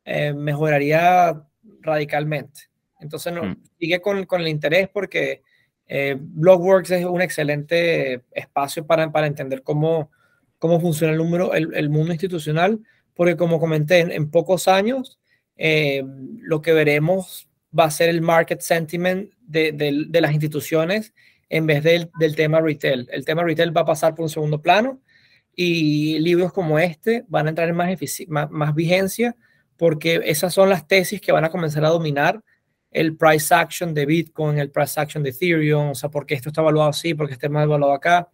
eh, 0.05 0.35
mejoraría 0.35 1.43
radicalmente. 1.81 2.69
Entonces, 3.01 3.33
no, 3.33 3.45
mm. 3.45 3.63
sigue 3.79 4.03
con, 4.03 4.27
con, 4.27 4.43
el 4.43 4.49
interés 4.49 4.91
porque 4.93 5.41
eh, 5.87 6.19
Blockworks 6.21 6.91
es 6.91 7.07
un 7.07 7.23
excelente 7.23 8.25
espacio 8.33 8.87
para, 8.87 9.11
para 9.11 9.27
entender 9.27 9.63
cómo, 9.63 10.11
cómo 10.59 10.79
funciona 10.83 11.15
el, 11.15 11.19
número, 11.19 11.55
el, 11.55 11.75
el 11.75 11.89
mundo 11.89 12.13
institucional, 12.13 12.79
porque 13.15 13.39
como 13.39 13.59
comenté, 13.59 14.01
en, 14.01 14.31
pocos 14.31 14.69
años 14.69 15.19
eh, 15.57 16.05
lo 16.43 16.61
que 16.61 16.75
veremos 16.75 17.49
va 17.77 17.85
a 17.85 17.91
ser 17.91 18.11
el 18.11 18.21
market 18.21 18.61
sentiment 18.61 19.33
de, 19.41 19.73
de, 19.73 20.05
de 20.11 20.21
las 20.21 20.33
instituciones 20.33 21.15
en 21.49 21.65
vez 21.65 21.83
del, 21.83 22.11
del, 22.19 22.37
tema 22.37 22.61
retail. 22.61 23.09
El 23.11 23.25
tema 23.25 23.45
retail 23.45 23.75
va 23.75 23.81
a 23.81 23.87
pasar 23.87 24.15
por 24.15 24.25
un 24.25 24.29
segundo 24.29 24.61
plano 24.61 25.01
y 25.55 26.19
libros 26.21 26.53
como 26.53 26.79
este 26.79 27.25
van 27.29 27.47
a 27.47 27.51
entrar 27.51 27.69
en 27.69 27.77
más, 27.77 28.51
más, 28.51 28.75
vigencia 28.75 29.37
porque 29.77 30.21
esas 30.25 30.55
son 30.55 30.69
las 30.69 30.87
tesis 30.87 31.21
que 31.21 31.33
van 31.33 31.45
a 31.45 31.51
comenzar 31.51 31.85
a 31.85 31.89
dominar 31.89 32.43
el 32.91 33.17
price 33.17 33.55
action 33.55 33.95
de 33.95 34.05
Bitcoin, 34.05 34.59
el 34.59 34.71
price 34.71 35.01
action 35.01 35.23
de 35.23 35.31
Ethereum, 35.31 35.91
o 35.91 35.95
sea, 35.95 36.11
porque 36.11 36.35
esto 36.35 36.49
está 36.49 36.61
evaluado 36.61 36.91
así, 36.91 37.15
porque 37.15 37.35
este 37.35 37.49
más 37.49 37.65
evaluado 37.65 37.95
acá. 37.95 38.29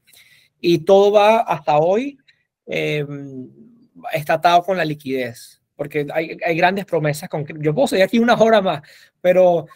Y 0.60 0.78
todo 0.78 1.12
va 1.12 1.40
hasta 1.40 1.76
hoy 1.76 2.18
eh, 2.66 3.06
está 4.12 4.34
atado 4.34 4.62
con 4.62 4.76
la 4.76 4.84
liquidez, 4.84 5.62
porque 5.76 6.06
hay, 6.12 6.36
hay, 6.44 6.56
grandes 6.56 6.84
promesas. 6.84 7.28
Con, 7.28 7.46
yo 7.60 7.74
puedo 7.74 7.86
seguir 7.86 8.04
aquí 8.04 8.18
una 8.18 8.34
hora 8.34 8.60
más, 8.60 8.82
pero 9.20 9.66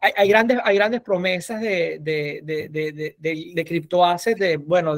hay, 0.00 0.12
hay 0.16 0.28
grandes, 0.28 0.58
hay 0.62 0.76
grandes 0.76 1.00
promesas 1.00 1.60
de, 1.60 1.98
de, 2.00 2.40
de, 2.42 2.68
de, 2.68 3.52
de, 3.54 3.64
criptoassets, 3.64 4.38
de, 4.38 4.56
bueno, 4.56 4.96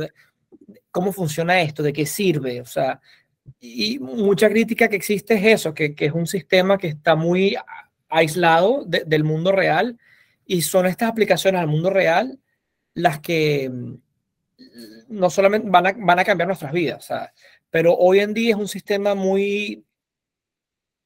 cómo 0.91 1.13
funciona 1.13 1.61
esto, 1.61 1.83
de 1.83 1.93
qué 1.93 2.07
sirve, 2.07 2.61
o 2.61 2.65
sea, 2.65 3.01
y 3.59 3.99
mucha 3.99 4.49
crítica 4.49 4.89
que 4.89 4.97
existe 4.97 5.35
es 5.35 5.45
eso, 5.45 5.75
que, 5.75 5.95
que 5.95 6.07
es 6.07 6.13
un 6.13 6.27
sistema 6.27 6.79
que 6.79 6.89
está 6.89 7.15
muy 7.15 7.57
aislado 8.09 8.85
del 8.87 9.25
mundo 9.25 9.53
real 9.53 9.99
y 10.45 10.63
son 10.63 10.87
estas 10.87 11.09
aplicaciones 11.09 11.61
al 11.61 11.69
mundo 11.69 11.91
real 11.91 12.39
las 12.95 13.21
que 13.21 13.71
mm, 13.71 13.95
no 15.09 15.31
solamente 15.31 15.69
van 15.71 15.87
a, 15.87 15.95
van 15.97 16.19
a 16.19 16.25
cambiar 16.25 16.49
nuestras 16.49 16.73
vidas, 16.73 17.05
sea, 17.05 17.33
pero 17.71 17.95
hoy 17.95 18.21
en 18.21 18.35
día 18.35 18.51
es 18.51 18.61
un 18.61 18.69
sistema 18.69 19.15
muy 19.15 19.85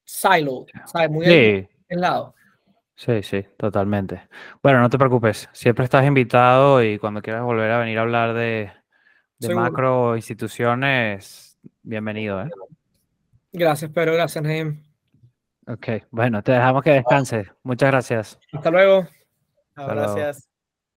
silo, 0.04 0.66
¿sabes? 0.86 1.10
Muy 1.10 1.26
sí. 1.26 1.68
lado. 1.90 2.34
Sí, 2.96 3.22
sí, 3.22 3.44
totalmente. 3.56 4.28
Bueno, 4.62 4.80
no 4.80 4.88
te 4.88 4.98
preocupes, 4.98 5.48
siempre 5.52 5.84
estás 5.84 6.06
invitado 6.06 6.82
y 6.82 6.98
cuando 6.98 7.22
quieras 7.22 7.42
volver 7.42 7.70
a 7.70 7.80
venir 7.80 7.98
a 7.98 8.02
hablar 8.02 8.34
de, 8.34 8.72
de 9.38 9.54
macro 9.54 10.16
instituciones, 10.16 11.58
bienvenido. 11.82 12.42
¿eh? 12.42 12.50
Gracias, 13.52 13.90
pero 13.94 14.14
gracias, 14.14 14.44
Naim. 14.44 14.82
Ok, 15.66 15.88
bueno, 16.10 16.42
te 16.42 16.52
dejamos 16.52 16.82
que 16.82 16.90
descanse. 16.90 17.50
Muchas 17.62 17.90
gracias. 17.90 18.38
Hasta 18.52 18.70
luego. 18.70 19.06
gracias. 19.76 20.48